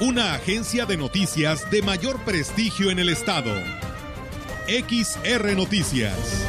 Una 0.00 0.34
agencia 0.34 0.86
de 0.86 0.96
noticias 0.96 1.68
de 1.72 1.82
mayor 1.82 2.24
prestigio 2.24 2.92
en 2.92 3.00
el 3.00 3.08
estado. 3.08 3.52
XR 4.68 5.56
Noticias. 5.56 6.46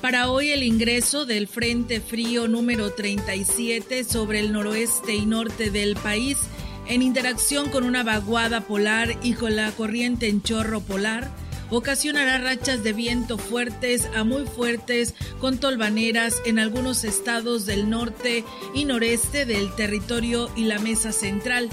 Para 0.00 0.30
hoy 0.30 0.50
el 0.50 0.64
ingreso 0.64 1.24
del 1.24 1.46
Frente 1.46 2.00
Frío 2.00 2.48
número 2.48 2.90
37 2.90 4.02
sobre 4.02 4.40
el 4.40 4.50
noroeste 4.50 5.14
y 5.14 5.26
norte 5.26 5.70
del 5.70 5.94
país 5.94 6.38
en 6.88 7.02
interacción 7.02 7.70
con 7.70 7.84
una 7.84 8.02
vaguada 8.02 8.62
polar 8.62 9.16
y 9.22 9.34
con 9.34 9.54
la 9.54 9.70
corriente 9.70 10.26
en 10.26 10.42
chorro 10.42 10.80
polar, 10.80 11.30
ocasionará 11.70 12.38
rachas 12.38 12.82
de 12.82 12.92
viento 12.92 13.38
fuertes 13.38 14.08
a 14.14 14.24
muy 14.24 14.46
fuertes 14.46 15.14
con 15.40 15.58
tolvaneras 15.58 16.40
en 16.44 16.58
algunos 16.58 17.04
estados 17.04 17.66
del 17.66 17.88
norte 17.88 18.44
y 18.74 18.84
noreste 18.84 19.44
del 19.44 19.74
territorio 19.74 20.50
y 20.56 20.64
la 20.64 20.78
mesa 20.78 21.12
central, 21.12 21.70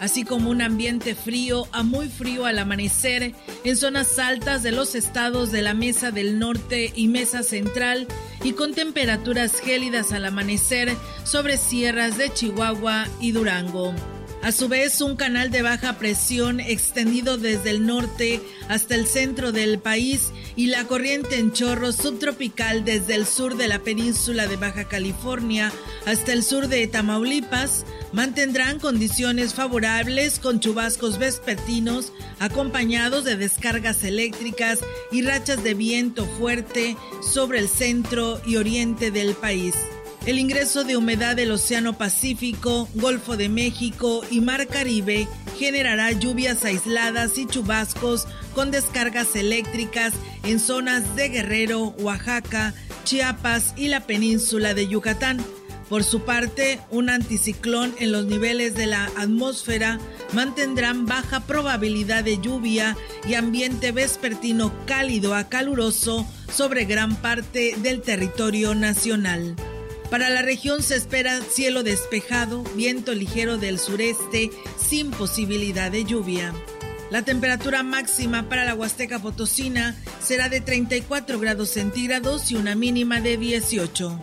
así 0.00 0.24
como 0.24 0.50
un 0.50 0.62
ambiente 0.62 1.14
frío 1.14 1.66
a 1.72 1.82
muy 1.82 2.08
frío 2.08 2.44
al 2.44 2.58
amanecer 2.58 3.34
en 3.64 3.76
zonas 3.76 4.18
altas 4.18 4.62
de 4.62 4.72
los 4.72 4.94
estados 4.94 5.52
de 5.52 5.62
la 5.62 5.74
mesa 5.74 6.10
del 6.10 6.38
norte 6.38 6.92
y 6.94 7.08
mesa 7.08 7.42
central 7.42 8.06
y 8.42 8.52
con 8.52 8.74
temperaturas 8.74 9.60
gélidas 9.60 10.12
al 10.12 10.24
amanecer 10.24 10.94
sobre 11.24 11.56
sierras 11.56 12.18
de 12.18 12.32
Chihuahua 12.32 13.06
y 13.20 13.32
Durango. 13.32 13.94
A 14.46 14.52
su 14.52 14.68
vez, 14.68 15.00
un 15.00 15.16
canal 15.16 15.50
de 15.50 15.62
baja 15.62 15.98
presión 15.98 16.60
extendido 16.60 17.36
desde 17.36 17.70
el 17.70 17.84
norte 17.84 18.40
hasta 18.68 18.94
el 18.94 19.08
centro 19.08 19.50
del 19.50 19.80
país 19.80 20.30
y 20.54 20.68
la 20.68 20.84
corriente 20.84 21.40
en 21.40 21.50
chorro 21.50 21.90
subtropical 21.90 22.84
desde 22.84 23.16
el 23.16 23.26
sur 23.26 23.56
de 23.56 23.66
la 23.66 23.80
península 23.80 24.46
de 24.46 24.56
Baja 24.56 24.84
California 24.84 25.72
hasta 26.06 26.32
el 26.32 26.44
sur 26.44 26.68
de 26.68 26.86
Tamaulipas 26.86 27.84
mantendrán 28.12 28.78
condiciones 28.78 29.52
favorables 29.52 30.38
con 30.38 30.60
chubascos 30.60 31.18
vespertinos 31.18 32.12
acompañados 32.38 33.24
de 33.24 33.34
descargas 33.34 34.04
eléctricas 34.04 34.78
y 35.10 35.22
rachas 35.22 35.64
de 35.64 35.74
viento 35.74 36.24
fuerte 36.24 36.96
sobre 37.20 37.58
el 37.58 37.68
centro 37.68 38.40
y 38.46 38.58
oriente 38.58 39.10
del 39.10 39.34
país. 39.34 39.74
El 40.26 40.40
ingreso 40.40 40.82
de 40.82 40.96
humedad 40.96 41.36
del 41.36 41.52
Océano 41.52 41.96
Pacífico, 41.96 42.88
Golfo 42.94 43.36
de 43.36 43.48
México 43.48 44.24
y 44.28 44.40
Mar 44.40 44.66
Caribe 44.66 45.28
generará 45.56 46.10
lluvias 46.10 46.64
aisladas 46.64 47.38
y 47.38 47.46
chubascos 47.46 48.26
con 48.52 48.72
descargas 48.72 49.36
eléctricas 49.36 50.14
en 50.42 50.58
zonas 50.58 51.14
de 51.14 51.28
Guerrero, 51.28 51.94
Oaxaca, 52.00 52.74
Chiapas 53.04 53.72
y 53.76 53.86
la 53.86 54.00
península 54.00 54.74
de 54.74 54.88
Yucatán. 54.88 55.38
Por 55.88 56.02
su 56.02 56.24
parte, 56.24 56.80
un 56.90 57.08
anticiclón 57.08 57.94
en 58.00 58.10
los 58.10 58.24
niveles 58.24 58.74
de 58.74 58.86
la 58.86 59.04
atmósfera 59.16 60.00
mantendrán 60.32 61.06
baja 61.06 61.38
probabilidad 61.46 62.24
de 62.24 62.40
lluvia 62.40 62.96
y 63.28 63.34
ambiente 63.34 63.92
vespertino 63.92 64.72
cálido 64.86 65.36
a 65.36 65.44
caluroso 65.48 66.26
sobre 66.52 66.84
gran 66.84 67.14
parte 67.14 67.76
del 67.80 68.02
territorio 68.02 68.74
nacional. 68.74 69.54
Para 70.10 70.30
la 70.30 70.42
región 70.42 70.82
se 70.82 70.94
espera 70.96 71.40
cielo 71.42 71.82
despejado, 71.82 72.62
viento 72.74 73.12
ligero 73.12 73.58
del 73.58 73.78
sureste 73.78 74.50
sin 74.78 75.10
posibilidad 75.10 75.90
de 75.90 76.04
lluvia. 76.04 76.54
La 77.10 77.22
temperatura 77.22 77.82
máxima 77.82 78.48
para 78.48 78.64
la 78.64 78.74
Huasteca 78.74 79.18
Potosina 79.18 79.96
será 80.20 80.48
de 80.48 80.60
34 80.60 81.38
grados 81.38 81.70
centígrados 81.70 82.50
y 82.50 82.56
una 82.56 82.74
mínima 82.74 83.20
de 83.20 83.36
18. 83.36 84.20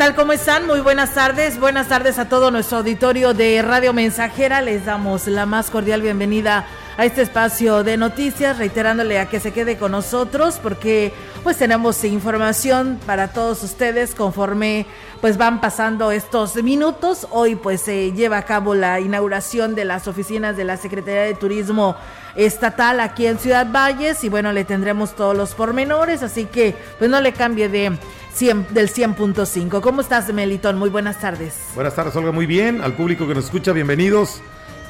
Tal? 0.00 0.14
¿Cómo 0.14 0.32
están? 0.32 0.66
Muy 0.66 0.80
buenas 0.80 1.12
tardes. 1.12 1.60
Buenas 1.60 1.88
tardes 1.88 2.18
a 2.18 2.26
todo 2.26 2.50
nuestro 2.50 2.78
auditorio 2.78 3.34
de 3.34 3.60
Radio 3.60 3.92
Mensajera. 3.92 4.62
Les 4.62 4.86
damos 4.86 5.26
la 5.26 5.44
más 5.44 5.70
cordial 5.70 6.00
bienvenida 6.00 6.66
a 6.96 7.04
este 7.04 7.22
espacio 7.22 7.82
de 7.84 7.96
noticias, 7.96 8.58
reiterándole 8.58 9.18
a 9.18 9.28
que 9.28 9.40
se 9.40 9.52
quede 9.52 9.76
con 9.76 9.92
nosotros 9.92 10.58
porque 10.62 11.12
pues 11.42 11.56
tenemos 11.56 12.04
información 12.04 12.98
para 13.06 13.28
todos 13.28 13.62
ustedes 13.62 14.14
conforme 14.14 14.86
pues 15.20 15.36
van 15.36 15.60
pasando 15.60 16.10
estos 16.10 16.56
minutos. 16.62 17.26
Hoy 17.30 17.56
pues 17.56 17.80
se 17.82 18.12
lleva 18.12 18.38
a 18.38 18.44
cabo 18.44 18.74
la 18.74 19.00
inauguración 19.00 19.74
de 19.74 19.84
las 19.84 20.08
oficinas 20.08 20.56
de 20.56 20.64
la 20.64 20.76
Secretaría 20.76 21.22
de 21.22 21.34
Turismo 21.34 21.96
estatal 22.36 23.00
aquí 23.00 23.26
en 23.26 23.38
Ciudad 23.38 23.66
Valles 23.70 24.22
y 24.24 24.28
bueno, 24.28 24.52
le 24.52 24.64
tendremos 24.64 25.14
todos 25.16 25.36
los 25.36 25.54
pormenores, 25.54 26.22
así 26.22 26.46
que 26.46 26.76
pues 26.98 27.10
no 27.10 27.20
le 27.20 27.32
cambie 27.32 27.68
de 27.68 27.98
100, 28.34 28.68
del 28.70 28.92
100.5. 28.92 29.80
¿Cómo 29.80 30.00
estás, 30.00 30.32
Melitón? 30.32 30.78
Muy 30.78 30.90
buenas 30.90 31.18
tardes. 31.20 31.56
Buenas 31.74 31.94
tardes, 31.94 32.14
Olga, 32.16 32.32
muy 32.32 32.46
bien. 32.46 32.80
Al 32.80 32.94
público 32.94 33.26
que 33.26 33.34
nos 33.34 33.44
escucha, 33.46 33.72
bienvenidos 33.72 34.40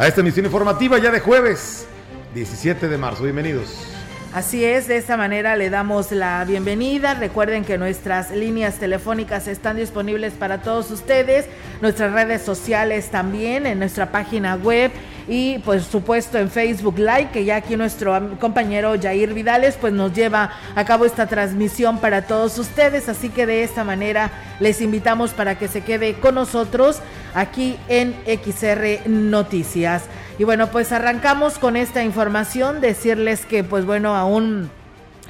a 0.01 0.07
esta 0.07 0.23
emisión 0.23 0.47
informativa 0.47 0.97
ya 0.97 1.11
de 1.11 1.21
jueves 1.21 1.87
17 2.33 2.89
de 2.89 2.97
marzo. 2.97 3.23
Bienvenidos. 3.23 3.87
Así 4.33 4.65
es, 4.65 4.89
de 4.89 4.97
esta 4.97 5.19
manera 5.19 5.57
le 5.57 5.69
damos 5.69 6.11
la 6.11 6.43
bienvenida. 6.47 7.13
Recuerden 7.13 7.67
que 7.67 7.77
nuestras 7.77 8.31
líneas 8.31 8.77
telefónicas 8.77 9.47
están 9.47 9.77
disponibles 9.77 10.33
para 10.33 10.63
todos 10.63 10.91
ustedes, 10.91 11.45
nuestras 11.83 12.15
redes 12.15 12.41
sociales 12.41 13.11
también, 13.11 13.67
en 13.67 13.79
nuestra 13.79 14.11
página 14.11 14.55
web 14.55 14.91
y 15.29 15.59
por 15.59 15.81
supuesto 15.81 16.39
en 16.39 16.51
Facebook 16.51 16.99
Live, 16.99 17.31
que 17.33 17.45
ya 17.45 17.57
aquí 17.57 17.77
nuestro 17.77 18.39
compañero 18.39 18.95
Jair 19.01 19.35
Vidales 19.35 19.77
pues 19.81 19.93
nos 19.93 20.13
lleva 20.13 20.51
a 20.75 20.85
cabo 20.85 21.05
esta 21.05 21.27
transmisión 21.27 21.99
para 21.99 22.23
todos 22.23 22.59
ustedes, 22.59 23.09
así 23.09 23.29
que 23.29 23.47
de 23.47 23.63
esta 23.63 23.85
manera 23.85 24.31
les 24.61 24.81
invitamos 24.81 25.33
para 25.33 25.59
que 25.59 25.69
se 25.69 25.83
quede 25.83 26.15
con 26.15 26.35
nosotros 26.35 27.01
aquí 27.35 27.77
en 27.89 28.15
XR 28.27 29.09
Noticias. 29.09 30.05
Y 30.39 30.45
bueno, 30.45 30.69
pues 30.69 30.93
arrancamos 30.93 31.59
con 31.59 31.77
esta 31.77 32.03
información, 32.03 32.81
decirles 32.81 33.45
que 33.45 33.63
pues 33.63 33.85
bueno, 33.85 34.17
aún 34.17 34.71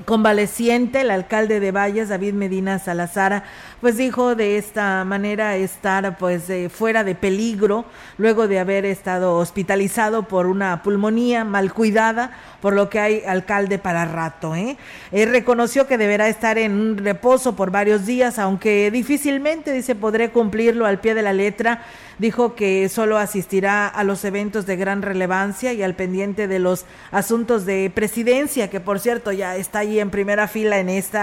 convaleciente, 0.05 1.03
el 1.03 1.11
alcalde 1.11 1.61
de 1.61 1.73
Valles, 1.73 2.09
David 2.09 2.35
Medina 2.35 2.79
Salazar, 2.79 3.45
pues 3.81 3.97
dijo 3.97 4.35
de 4.35 4.59
esta 4.59 5.05
manera 5.05 5.57
estar 5.57 6.19
pues 6.19 6.45
fuera 6.71 7.03
de 7.03 7.15
peligro 7.15 7.87
luego 8.19 8.47
de 8.47 8.59
haber 8.59 8.85
estado 8.85 9.37
hospitalizado 9.37 10.25
por 10.25 10.47
una 10.47 10.83
pulmonía 10.83 11.45
mal 11.45 11.73
cuidada, 11.73 12.33
por 12.61 12.75
lo 12.75 12.91
que 12.91 13.01
hay 13.01 13.23
alcalde 13.27 13.79
para 13.79 14.05
rato. 14.05 14.55
¿eh? 14.55 14.77
reconoció 15.11 15.87
que 15.87 15.97
deberá 15.97 16.29
estar 16.29 16.59
en 16.59 16.73
un 16.73 16.99
reposo 16.99 17.57
por 17.57 17.71
varios 17.71 18.05
días, 18.05 18.39
aunque 18.39 18.91
difícilmente 18.91 19.73
dice 19.73 19.95
podré 19.95 20.31
cumplirlo 20.31 20.85
al 20.85 21.01
pie 21.01 21.15
de 21.15 21.23
la 21.23 21.33
letra 21.33 21.83
dijo 22.19 22.55
que 22.55 22.91
solo 22.91 23.17
asistirá 23.17 23.89
a 23.89 24.05
los 24.05 24.27
eventos 24.27 24.67
de 24.67 24.77
gran 24.77 25.01
relevancia 25.01 25.73
y 25.73 25.83
al 25.83 25.95
pendiente 25.95 26.49
de 26.49 26.59
los 26.59 26.85
asuntos 27.13 27.65
de 27.65 27.91
presidencia, 27.95 28.69
que 28.69 28.79
por 28.79 29.01
cierto 29.01 29.33
ya 29.33 29.57
está 29.57 29.79
ahí 29.79 29.99
en 29.99 30.11
primera 30.11 30.47
fila 30.47 30.79
en 30.81 30.91
este 30.91 31.19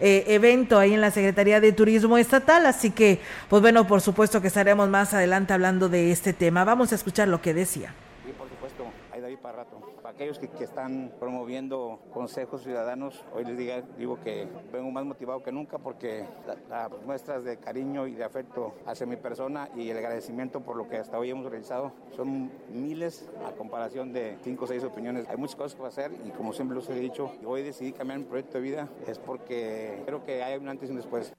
evento 0.00 0.80
ahí 0.80 0.94
en 0.94 1.00
la 1.00 1.12
Secretaría 1.12 1.60
de 1.60 1.70
Turismo 1.70 1.91
Estatal. 2.18 2.66
Así 2.66 2.90
que, 2.90 3.20
pues 3.48 3.62
bueno, 3.62 3.86
por 3.86 4.00
supuesto 4.00 4.40
que 4.40 4.48
estaremos 4.48 4.88
más 4.88 5.14
adelante 5.14 5.52
hablando 5.52 5.88
de 5.88 6.12
este 6.12 6.32
tema. 6.32 6.64
Vamos 6.64 6.92
a 6.92 6.94
escuchar 6.94 7.28
lo 7.28 7.40
que 7.40 7.54
decía. 7.54 7.94
Sí, 8.24 8.32
por 8.32 8.48
supuesto, 8.48 8.84
hay 9.12 9.20
David 9.20 9.38
para 9.38 9.58
rato 9.58 9.92
aquellos 10.12 10.38
que, 10.38 10.50
están 10.62 11.12
promoviendo 11.18 11.98
consejos 12.12 12.62
ciudadanos, 12.62 13.24
hoy 13.34 13.44
les 13.44 13.58
digo 13.98 14.20
que 14.22 14.46
vengo 14.72 14.90
más 14.90 15.04
motivado 15.04 15.42
que 15.42 15.50
nunca 15.50 15.78
porque 15.78 16.24
las 16.46 16.90
muestras 17.04 17.42
de 17.44 17.56
cariño 17.56 18.06
y 18.06 18.14
de 18.14 18.22
afecto 18.22 18.74
hacia 18.86 19.06
mi 19.06 19.16
persona 19.16 19.68
y 19.74 19.90
el 19.90 19.96
agradecimiento 19.96 20.60
por 20.60 20.76
lo 20.76 20.88
que 20.88 20.98
hasta 20.98 21.18
hoy 21.18 21.30
hemos 21.30 21.50
realizado 21.50 21.92
son 22.14 22.52
miles 22.70 23.28
a 23.46 23.52
comparación 23.52 24.12
de 24.12 24.38
cinco 24.42 24.64
o 24.64 24.68
seis 24.68 24.84
opiniones. 24.84 25.26
Hay 25.28 25.36
muchas 25.36 25.56
cosas 25.56 25.74
que 25.74 25.86
hacer 25.86 26.12
y 26.24 26.30
como 26.30 26.52
siempre 26.52 26.76
los 26.76 26.88
he 26.88 26.94
dicho, 26.94 27.32
hoy 27.44 27.62
decidí 27.62 27.92
cambiar 27.92 28.20
mi 28.20 28.24
proyecto 28.24 28.58
de 28.58 28.64
vida 28.64 28.88
es 29.06 29.18
porque 29.18 30.02
creo 30.06 30.24
que 30.24 30.42
hay 30.42 30.56
un 30.58 30.68
antes 30.68 30.88
y 30.88 30.92
un 30.92 30.98
después. 30.98 31.32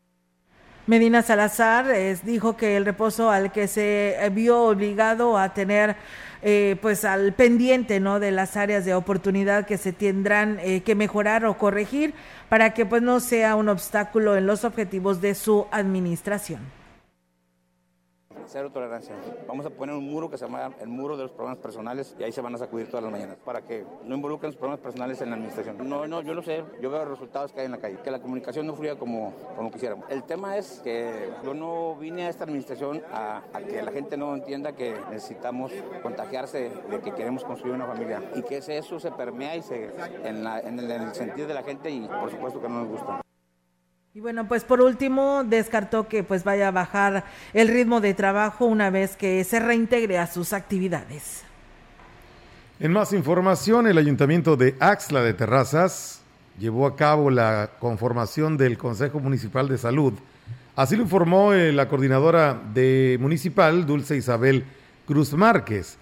Medina 0.85 1.21
Salazar 1.21 1.87
dijo 2.23 2.57
que 2.57 2.75
el 2.75 2.85
reposo 2.85 3.31
al 3.31 3.51
que 3.51 3.67
se 3.67 4.17
vio 4.33 4.63
obligado 4.63 5.37
a 5.37 5.53
tener 5.53 5.95
eh, 6.45 6.75
pues 6.81 7.05
al 7.05 7.31
pendiente 7.31 8.01
no 8.01 8.19
de 8.19 8.31
las 8.31 8.57
áreas 8.57 8.83
de 8.83 8.93
oportunidad 8.93 9.65
que 9.65 9.77
se 9.77 9.93
tendrán 9.93 10.59
eh, 10.61 10.81
que 10.81 10.93
mejorar 10.93 11.45
o 11.45 11.57
corregir 11.57 12.13
para 12.49 12.73
que 12.73 12.85
pues 12.85 13.01
no 13.01 13.21
sea 13.21 13.55
un 13.55 13.69
obstáculo 13.69 14.35
en 14.35 14.45
los 14.45 14.65
objetivos 14.65 15.21
de 15.21 15.35
su 15.35 15.67
administración 15.71 16.59
cero 18.47 18.69
tolerancia. 18.71 19.15
Vamos 19.47 19.65
a 19.65 19.69
poner 19.69 19.95
un 19.95 20.05
muro 20.05 20.29
que 20.29 20.37
se 20.37 20.45
llama 20.45 20.71
el 20.79 20.87
muro 20.87 21.17
de 21.17 21.23
los 21.23 21.31
problemas 21.31 21.59
personales 21.59 22.15
y 22.19 22.23
ahí 22.23 22.31
se 22.31 22.41
van 22.41 22.55
a 22.55 22.57
sacudir 22.57 22.87
todas 22.87 23.03
las 23.03 23.11
mañanas 23.11 23.37
para 23.43 23.61
que 23.61 23.85
no 24.05 24.15
involucren 24.15 24.49
los 24.49 24.57
problemas 24.57 24.79
personales 24.79 25.21
en 25.21 25.29
la 25.29 25.35
administración. 25.35 25.77
No, 25.87 26.07
no, 26.07 26.21
yo 26.21 26.33
lo 26.33 26.41
sé, 26.41 26.63
yo 26.81 26.89
veo 26.89 27.05
resultados 27.05 27.51
que 27.51 27.61
hay 27.61 27.65
en 27.65 27.71
la 27.71 27.77
calle, 27.77 27.97
que 28.03 28.11
la 28.11 28.19
comunicación 28.19 28.67
no 28.67 28.75
fluya 28.75 28.95
como, 28.95 29.33
como 29.55 29.71
quisiéramos. 29.71 30.09
El 30.09 30.23
tema 30.23 30.57
es 30.57 30.81
que 30.83 31.31
yo 31.43 31.53
no 31.53 31.95
vine 31.95 32.25
a 32.25 32.29
esta 32.29 32.43
administración 32.43 33.01
a, 33.11 33.41
que 33.67 33.81
la 33.81 33.91
gente 33.91 34.17
no 34.17 34.35
entienda 34.35 34.73
que 34.73 34.95
necesitamos 35.09 35.71
contagiarse 36.01 36.71
de 36.89 36.99
que 36.99 37.11
queremos 37.11 37.43
construir 37.43 37.75
una 37.75 37.85
familia 37.85 38.21
y 38.35 38.41
que 38.43 38.57
eso 38.57 38.99
se 38.99 39.11
permea 39.11 39.55
y 39.55 39.61
se, 39.61 39.91
en, 40.23 40.45
en 40.45 40.79
el 40.79 41.13
sentido 41.15 41.47
de 41.47 41.53
la 41.53 41.63
gente 41.63 41.89
y 41.89 42.07
por 42.07 42.29
supuesto 42.29 42.61
que 42.61 42.69
no 42.69 42.81
nos 42.81 42.89
gusta. 42.89 43.22
Y 44.15 44.19
bueno, 44.19 44.47
pues 44.47 44.63
por 44.63 44.79
último, 44.79 45.43
descartó 45.43 46.07
que 46.07 46.21
pues 46.21 46.43
vaya 46.43 46.67
a 46.67 46.71
bajar 46.71 47.25
el 47.51 47.67
ritmo 47.67 47.99
de 47.99 48.13
trabajo 48.13 48.65
una 48.65 48.91
vez 48.91 49.17
que 49.17 49.43
se 49.43 49.59
reintegre 49.59 50.19
a 50.19 50.27
sus 50.27 50.53
actividades. 50.53 51.41
En 52.79 52.91
más 52.91 53.11
información, 53.11 53.87
el 53.87 53.97
Ayuntamiento 53.97 54.55
de 54.55 54.75
Axla 54.79 55.23
de 55.23 55.33
Terrazas 55.33 56.21
llevó 56.59 56.85
a 56.85 56.95
cabo 56.95 57.31
la 57.31 57.71
conformación 57.79 58.55
del 58.55 58.77
Consejo 58.77 59.19
Municipal 59.19 59.67
de 59.67 59.79
Salud. 59.79 60.13
Así 60.75 60.95
lo 60.95 61.01
informó 61.01 61.51
eh, 61.53 61.71
la 61.71 61.87
coordinadora 61.87 62.61
de 62.71 63.17
municipal, 63.19 63.87
Dulce 63.87 64.15
Isabel 64.15 64.63
Cruz 65.07 65.33
Márquez. 65.33 65.97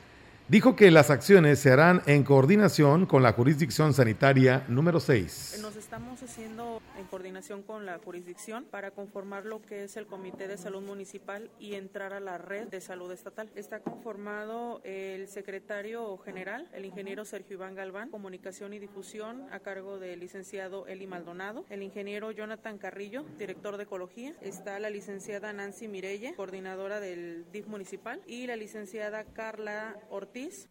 Dijo 0.50 0.76
que 0.76 0.92
las 0.92 1.10
acciones 1.10 1.60
se 1.60 1.72
harán 1.72 2.02
en 2.08 2.24
coordinación 2.24 3.06
con 3.06 3.24
la 3.24 3.32
jurisdicción 3.32 3.94
sanitaria 3.94 4.66
número 4.68 5.00
6. 5.00 5.60
Nos 5.62 5.78
estamos 5.78 6.22
haciendo 6.22 6.82
en 6.91 6.91
coordinación 7.12 7.62
con 7.62 7.86
la 7.86 8.00
jurisdicción 8.00 8.64
para 8.64 8.92
conformar 8.92 9.46
lo 9.46 9.62
que 9.62 9.84
es 9.84 9.98
el 9.98 10.08
Comité 10.08 10.48
de 10.48 10.58
Salud 10.58 10.82
Municipal 10.82 11.52
y 11.60 11.76
entrar 11.76 12.14
a 12.14 12.22
la 12.22 12.38
red 12.38 12.70
de 12.70 12.80
salud 12.80 13.12
estatal. 13.12 13.52
Está 13.54 13.82
conformado 13.82 14.80
el 14.86 15.28
secretario 15.28 16.18
general, 16.20 16.70
el 16.74 16.86
ingeniero 16.86 17.26
Sergio 17.26 17.56
Iván 17.56 17.76
Galván, 17.76 18.10
comunicación 18.10 18.74
y 18.74 18.80
difusión 18.80 19.46
a 19.52 19.60
cargo 19.60 20.00
del 20.00 20.22
licenciado 20.22 20.88
Eli 20.88 21.06
Maldonado, 21.06 21.66
el 21.70 21.84
ingeniero 21.84 22.32
Jonathan 22.32 22.78
Carrillo, 22.78 23.26
director 23.38 23.76
de 23.76 23.84
ecología, 23.84 24.34
está 24.40 24.80
la 24.80 24.90
licenciada 24.90 25.52
Nancy 25.52 25.90
Mirelle, 25.90 26.34
coordinadora 26.36 27.02
del 27.02 27.46
DIF 27.52 27.68
municipal 27.68 28.22
y 28.26 28.48
la 28.48 28.56
licenciada 28.56 29.26
Carla 29.26 29.98
Ortiz 30.10 30.70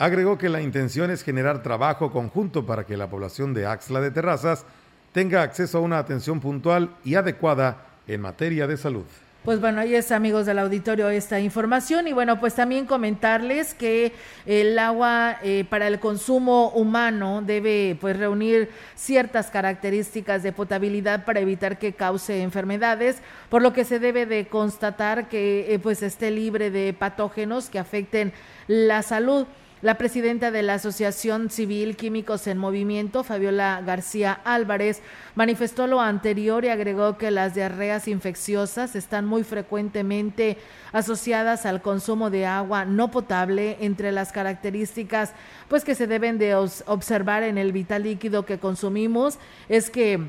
Agregó 0.00 0.38
que 0.38 0.48
la 0.48 0.62
intención 0.62 1.10
es 1.10 1.22
generar 1.22 1.62
trabajo 1.62 2.10
conjunto 2.10 2.64
para 2.64 2.86
que 2.86 2.96
la 2.96 3.10
población 3.10 3.52
de 3.52 3.66
Axla 3.66 4.00
de 4.00 4.10
Terrazas 4.10 4.64
tenga 5.12 5.42
acceso 5.42 5.78
a 5.78 5.80
una 5.80 5.98
atención 5.98 6.40
puntual 6.40 6.90
y 7.04 7.14
adecuada 7.14 7.86
en 8.06 8.20
materia 8.20 8.66
de 8.66 8.76
salud. 8.76 9.04
Pues 9.42 9.58
bueno, 9.58 9.80
ahí 9.80 9.94
es 9.94 10.12
amigos 10.12 10.44
del 10.44 10.58
auditorio 10.58 11.08
esta 11.08 11.40
información 11.40 12.06
y 12.06 12.12
bueno, 12.12 12.38
pues 12.38 12.54
también 12.54 12.84
comentarles 12.84 13.72
que 13.72 14.12
el 14.44 14.78
agua 14.78 15.38
eh, 15.42 15.64
para 15.70 15.86
el 15.86 15.98
consumo 15.98 16.68
humano 16.74 17.40
debe 17.40 17.96
pues 17.98 18.18
reunir 18.18 18.68
ciertas 18.96 19.46
características 19.46 20.42
de 20.42 20.52
potabilidad 20.52 21.24
para 21.24 21.40
evitar 21.40 21.78
que 21.78 21.94
cause 21.94 22.42
enfermedades, 22.42 23.22
por 23.48 23.62
lo 23.62 23.72
que 23.72 23.86
se 23.86 23.98
debe 23.98 24.26
de 24.26 24.46
constatar 24.46 25.30
que 25.30 25.72
eh, 25.72 25.78
pues 25.78 26.02
esté 26.02 26.30
libre 26.30 26.70
de 26.70 26.92
patógenos 26.92 27.70
que 27.70 27.78
afecten 27.78 28.34
la 28.66 29.00
salud. 29.00 29.46
La 29.82 29.96
presidenta 29.96 30.50
de 30.50 30.62
la 30.62 30.74
Asociación 30.74 31.48
Civil 31.48 31.96
Químicos 31.96 32.46
en 32.46 32.58
Movimiento, 32.58 33.24
Fabiola 33.24 33.82
García 33.84 34.38
Álvarez, 34.44 35.00
manifestó 35.34 35.86
lo 35.86 36.02
anterior 36.02 36.66
y 36.66 36.68
agregó 36.68 37.16
que 37.16 37.30
las 37.30 37.54
diarreas 37.54 38.06
infecciosas 38.06 38.94
están 38.94 39.24
muy 39.24 39.42
frecuentemente 39.42 40.58
asociadas 40.92 41.64
al 41.64 41.80
consumo 41.80 42.28
de 42.28 42.44
agua 42.44 42.84
no 42.84 43.10
potable. 43.10 43.78
Entre 43.80 44.12
las 44.12 44.32
características 44.32 45.32
pues 45.68 45.82
que 45.82 45.94
se 45.94 46.06
deben 46.06 46.36
de 46.36 46.54
observar 46.54 47.42
en 47.42 47.56
el 47.56 47.72
vital 47.72 48.02
líquido 48.02 48.44
que 48.44 48.58
consumimos 48.58 49.38
es 49.70 49.88
que 49.88 50.28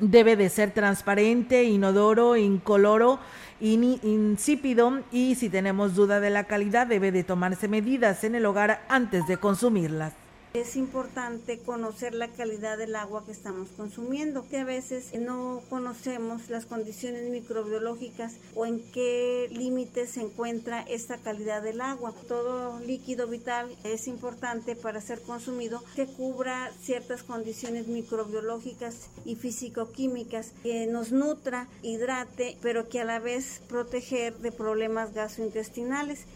debe 0.00 0.36
de 0.36 0.48
ser 0.48 0.70
transparente, 0.70 1.64
inodoro, 1.64 2.34
incoloro 2.36 3.18
insípido 3.60 5.02
y 5.12 5.34
si 5.34 5.48
tenemos 5.48 5.94
duda 5.94 6.20
de 6.20 6.30
la 6.30 6.44
calidad 6.44 6.86
debe 6.86 7.12
de 7.12 7.24
tomarse 7.24 7.68
medidas 7.68 8.24
en 8.24 8.34
el 8.34 8.46
hogar 8.46 8.82
antes 8.88 9.26
de 9.26 9.36
consumirlas. 9.36 10.19
Es 10.52 10.74
importante 10.74 11.60
conocer 11.60 12.12
la 12.12 12.26
calidad 12.26 12.76
del 12.76 12.96
agua 12.96 13.24
que 13.24 13.30
estamos 13.30 13.68
consumiendo, 13.76 14.48
que 14.48 14.58
a 14.58 14.64
veces 14.64 15.14
no 15.16 15.62
conocemos 15.70 16.50
las 16.50 16.66
condiciones 16.66 17.30
microbiológicas 17.30 18.34
o 18.56 18.66
en 18.66 18.82
qué 18.90 19.46
límites 19.52 20.10
se 20.10 20.22
encuentra 20.22 20.82
esta 20.82 21.18
calidad 21.18 21.62
del 21.62 21.80
agua. 21.80 22.12
Todo 22.26 22.80
líquido 22.80 23.28
vital 23.28 23.68
es 23.84 24.08
importante 24.08 24.74
para 24.74 25.00
ser 25.00 25.22
consumido 25.22 25.84
que 25.94 26.06
cubra 26.06 26.72
ciertas 26.82 27.22
condiciones 27.22 27.86
microbiológicas 27.86 29.08
y 29.24 29.36
físico-químicas, 29.36 30.52
que 30.64 30.88
nos 30.88 31.12
nutra, 31.12 31.68
hidrate, 31.82 32.58
pero 32.60 32.88
que 32.88 33.00
a 33.00 33.04
la 33.04 33.20
vez 33.20 33.62
proteger 33.68 34.36
de 34.38 34.50
problemas 34.50 35.14
gastrointestinales. 35.14 36.26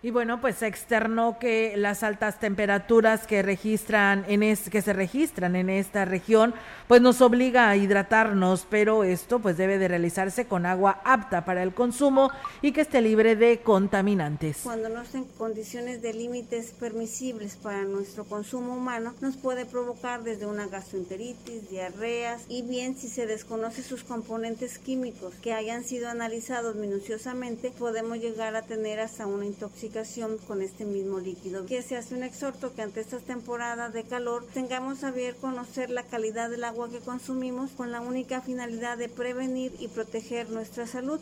Y 0.00 0.12
bueno, 0.12 0.40
pues 0.40 0.54
se 0.54 0.68
externó 0.68 1.40
que 1.40 1.76
las 1.76 2.04
altas 2.04 2.38
temperaturas 2.38 3.26
que 3.26 3.42
registran 3.42 4.24
en 4.28 4.56
que 4.56 4.80
se 4.80 4.92
registran 4.92 5.56
en 5.56 5.68
esta 5.68 6.04
región, 6.04 6.54
pues 6.86 7.02
nos 7.02 7.20
obliga 7.20 7.68
a 7.68 7.76
hidratarnos, 7.76 8.64
pero 8.70 9.02
esto 9.02 9.40
pues 9.40 9.56
debe 9.56 9.76
de 9.76 9.88
realizarse 9.88 10.46
con 10.46 10.66
agua 10.66 11.00
apta 11.04 11.44
para 11.44 11.64
el 11.64 11.74
consumo 11.74 12.30
y 12.62 12.70
que 12.70 12.82
esté 12.82 13.00
libre 13.00 13.34
de 13.34 13.58
contaminantes. 13.58 14.60
Cuando 14.62 14.88
no 14.88 15.02
estén 15.02 15.24
condiciones 15.36 16.00
de 16.00 16.14
límites 16.14 16.70
permisibles 16.78 17.56
para 17.56 17.82
nuestro 17.82 18.22
consumo 18.24 18.76
humano, 18.76 19.14
nos 19.20 19.36
puede 19.36 19.66
provocar 19.66 20.22
desde 20.22 20.46
una 20.46 20.68
gastroenteritis, 20.68 21.70
diarreas 21.70 22.42
y 22.48 22.62
bien 22.62 22.96
si 22.96 23.08
se 23.08 23.26
desconoce 23.26 23.82
sus 23.82 24.04
componentes 24.04 24.78
químicos 24.78 25.34
que 25.42 25.54
hayan 25.54 25.82
sido 25.82 26.08
analizados 26.08 26.76
minuciosamente, 26.76 27.72
podemos 27.76 28.18
llegar 28.18 28.54
a 28.54 28.62
tener 28.62 29.00
hasta 29.00 29.26
una 29.26 29.44
intoxicación 29.88 30.38
con 30.46 30.62
este 30.62 30.84
mismo 30.84 31.18
líquido. 31.18 31.66
Que 31.66 31.82
se 31.82 31.96
hace 31.96 32.14
un 32.14 32.22
exhorto 32.22 32.74
que 32.74 32.82
ante 32.82 33.00
estas 33.00 33.22
temporadas 33.22 33.92
de 33.92 34.04
calor 34.04 34.46
tengamos 34.52 35.02
a 35.04 35.10
bien 35.10 35.34
conocer 35.40 35.90
la 35.90 36.02
calidad 36.02 36.50
del 36.50 36.64
agua 36.64 36.90
que 36.90 37.00
consumimos 37.00 37.70
con 37.72 37.90
la 37.90 38.00
única 38.00 38.40
finalidad 38.40 38.98
de 38.98 39.08
prevenir 39.08 39.72
y 39.78 39.88
proteger 39.88 40.50
nuestra 40.50 40.86
salud. 40.86 41.20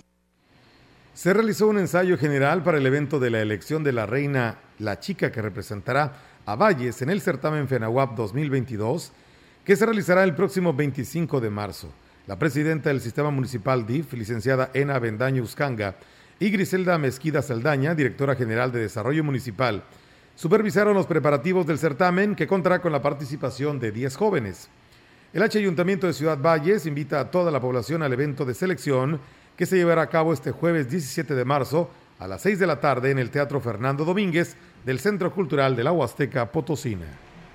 Se 1.14 1.32
realizó 1.32 1.68
un 1.68 1.78
ensayo 1.78 2.18
general 2.18 2.62
para 2.62 2.78
el 2.78 2.86
evento 2.86 3.18
de 3.18 3.30
la 3.30 3.40
elección 3.40 3.82
de 3.84 3.92
la 3.92 4.04
reina 4.04 4.58
La 4.78 5.00
Chica 5.00 5.32
que 5.32 5.40
representará 5.40 6.20
a 6.44 6.56
Valles 6.56 7.00
en 7.02 7.10
el 7.10 7.20
certamen 7.20 7.68
FENAWAP 7.68 8.16
2022 8.16 9.12
que 9.64 9.76
se 9.76 9.86
realizará 9.86 10.24
el 10.24 10.34
próximo 10.34 10.74
25 10.74 11.40
de 11.40 11.50
marzo. 11.50 11.88
La 12.26 12.38
presidenta 12.38 12.90
del 12.90 13.00
Sistema 13.00 13.30
Municipal 13.30 13.86
DIF, 13.86 14.12
licenciada 14.14 14.70
Ena 14.74 14.98
Bendaño 14.98 15.42
Uscanga, 15.42 15.96
y 16.38 16.50
Griselda 16.50 16.98
Mezquida 16.98 17.42
Saldaña, 17.42 17.94
directora 17.94 18.34
general 18.34 18.70
de 18.70 18.80
Desarrollo 18.80 19.24
Municipal, 19.24 19.82
supervisaron 20.34 20.94
los 20.94 21.06
preparativos 21.06 21.66
del 21.66 21.78
certamen 21.78 22.34
que 22.34 22.46
contará 22.46 22.80
con 22.80 22.92
la 22.92 23.00
participación 23.00 23.80
de 23.80 23.90
10 23.90 24.16
jóvenes. 24.16 24.68
El 25.32 25.42
H 25.42 25.58
Ayuntamiento 25.58 26.06
de 26.06 26.12
Ciudad 26.12 26.38
Valles 26.38 26.86
invita 26.86 27.20
a 27.20 27.30
toda 27.30 27.50
la 27.50 27.60
población 27.60 28.02
al 28.02 28.12
evento 28.12 28.44
de 28.44 28.54
selección 28.54 29.20
que 29.56 29.66
se 29.66 29.76
llevará 29.76 30.02
a 30.02 30.10
cabo 30.10 30.32
este 30.32 30.50
jueves 30.50 30.90
17 30.90 31.34
de 31.34 31.44
marzo 31.44 31.90
a 32.18 32.28
las 32.28 32.42
6 32.42 32.58
de 32.58 32.66
la 32.66 32.80
tarde 32.80 33.10
en 33.10 33.18
el 33.18 33.30
Teatro 33.30 33.60
Fernando 33.60 34.04
Domínguez 34.04 34.56
del 34.84 34.98
Centro 34.98 35.32
Cultural 35.32 35.74
de 35.74 35.84
la 35.84 35.92
Huasteca 35.92 36.50
Potosina. 36.52 37.06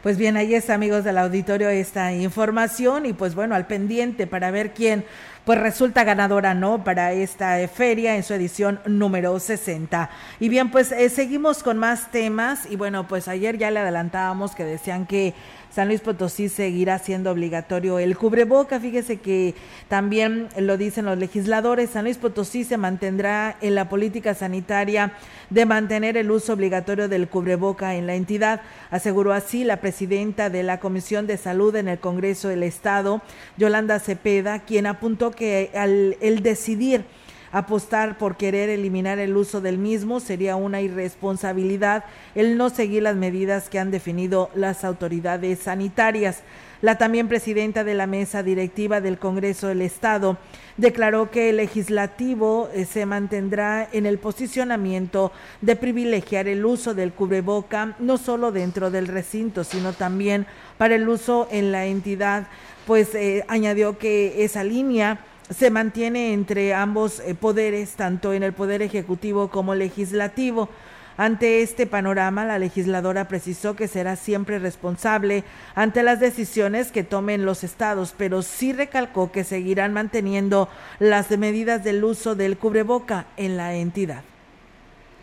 Pues 0.03 0.17
bien, 0.17 0.35
ahí 0.35 0.55
está, 0.55 0.73
amigos 0.73 1.03
del 1.03 1.19
auditorio, 1.19 1.69
esta 1.69 2.11
información 2.11 3.05
y 3.05 3.13
pues 3.13 3.35
bueno, 3.35 3.53
al 3.53 3.67
pendiente 3.67 4.25
para 4.25 4.49
ver 4.49 4.73
quién 4.73 5.05
pues 5.45 5.59
resulta 5.59 6.03
ganadora, 6.03 6.53
¿no? 6.53 6.83
Para 6.83 7.13
esta 7.13 7.67
feria 7.67 8.15
en 8.15 8.23
su 8.23 8.33
edición 8.33 8.79
número 8.85 9.39
60. 9.39 10.09
Y 10.39 10.49
bien, 10.49 10.69
pues 10.69 10.91
eh, 10.91 11.09
seguimos 11.09 11.63
con 11.63 11.77
más 11.77 12.11
temas 12.11 12.69
y 12.69 12.75
bueno, 12.75 13.07
pues 13.07 13.27
ayer 13.27 13.57
ya 13.57 13.71
le 13.71 13.79
adelantábamos 13.79 14.55
que 14.55 14.63
decían 14.63 15.05
que 15.05 15.33
San 15.73 15.87
Luis 15.87 16.01
Potosí 16.01 16.49
seguirá 16.49 16.99
siendo 16.99 17.31
obligatorio 17.31 17.97
el 17.97 18.17
cubreboca. 18.17 18.79
Fíjese 18.79 19.17
que 19.17 19.55
también 19.87 20.49
lo 20.57 20.75
dicen 20.75 21.05
los 21.05 21.17
legisladores. 21.17 21.91
San 21.91 22.03
Luis 22.03 22.17
Potosí 22.17 22.65
se 22.65 22.77
mantendrá 22.77 23.55
en 23.61 23.75
la 23.75 23.87
política 23.87 24.33
sanitaria 24.33 25.13
de 25.49 25.65
mantener 25.65 26.17
el 26.17 26.29
uso 26.29 26.53
obligatorio 26.53 27.07
del 27.07 27.29
cubreboca 27.29 27.95
en 27.95 28.05
la 28.05 28.15
entidad. 28.15 28.61
Aseguró 28.89 29.31
así 29.31 29.63
la 29.63 29.77
presidenta 29.77 30.49
de 30.49 30.63
la 30.63 30.81
Comisión 30.81 31.25
de 31.25 31.37
Salud 31.37 31.73
en 31.77 31.87
el 31.87 31.99
Congreso 31.99 32.49
del 32.49 32.63
Estado, 32.63 33.21
Yolanda 33.57 33.99
Cepeda, 33.99 34.59
quien 34.59 34.87
apuntó 34.87 35.31
que 35.31 35.71
al 35.73 36.17
el 36.19 36.43
decidir 36.43 37.05
Apostar 37.51 38.17
por 38.17 38.37
querer 38.37 38.69
eliminar 38.69 39.19
el 39.19 39.35
uso 39.35 39.59
del 39.59 39.77
mismo 39.77 40.21
sería 40.21 40.55
una 40.55 40.79
irresponsabilidad 40.79 42.05
el 42.33 42.57
no 42.57 42.69
seguir 42.69 43.03
las 43.03 43.17
medidas 43.17 43.67
que 43.67 43.77
han 43.77 43.91
definido 43.91 44.49
las 44.55 44.85
autoridades 44.85 45.59
sanitarias. 45.59 46.43
La 46.81 46.97
también 46.97 47.27
presidenta 47.27 47.83
de 47.83 47.93
la 47.93 48.07
mesa 48.07 48.41
directiva 48.41 49.01
del 49.01 49.19
Congreso 49.19 49.67
del 49.67 49.81
Estado 49.81 50.37
declaró 50.77 51.29
que 51.29 51.49
el 51.49 51.57
legislativo 51.57 52.69
eh, 52.73 52.85
se 52.85 53.05
mantendrá 53.05 53.87
en 53.91 54.05
el 54.05 54.17
posicionamiento 54.17 55.31
de 55.59 55.75
privilegiar 55.75 56.47
el 56.47 56.65
uso 56.65 56.95
del 56.95 57.11
cubreboca 57.11 57.95
no 57.99 58.17
solo 58.17 58.51
dentro 58.51 58.89
del 58.89 59.07
recinto, 59.07 59.63
sino 59.63 59.93
también 59.93 60.47
para 60.77 60.95
el 60.95 61.07
uso 61.07 61.47
en 61.51 61.71
la 61.71 61.85
entidad, 61.85 62.47
pues 62.87 63.13
eh, 63.13 63.43
añadió 63.47 63.99
que 63.99 64.43
esa 64.43 64.63
línea 64.63 65.19
se 65.51 65.69
mantiene 65.69 66.33
entre 66.33 66.73
ambos 66.73 67.19
eh, 67.19 67.35
poderes, 67.35 67.91
tanto 67.91 68.33
en 68.33 68.43
el 68.43 68.53
poder 68.53 68.81
ejecutivo 68.81 69.49
como 69.49 69.75
legislativo. 69.75 70.69
Ante 71.17 71.61
este 71.61 71.85
panorama, 71.85 72.45
la 72.45 72.57
legisladora 72.57 73.27
precisó 73.27 73.75
que 73.75 73.87
será 73.87 74.15
siempre 74.15 74.59
responsable 74.59 75.43
ante 75.75 76.03
las 76.03 76.19
decisiones 76.19 76.91
que 76.91 77.03
tomen 77.03 77.45
los 77.45 77.63
estados, 77.63 78.15
pero 78.17 78.41
sí 78.41 78.73
recalcó 78.73 79.31
que 79.31 79.43
seguirán 79.43 79.93
manteniendo 79.93 80.69
las 80.99 81.29
medidas 81.37 81.83
del 81.83 82.03
uso 82.03 82.33
del 82.33 82.57
cubreboca 82.57 83.25
en 83.37 83.57
la 83.57 83.75
entidad. 83.75 84.23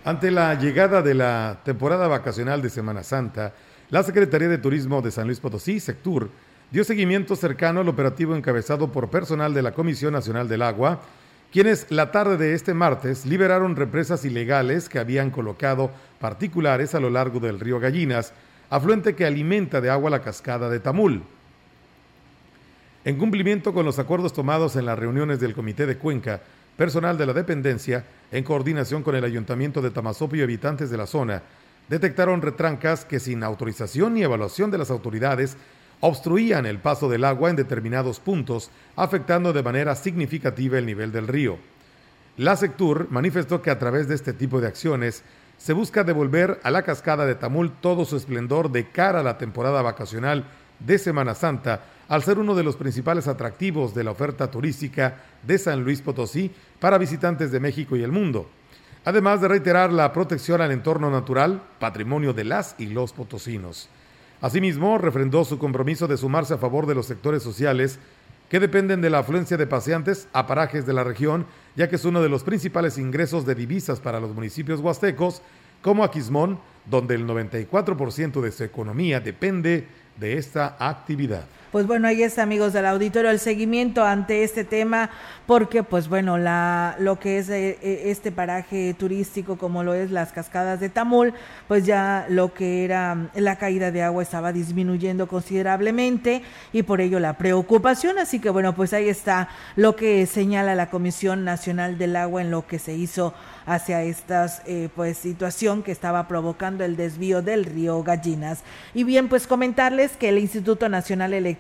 Ante 0.05 0.31
la 0.31 0.55
llegada 0.55 1.03
de 1.03 1.15
la 1.15 1.61
temporada 1.65 2.07
vacacional 2.07 2.63
de 2.63 2.71
Semana 2.71 3.03
Santa, 3.03 3.55
la 3.91 4.03
Secretaría 4.03 4.49
de 4.49 4.59
Turismo 4.59 5.03
de 5.03 5.11
San 5.11 5.27
Luis 5.27 5.41
Potosí, 5.41 5.81
Sectur, 5.81 6.31
dio 6.71 6.85
seguimiento 6.85 7.35
cercano 7.35 7.81
al 7.81 7.89
operativo 7.89 8.37
encabezado 8.37 8.93
por 8.93 9.09
personal 9.09 9.55
de 9.55 9.63
la 9.63 9.73
Comisión 9.73 10.13
Nacional 10.13 10.49
del 10.49 10.63
Agua, 10.63 11.01
quienes 11.51 11.91
la 11.91 12.13
tarde 12.13 12.37
de 12.37 12.53
este 12.53 12.75
martes 12.75 13.25
liberaron 13.25 13.75
represas 13.75 14.25
ilegales 14.27 14.89
que 14.89 14.99
habían 14.99 15.31
colocado 15.31 15.91
particulares 16.21 16.95
a 16.95 17.01
lo 17.01 17.09
largo 17.09 17.41
del 17.41 17.59
río 17.59 17.81
Gallinas, 17.81 18.35
afluente 18.69 19.15
que 19.15 19.25
alimenta 19.25 19.81
de 19.81 19.89
agua 19.89 20.11
la 20.11 20.21
cascada 20.21 20.69
de 20.69 20.79
Tamul. 20.79 21.23
En 23.07 23.17
cumplimiento 23.17 23.73
con 23.73 23.87
los 23.87 23.99
acuerdos 23.99 24.35
tomados 24.35 24.77
en 24.77 24.85
las 24.85 24.99
reuniones 24.99 25.41
del 25.41 25.55
Comité 25.55 25.87
de 25.87 25.97
Cuenca, 25.97 26.43
personal 26.77 27.17
de 27.17 27.25
la 27.25 27.33
dependencia, 27.33 28.05
en 28.31 28.45
coordinación 28.45 29.03
con 29.03 29.17
el 29.17 29.25
Ayuntamiento 29.25 29.81
de 29.81 29.91
Tamazopo 29.91 30.37
y 30.37 30.43
habitantes 30.43 30.91
de 30.91 30.99
la 30.99 31.07
zona, 31.07 31.43
detectaron 31.89 32.43
retrancas 32.43 33.07
que 33.07 33.21
sin 33.21 33.43
autorización 33.43 34.13
ni 34.13 34.23
evaluación 34.23 34.71
de 34.71 34.77
las 34.77 34.91
autoridades 34.91 35.57
obstruían 36.01 36.67
el 36.67 36.79
paso 36.79 37.09
del 37.09 37.25
agua 37.25 37.51
en 37.51 37.57
determinados 37.57 38.21
puntos, 38.21 38.71
afectando 38.97 39.53
de 39.53 39.63
manera 39.63 39.95
significativa 39.95 40.79
el 40.79 40.87
nivel 40.87 41.13
del 41.13 41.29
río. 41.29 41.59
La 42.37 42.57
Sectur 42.57 43.09
manifestó 43.11 43.63
que 43.63 43.71
a 43.71 43.79
través 43.79 44.07
de 44.07 44.15
este 44.15 44.33
tipo 44.33 44.61
de 44.61 44.69
acciones 44.69 45.25
se 45.57 45.73
busca 45.73 46.05
devolver 46.05 46.61
a 46.63 46.71
la 46.71 46.83
cascada 46.83 47.27
de 47.27 47.35
Tamul 47.35 47.73
todo 47.81 48.05
su 48.05 48.17
esplendor 48.17 48.71
de 48.71 48.91
cara 48.91 49.21
a 49.21 49.25
la 49.25 49.39
temporada 49.39 49.83
vacacional 49.83 50.45
de 50.79 50.99
Semana 50.99 51.35
Santa, 51.35 51.83
al 52.09 52.23
ser 52.23 52.39
uno 52.39 52.55
de 52.55 52.63
los 52.63 52.77
principales 52.77 53.27
atractivos 53.27 53.95
de 53.95 54.05
la 54.05 54.13
oferta 54.13 54.51
turística 54.51 55.17
de 55.43 55.59
San 55.59 55.83
Luis 55.83 56.01
Potosí 56.01 56.51
para 56.79 56.97
visitantes 56.97 57.51
de 57.51 57.61
México 57.61 57.97
y 57.97 58.05
el 58.05 58.13
mundo. 58.13 58.49
Además 59.05 59.41
de 59.41 59.49
reiterar 59.49 59.93
la 59.93 60.13
protección 60.13 60.61
al 60.61 60.71
entorno 60.71 61.11
natural, 61.11 61.61
patrimonio 61.81 62.33
de 62.33 62.45
las 62.45 62.77
y 62.79 62.87
los 62.87 63.13
potosinos. 63.13 63.89
Asimismo, 64.41 64.99
refrendó 64.99 65.45
su 65.45 65.59
compromiso 65.59 66.07
de 66.07 66.17
sumarse 66.17 66.55
a 66.55 66.59
favor 66.59 66.87
de 66.87 66.95
los 66.95 67.07
sectores 67.07 67.43
sociales 67.43 67.99
que 68.49 68.61
dependen 68.61 69.01
de 69.01 69.11
la 69.11 69.19
afluencia 69.19 69.57
de 69.57 69.67
paseantes 69.67 70.29
a 70.33 70.47
parajes 70.47 70.87
de 70.87 70.93
la 70.95 71.05
región, 71.05 71.47
ya 71.77 71.89
que 71.89 71.97
es 71.97 72.05
uno 72.05 72.23
de 72.23 72.29
los 72.29 72.45
principales 72.45 72.99
ingresos 72.99 73.45
de 73.45 73.55
divisas 73.55 74.01
para 74.01 74.21
los 74.21 74.35
municipios 74.35 74.81
huastecos, 74.81 75.43
como 75.83 76.05
Aquismón, 76.05 76.59
donde 76.87 77.15
el 77.15 77.27
94% 77.27 78.41
de 78.41 78.53
su 78.53 78.65
economía 78.65 79.21
depende 79.21 79.87
de 80.17 80.39
esta 80.39 80.77
actividad. 80.79 81.45
Pues 81.71 81.87
bueno, 81.87 82.09
ahí 82.09 82.23
está, 82.23 82.45
amigos 82.45 82.73
del 82.73 82.87
auditorio, 82.87 83.31
el 83.31 83.39
seguimiento 83.39 84.03
ante 84.03 84.43
este 84.43 84.65
tema, 84.65 85.11
porque 85.47 85.83
pues 85.83 86.09
bueno, 86.09 86.39
la, 86.39 86.97
lo 86.99 87.19
que 87.19 87.39
es 87.39 87.51
eh, 87.51 87.79
eh, 87.83 88.03
este 88.07 88.33
paraje 88.33 88.95
turístico, 88.99 89.59
como 89.59 89.85
lo 89.85 89.93
es 89.93 90.11
las 90.11 90.33
cascadas 90.33 90.81
de 90.81 90.89
Tamul, 90.89 91.35
pues 91.69 91.85
ya 91.85 92.25
lo 92.31 92.55
que 92.55 92.85
era 92.87 93.29
la 93.35 93.57
caída 93.57 93.91
de 93.91 94.03
agua 94.03 94.23
estaba 94.23 94.51
disminuyendo 94.51 95.29
considerablemente 95.29 96.43
y 96.73 96.85
por 96.85 97.03
ello 97.03 97.21
la 97.21 97.37
preocupación. 97.37 98.19
Así 98.19 98.39
que 98.39 98.49
bueno, 98.49 98.75
pues 98.75 98.95
ahí 98.95 99.11
está 99.11 99.51
lo 99.77 99.95
que 99.95 100.25
señala 100.25 100.75
la 100.75 100.89
Comisión 100.89 101.45
Nacional 101.45 101.99
del 101.99 102.17
Agua 102.17 102.41
en 102.41 102.51
lo 102.51 102.67
que 102.67 102.79
se 102.79 102.95
hizo 102.95 103.35
hacia 103.69 104.03
esta 104.03 104.47
eh, 104.67 104.89
pues 104.97 105.19
situación 105.19 105.83
que 105.83 105.93
estaba 105.93 106.27
provocando 106.27 106.85
el 106.85 106.97
desvío 106.97 107.43
del 107.43 107.67
río 107.67 108.03
Gallinas. 108.03 108.61
Y 108.95 109.05
bien, 109.05 109.29
pues 109.29 109.47
comentarles 109.47 110.17
que 110.17 110.31
el 110.31 110.39
Instituto 110.39 110.89
Nacional 110.89 111.35
Electoral, 111.35 111.58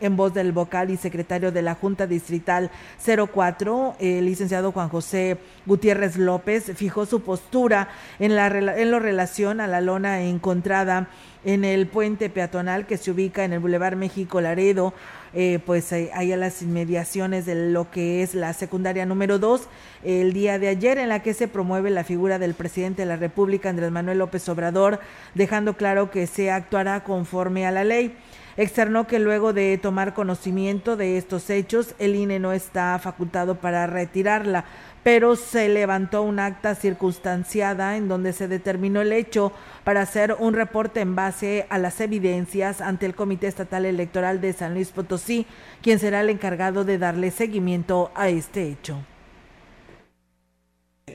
en 0.00 0.16
voz 0.16 0.32
del 0.34 0.52
vocal 0.52 0.90
y 0.90 0.96
secretario 0.96 1.52
de 1.52 1.62
la 1.62 1.74
Junta 1.74 2.06
Distrital 2.06 2.70
04, 3.04 3.96
el 4.00 4.24
licenciado 4.24 4.72
Juan 4.72 4.88
José 4.88 5.38
Gutiérrez 5.66 6.16
López, 6.16 6.72
fijó 6.74 7.06
su 7.06 7.22
postura 7.22 7.88
en, 8.18 8.34
la, 8.34 8.46
en 8.46 8.90
lo 8.90 8.98
relación 8.98 9.60
a 9.60 9.66
la 9.66 9.80
lona 9.80 10.22
encontrada 10.22 11.08
en 11.46 11.64
el 11.64 11.86
puente 11.86 12.28
peatonal 12.28 12.86
que 12.86 12.96
se 12.96 13.12
ubica 13.12 13.44
en 13.44 13.52
el 13.52 13.60
Boulevard 13.60 13.94
México 13.96 14.40
Laredo, 14.40 14.92
eh, 15.32 15.60
pues 15.64 15.92
eh, 15.92 16.10
ahí 16.12 16.32
a 16.32 16.36
las 16.36 16.60
inmediaciones 16.60 17.46
de 17.46 17.70
lo 17.70 17.88
que 17.90 18.22
es 18.22 18.34
la 18.34 18.52
secundaria 18.52 19.06
número 19.06 19.38
2, 19.38 19.68
el 20.02 20.32
día 20.32 20.58
de 20.58 20.68
ayer 20.68 20.98
en 20.98 21.08
la 21.08 21.22
que 21.22 21.34
se 21.34 21.46
promueve 21.46 21.90
la 21.90 22.02
figura 22.02 22.40
del 22.40 22.54
presidente 22.54 23.02
de 23.02 23.06
la 23.06 23.16
República, 23.16 23.70
Andrés 23.70 23.92
Manuel 23.92 24.18
López 24.18 24.48
Obrador, 24.48 24.98
dejando 25.34 25.74
claro 25.74 26.10
que 26.10 26.26
se 26.26 26.50
actuará 26.50 27.04
conforme 27.04 27.64
a 27.64 27.70
la 27.70 27.84
ley. 27.84 28.16
Externó 28.56 29.06
que 29.06 29.18
luego 29.18 29.52
de 29.52 29.76
tomar 29.76 30.14
conocimiento 30.14 30.96
de 30.96 31.18
estos 31.18 31.50
hechos, 31.50 31.94
el 31.98 32.16
INE 32.16 32.38
no 32.38 32.52
está 32.52 32.98
facultado 32.98 33.56
para 33.56 33.86
retirarla, 33.86 34.64
pero 35.02 35.36
se 35.36 35.68
levantó 35.68 36.22
un 36.22 36.38
acta 36.38 36.74
circunstanciada 36.74 37.98
en 37.98 38.08
donde 38.08 38.32
se 38.32 38.48
determinó 38.48 39.02
el 39.02 39.12
hecho 39.12 39.52
para 39.84 40.00
hacer 40.00 40.34
un 40.38 40.54
reporte 40.54 41.00
en 41.00 41.14
base 41.14 41.66
a 41.68 41.76
las 41.76 42.00
evidencias 42.00 42.80
ante 42.80 43.04
el 43.04 43.14
Comité 43.14 43.46
Estatal 43.46 43.84
Electoral 43.84 44.40
de 44.40 44.54
San 44.54 44.72
Luis 44.72 44.90
Potosí, 44.90 45.46
quien 45.82 45.98
será 45.98 46.22
el 46.22 46.30
encargado 46.30 46.84
de 46.84 46.96
darle 46.96 47.30
seguimiento 47.30 48.10
a 48.14 48.30
este 48.30 48.68
hecho. 48.68 48.98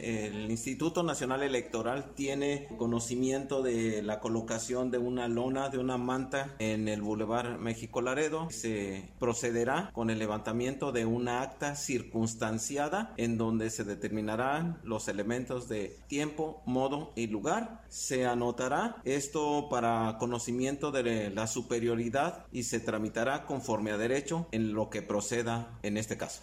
El 0.01 0.50
Instituto 0.50 1.03
Nacional 1.03 1.43
Electoral 1.43 2.15
tiene 2.15 2.69
conocimiento 2.77 3.62
de 3.62 4.01
la 4.01 4.21
colocación 4.21 4.89
de 4.89 4.98
una 4.98 5.27
lona, 5.27 5.67
de 5.67 5.79
una 5.79 5.98
manta 5.98 6.55
en 6.60 6.88
el 6.88 7.01
Boulevard 7.01 7.60
México 7.60 8.01
Laredo. 8.01 8.48
Se 8.51 9.12
procederá 9.19 9.91
con 9.93 10.10
el 10.10 10.17
levantamiento 10.17 10.93
de 10.93 11.05
una 11.05 11.41
acta 11.41 11.75
circunstanciada 11.75 13.13
en 13.17 13.38
donde 13.38 13.69
se 13.69 13.83
determinarán 13.83 14.79
los 14.83 15.10
elementos 15.10 15.67
de 15.67 16.00
tiempo, 16.07 16.63
modo 16.65 17.12
y 17.17 17.27
lugar. 17.27 17.83
Se 17.89 18.25
anotará 18.25 19.01
esto 19.03 19.67
para 19.69 20.17
conocimiento 20.19 20.91
de 20.91 21.31
la 21.31 21.48
superioridad 21.48 22.45
y 22.53 22.63
se 22.63 22.79
tramitará 22.79 23.45
conforme 23.45 23.91
a 23.91 23.98
derecho 23.98 24.48
en 24.51 24.74
lo 24.74 24.89
que 24.89 25.01
proceda 25.01 25.77
en 25.83 25.98
este 25.98 26.17
caso. 26.17 26.41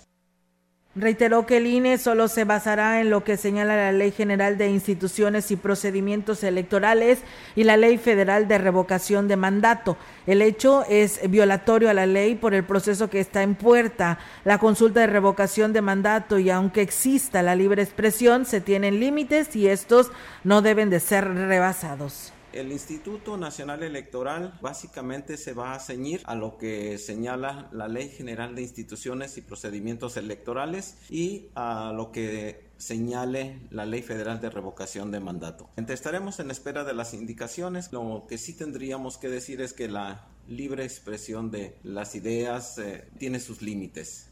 Reiteró 0.99 1.47
que 1.47 1.59
el 1.59 1.69
INE 1.69 1.97
solo 1.97 2.27
se 2.27 2.43
basará 2.43 3.01
en 3.01 3.09
lo 3.09 3.23
que 3.23 3.37
señala 3.37 3.77
la 3.77 3.93
Ley 3.93 4.11
General 4.11 4.59
de 4.59 4.69
Instituciones 4.69 5.53
y 5.53 5.57
Procedimientos 5.57 6.43
Electorales 6.43 7.21
y 7.55 7.63
la 7.63 7.77
Ley 7.77 7.99
Federal 7.99 8.49
de 8.49 8.59
Revocación 8.59 9.29
de 9.29 9.37
Mandato. 9.37 9.97
El 10.27 10.43
hecho 10.43 10.85
es 10.89 11.21
violatorio 11.31 11.89
a 11.89 11.95
la 11.95 12.07
ley 12.07 12.35
por 12.35 12.53
el 12.53 12.65
proceso 12.65 13.09
que 13.09 13.21
está 13.21 13.45
en 13.45 13.55
puerta. 13.55 14.19
La 14.45 14.59
consulta 14.59 14.99
de 14.99 15.07
revocación 15.07 15.73
de 15.73 15.83
mandato 15.83 16.41
y 16.41 16.51
aunque 16.51 16.83
exista 16.83 17.43
la 17.43 17.55
libre 17.55 17.83
expresión, 17.83 18.45
se 18.45 18.61
tienen 18.61 18.99
límites 18.99 19.55
y 19.55 19.69
estos 19.69 20.11
no 20.43 20.63
deben 20.63 20.91
de 20.91 20.99
ser 20.99 21.33
rebasados. 21.33 22.33
El 22.53 22.73
Instituto 22.73 23.37
Nacional 23.37 23.83
Electoral 23.83 24.59
básicamente 24.63 25.37
se 25.37 25.53
va 25.53 25.75
a 25.75 25.81
ceñir 25.81 26.23
a 26.25 26.35
lo 26.35 26.57
que 26.57 26.97
señala 26.99 27.69
la 27.73 27.89
Ley 27.89 28.09
General 28.09 28.55
de 28.55 28.63
Instituciones 28.63 29.37
y 29.37 29.43
Procedimientos 29.43 30.17
Electorales 30.17 30.97
y 31.11 31.49
a 31.55 31.93
lo 31.95 32.11
que 32.11 32.69
señale 32.79 33.61
la 33.71 33.85
Ley 33.85 34.03
Federal 34.03 34.41
de 34.41 34.51
Revocación 34.51 35.11
de 35.11 35.21
Mandato. 35.21 35.69
Estaremos 35.77 36.41
en 36.41 36.51
espera 36.51 36.85
de 36.85 36.95
las 36.95 37.13
indicaciones. 37.13 37.93
Lo 37.93 38.25
que 38.29 38.39
sí 38.39 38.55
tendríamos 38.55 39.19
que 39.19 39.29
decir 39.29 39.61
es 39.61 39.73
que 39.73 39.89
la 39.89 40.27
libre 40.49 40.85
expresión 40.85 41.51
de 41.51 41.77
las 41.83 42.15
ideas 42.15 42.79
eh, 42.79 43.09
tiene 43.19 43.41
sus 43.41 43.61
límites. 43.61 44.28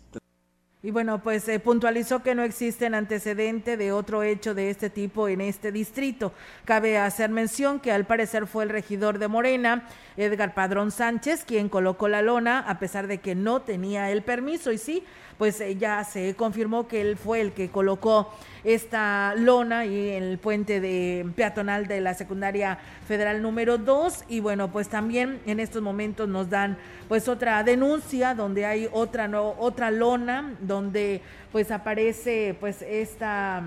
Y 0.86 0.92
bueno, 0.92 1.20
pues 1.20 1.48
eh, 1.48 1.58
puntualizó 1.58 2.22
que 2.22 2.36
no 2.36 2.44
existen 2.44 2.94
antecedente 2.94 3.76
de 3.76 3.90
otro 3.90 4.22
hecho 4.22 4.54
de 4.54 4.70
este 4.70 4.88
tipo 4.88 5.26
en 5.26 5.40
este 5.40 5.72
distrito. 5.72 6.32
Cabe 6.64 6.96
hacer 6.96 7.28
mención 7.28 7.80
que 7.80 7.90
al 7.90 8.04
parecer 8.04 8.46
fue 8.46 8.62
el 8.62 8.70
regidor 8.70 9.18
de 9.18 9.26
Morena, 9.26 9.88
Edgar 10.16 10.54
Padrón 10.54 10.92
Sánchez, 10.92 11.44
quien 11.44 11.68
colocó 11.68 12.06
la 12.06 12.22
lona 12.22 12.60
a 12.60 12.78
pesar 12.78 13.08
de 13.08 13.18
que 13.18 13.34
no 13.34 13.62
tenía 13.62 14.12
el 14.12 14.22
permiso. 14.22 14.70
Y 14.70 14.78
sí, 14.78 15.02
pues 15.38 15.62
ya 15.78 16.04
se 16.04 16.34
confirmó 16.34 16.88
que 16.88 17.00
él 17.00 17.16
fue 17.16 17.40
el 17.40 17.52
que 17.52 17.70
colocó 17.70 18.32
esta 18.64 19.34
lona 19.36 19.86
y 19.86 20.10
el 20.10 20.38
puente 20.38 20.80
de 20.80 21.26
peatonal 21.36 21.86
de 21.86 22.00
la 22.00 22.14
secundaria 22.14 22.78
federal 23.06 23.42
número 23.42 23.78
2 23.78 24.24
y 24.28 24.40
bueno 24.40 24.72
pues 24.72 24.88
también 24.88 25.40
en 25.46 25.60
estos 25.60 25.82
momentos 25.82 26.28
nos 26.28 26.50
dan 26.50 26.76
pues 27.08 27.28
otra 27.28 27.62
denuncia 27.62 28.34
donde 28.34 28.66
hay 28.66 28.88
otra 28.92 29.28
no 29.28 29.54
otra 29.58 29.90
lona 29.90 30.54
donde 30.60 31.20
pues 31.52 31.70
aparece 31.70 32.56
pues 32.58 32.82
esta 32.82 33.62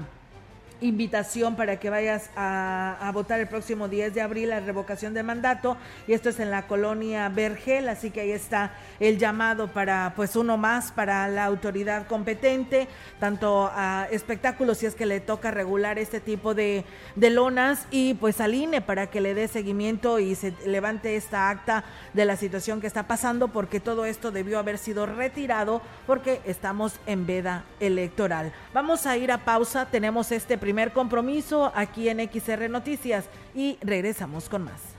invitación 0.81 1.55
para 1.55 1.79
que 1.79 1.89
vayas 1.89 2.29
a, 2.35 3.09
votar 3.13 3.39
el 3.39 3.47
próximo 3.47 3.87
10 3.87 4.13
de 4.13 4.21
abril 4.21 4.49
la 4.49 4.59
revocación 4.59 5.13
de 5.13 5.23
mandato 5.23 5.77
y 6.07 6.13
esto 6.13 6.29
es 6.29 6.39
en 6.39 6.51
la 6.51 6.67
colonia 6.67 7.27
Vergel, 7.29 7.89
así 7.89 8.11
que 8.11 8.21
ahí 8.21 8.31
está 8.31 8.71
el 8.99 9.17
llamado 9.17 9.67
para 9.67 10.13
pues 10.15 10.35
uno 10.35 10.57
más 10.57 10.91
para 10.91 11.27
la 11.27 11.45
autoridad 11.45 12.07
competente, 12.07 12.87
tanto 13.19 13.69
a 13.73 14.07
espectáculos 14.11 14.77
si 14.77 14.85
es 14.85 14.95
que 14.95 15.05
le 15.05 15.19
toca 15.19 15.51
regular 15.51 15.99
este 15.99 16.19
tipo 16.19 16.53
de, 16.53 16.85
de 17.15 17.29
lonas 17.29 17.85
y 17.91 18.13
pues 18.13 18.39
al 18.39 18.53
INE 18.53 18.81
para 18.81 19.07
que 19.07 19.21
le 19.21 19.33
dé 19.33 19.47
seguimiento 19.47 20.19
y 20.19 20.35
se 20.35 20.53
levante 20.65 21.15
esta 21.15 21.49
acta 21.49 21.83
de 22.13 22.25
la 22.25 22.35
situación 22.35 22.79
que 22.79 22.87
está 22.87 23.07
pasando 23.07 23.49
porque 23.49 23.79
todo 23.79 24.05
esto 24.05 24.31
debió 24.31 24.59
haber 24.59 24.77
sido 24.77 25.05
retirado 25.05 25.81
porque 26.07 26.41
estamos 26.45 26.93
en 27.05 27.25
veda 27.25 27.65
electoral. 27.79 28.53
Vamos 28.73 29.05
a 29.05 29.17
ir 29.17 29.31
a 29.31 29.39
pausa, 29.39 29.87
tenemos 29.87 30.31
este 30.31 30.57
primer 30.57 30.68
compromiso 30.93 31.71
aquí 31.75 32.09
en 32.09 32.19
XR 32.19 32.69
Noticias 32.69 33.25
y 33.55 33.77
regresamos 33.81 34.49
con 34.49 34.63
más. 34.63 34.98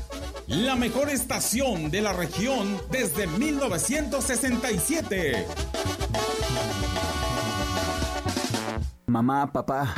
la 0.51 0.75
mejor 0.75 1.09
estación 1.09 1.89
de 1.91 2.01
la 2.01 2.11
región 2.11 2.77
desde 2.91 3.25
1967. 3.25 5.47
Mamá, 9.07 9.53
papá, 9.53 9.93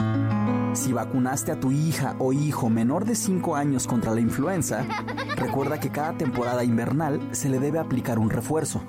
si 0.74 0.94
vacunaste 0.94 1.52
a 1.52 1.60
tu 1.60 1.72
hija 1.72 2.16
o 2.20 2.34
hijo 2.34 2.70
menor 2.70 3.06
de 3.06 3.16
5 3.16 3.56
años 3.56 3.88
contra 3.88 4.14
la 4.14 4.22
influenza, 4.22 4.86
recuerda 5.36 5.80
que 5.80 5.90
cada 5.90 6.16
temporada 6.18 6.64
invernal 6.64 7.20
se 7.32 7.50
le 7.50 7.58
debe 7.60 7.80
aplicar 7.80 8.20
un 8.20 8.30
refuerzo. 8.30 8.84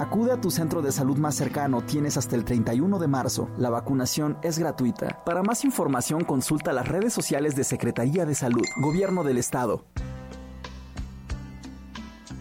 Acude 0.00 0.32
a 0.32 0.40
tu 0.40 0.50
centro 0.50 0.82
de 0.82 0.90
salud 0.90 1.18
más 1.18 1.36
cercano, 1.36 1.82
tienes 1.82 2.16
hasta 2.16 2.34
el 2.34 2.44
31 2.44 2.98
de 2.98 3.06
marzo. 3.06 3.48
La 3.56 3.70
vacunación 3.70 4.38
es 4.42 4.58
gratuita. 4.58 5.22
Para 5.24 5.44
más 5.44 5.64
información 5.64 6.24
consulta 6.24 6.72
las 6.72 6.88
redes 6.88 7.12
sociales 7.12 7.54
de 7.54 7.62
Secretaría 7.64 8.26
de 8.26 8.34
Salud, 8.34 8.64
Gobierno 8.82 9.22
del 9.22 9.38
Estado. 9.38 9.84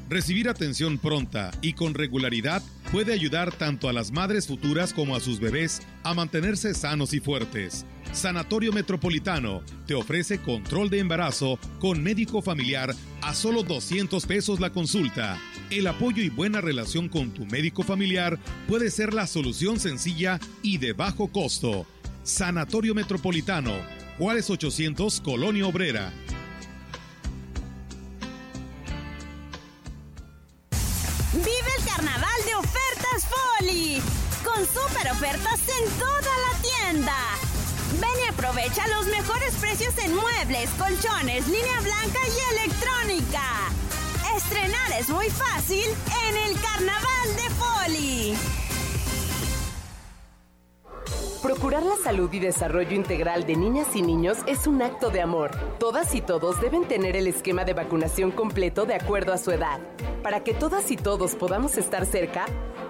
Recibir 0.07 0.49
atención 0.49 0.99
pronta 0.99 1.49
y 1.61 1.73
con 1.73 1.95
regularidad 1.95 2.61
puede 2.91 3.11
ayudar 3.11 3.51
tanto 3.51 3.89
a 3.89 3.93
las 3.93 4.11
madres 4.11 4.45
futuras 4.45 4.93
como 4.93 5.15
a 5.15 5.19
sus 5.19 5.39
bebés 5.39 5.81
a 6.03 6.13
mantenerse 6.13 6.75
sanos 6.75 7.13
y 7.13 7.19
fuertes. 7.19 7.87
Sanatorio 8.11 8.71
Metropolitano 8.71 9.63
te 9.87 9.95
ofrece 9.95 10.37
control 10.39 10.91
de 10.91 10.99
embarazo 10.99 11.59
con 11.79 12.03
médico 12.03 12.43
familiar 12.43 12.93
a 13.23 13.33
solo 13.33 13.63
200 13.63 14.25
pesos 14.27 14.59
la 14.59 14.69
consulta. 14.69 15.39
El 15.71 15.87
apoyo 15.87 16.21
y 16.21 16.29
buena 16.29 16.61
relación 16.61 17.09
con 17.09 17.31
tu 17.31 17.45
médico 17.47 17.81
familiar 17.81 18.37
puede 18.67 18.91
ser 18.91 19.11
la 19.11 19.25
solución 19.25 19.79
sencilla 19.79 20.39
y 20.61 20.77
de 20.77 20.93
bajo 20.93 21.31
costo. 21.31 21.87
Sanatorio 22.21 22.93
Metropolitano, 22.93 23.73
Juárez 24.19 24.51
800, 24.51 25.19
Colonia 25.21 25.65
Obrera. 25.65 26.13
Con 34.55 34.65
super 34.65 35.11
ofertas 35.11 35.59
en 35.67 35.89
toda 35.99 36.21
la 36.21 36.61
tienda. 36.61 37.15
Ven 37.99 38.25
y 38.25 38.29
aprovecha 38.29 38.87
los 38.87 39.07
mejores 39.07 39.53
precios 39.55 39.93
en 39.97 40.15
muebles, 40.15 40.69
colchones, 40.77 41.47
línea 41.47 41.81
blanca 41.81 42.19
y 42.25 42.55
electrónica. 42.55 43.41
Estrenar 44.35 44.91
es 44.99 45.09
muy 45.09 45.29
fácil 45.29 45.85
en 46.27 46.37
el 46.37 46.61
carnaval 46.61 47.35
de 47.35 47.49
Foli. 47.55 48.37
Procurar 51.41 51.83
la 51.83 51.95
salud 51.97 52.31
y 52.33 52.39
desarrollo 52.39 52.95
integral 52.95 53.45
de 53.45 53.55
niñas 53.55 53.95
y 53.95 54.01
niños 54.01 54.37
es 54.47 54.67
un 54.67 54.81
acto 54.81 55.09
de 55.09 55.21
amor. 55.21 55.51
Todas 55.79 56.15
y 56.15 56.21
todos 56.21 56.59
deben 56.59 56.87
tener 56.87 57.15
el 57.15 57.27
esquema 57.27 57.65
de 57.65 57.73
vacunación 57.73 58.31
completo 58.31 58.85
de 58.85 58.95
acuerdo 58.95 59.31
a 59.31 59.37
su 59.37 59.51
edad. 59.51 59.79
Para 60.23 60.43
que 60.43 60.53
todas 60.53 60.89
y 60.89 60.97
todos 60.97 61.35
podamos 61.35 61.77
estar 61.77 62.05
cerca, 62.05 62.45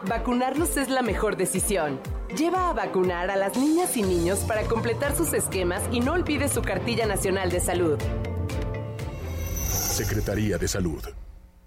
vacunarlos 0.05 0.77
es 0.77 0.89
la 0.89 1.01
mejor 1.01 1.37
decisión. 1.37 1.99
Lleva 2.37 2.69
a 2.69 2.73
vacunar 2.73 3.29
a 3.29 3.35
las 3.35 3.57
niñas 3.57 3.97
y 3.97 4.03
niños 4.03 4.39
para 4.39 4.63
completar 4.63 5.15
sus 5.15 5.33
esquemas 5.33 5.83
y 5.91 5.99
no 5.99 6.13
olvide 6.13 6.47
su 6.47 6.61
cartilla 6.61 7.05
nacional 7.05 7.49
de 7.51 7.59
salud. 7.59 7.99
Secretaría 9.69 10.57
de 10.57 10.67
Salud. 10.67 11.03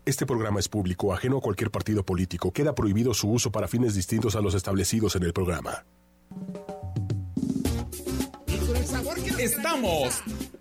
Este 0.04 0.24
programa 0.24 0.60
es 0.60 0.68
público, 0.68 1.12
ajeno 1.12 1.38
a 1.38 1.40
cualquier 1.40 1.70
partido 1.70 2.02
político. 2.02 2.52
Queda 2.52 2.74
prohibido 2.74 3.12
su 3.12 3.30
uso 3.30 3.52
para 3.52 3.68
fines 3.68 3.94
distintos 3.94 4.36
a 4.36 4.40
los 4.40 4.54
establecidos 4.54 5.16
en 5.16 5.22
el 5.24 5.32
programa. 5.32 5.84
Estamos, 9.38 10.22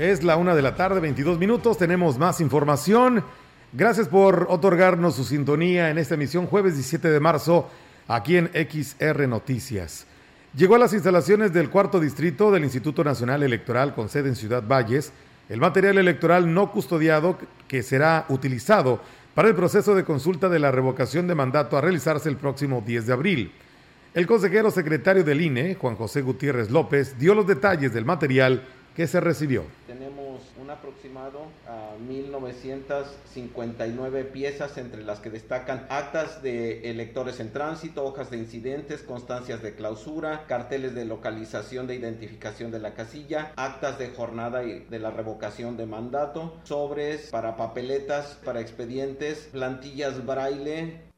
Es 0.00 0.24
la 0.24 0.38
una 0.38 0.54
de 0.54 0.62
la 0.62 0.76
tarde, 0.76 0.98
22 0.98 1.38
minutos. 1.38 1.76
Tenemos 1.76 2.16
más 2.16 2.40
información. 2.40 3.22
Gracias 3.74 4.08
por 4.08 4.46
otorgarnos 4.48 5.14
su 5.14 5.24
sintonía 5.24 5.90
en 5.90 5.98
esta 5.98 6.14
emisión 6.14 6.46
jueves 6.46 6.72
17 6.72 7.10
de 7.10 7.20
marzo 7.20 7.68
aquí 8.08 8.38
en 8.38 8.48
XR 8.54 9.28
Noticias. 9.28 10.06
Llegó 10.56 10.76
a 10.76 10.78
las 10.78 10.94
instalaciones 10.94 11.52
del 11.52 11.68
cuarto 11.68 12.00
distrito 12.00 12.50
del 12.50 12.64
Instituto 12.64 13.04
Nacional 13.04 13.42
Electoral 13.42 13.94
con 13.94 14.08
sede 14.08 14.30
en 14.30 14.36
Ciudad 14.36 14.66
Valles 14.66 15.12
el 15.50 15.60
material 15.60 15.98
electoral 15.98 16.54
no 16.54 16.72
custodiado 16.72 17.36
que 17.68 17.82
será 17.82 18.24
utilizado 18.30 19.02
para 19.34 19.48
el 19.48 19.54
proceso 19.54 19.94
de 19.94 20.04
consulta 20.04 20.48
de 20.48 20.60
la 20.60 20.70
revocación 20.70 21.26
de 21.26 21.34
mandato 21.34 21.76
a 21.76 21.82
realizarse 21.82 22.30
el 22.30 22.36
próximo 22.36 22.82
10 22.86 23.06
de 23.06 23.12
abril. 23.12 23.52
El 24.14 24.26
consejero 24.26 24.70
secretario 24.70 25.24
del 25.24 25.42
INE, 25.42 25.74
Juan 25.74 25.94
José 25.94 26.22
Gutiérrez 26.22 26.70
López, 26.70 27.18
dio 27.18 27.34
los 27.34 27.46
detalles 27.46 27.92
del 27.92 28.06
material 28.06 28.66
que 28.96 29.06
se 29.06 29.20
recibió. 29.20 29.64
Aproximado 30.80 31.44
a 31.68 31.92
1.959 32.08 34.32
piezas, 34.32 34.78
entre 34.78 35.04
las 35.04 35.20
que 35.20 35.28
destacan 35.28 35.84
actas 35.90 36.42
de 36.42 36.90
electores 36.90 37.38
en 37.38 37.52
tránsito, 37.52 38.02
hojas 38.02 38.30
de 38.30 38.38
incidentes, 38.38 39.02
constancias 39.02 39.60
de 39.60 39.74
clausura, 39.74 40.46
carteles 40.46 40.94
de 40.94 41.04
localización 41.04 41.86
de 41.86 41.96
identificación 41.96 42.70
de 42.70 42.78
la 42.78 42.94
casilla, 42.94 43.52
actas 43.56 43.98
de 43.98 44.08
jornada 44.08 44.64
y 44.64 44.86
de 44.88 44.98
la 44.98 45.10
revocación 45.10 45.76
de 45.76 45.84
mandato, 45.84 46.56
sobres 46.64 47.28
para 47.30 47.58
papeletas, 47.58 48.38
para 48.42 48.62
expedientes, 48.62 49.50
plantillas 49.52 50.24
braille, 50.24 51.10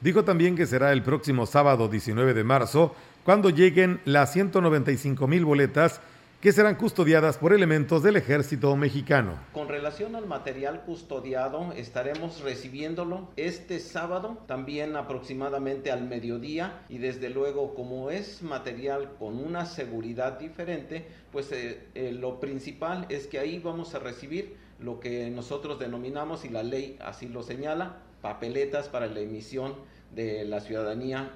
Dijo 0.00 0.24
también 0.24 0.56
que 0.56 0.66
será 0.66 0.92
el 0.92 1.02
próximo 1.02 1.46
sábado 1.46 1.88
19 1.88 2.34
de 2.34 2.44
marzo 2.44 2.94
cuando 3.24 3.50
lleguen 3.50 4.00
las 4.04 4.32
195 4.34 5.26
mil 5.26 5.44
boletas 5.44 6.00
que 6.40 6.52
serán 6.52 6.74
custodiadas 6.74 7.38
por 7.38 7.52
elementos 7.52 8.02
del 8.02 8.16
ejército 8.16 8.76
mexicano. 8.76 9.38
Con 9.52 9.68
relación 9.68 10.16
al 10.16 10.26
material 10.26 10.82
custodiado, 10.84 11.72
estaremos 11.72 12.42
recibiéndolo 12.42 13.30
este 13.36 13.80
sábado, 13.80 14.38
también 14.46 14.96
aproximadamente 14.96 15.90
al 15.90 16.04
mediodía, 16.04 16.82
y 16.88 16.98
desde 16.98 17.30
luego 17.30 17.74
como 17.74 18.10
es 18.10 18.42
material 18.42 19.14
con 19.18 19.38
una 19.38 19.64
seguridad 19.64 20.38
diferente, 20.38 21.06
pues 21.32 21.50
eh, 21.52 21.86
eh, 21.94 22.12
lo 22.12 22.38
principal 22.38 23.06
es 23.08 23.26
que 23.26 23.38
ahí 23.38 23.58
vamos 23.58 23.94
a 23.94 23.98
recibir 23.98 24.56
lo 24.78 25.00
que 25.00 25.30
nosotros 25.30 25.78
denominamos, 25.78 26.44
y 26.44 26.50
la 26.50 26.62
ley 26.62 26.98
así 27.00 27.28
lo 27.28 27.42
señala, 27.42 27.96
papeletas 28.20 28.88
para 28.88 29.06
la 29.06 29.20
emisión 29.20 29.74
de 30.14 30.44
la 30.44 30.60
ciudadanía 30.60 31.30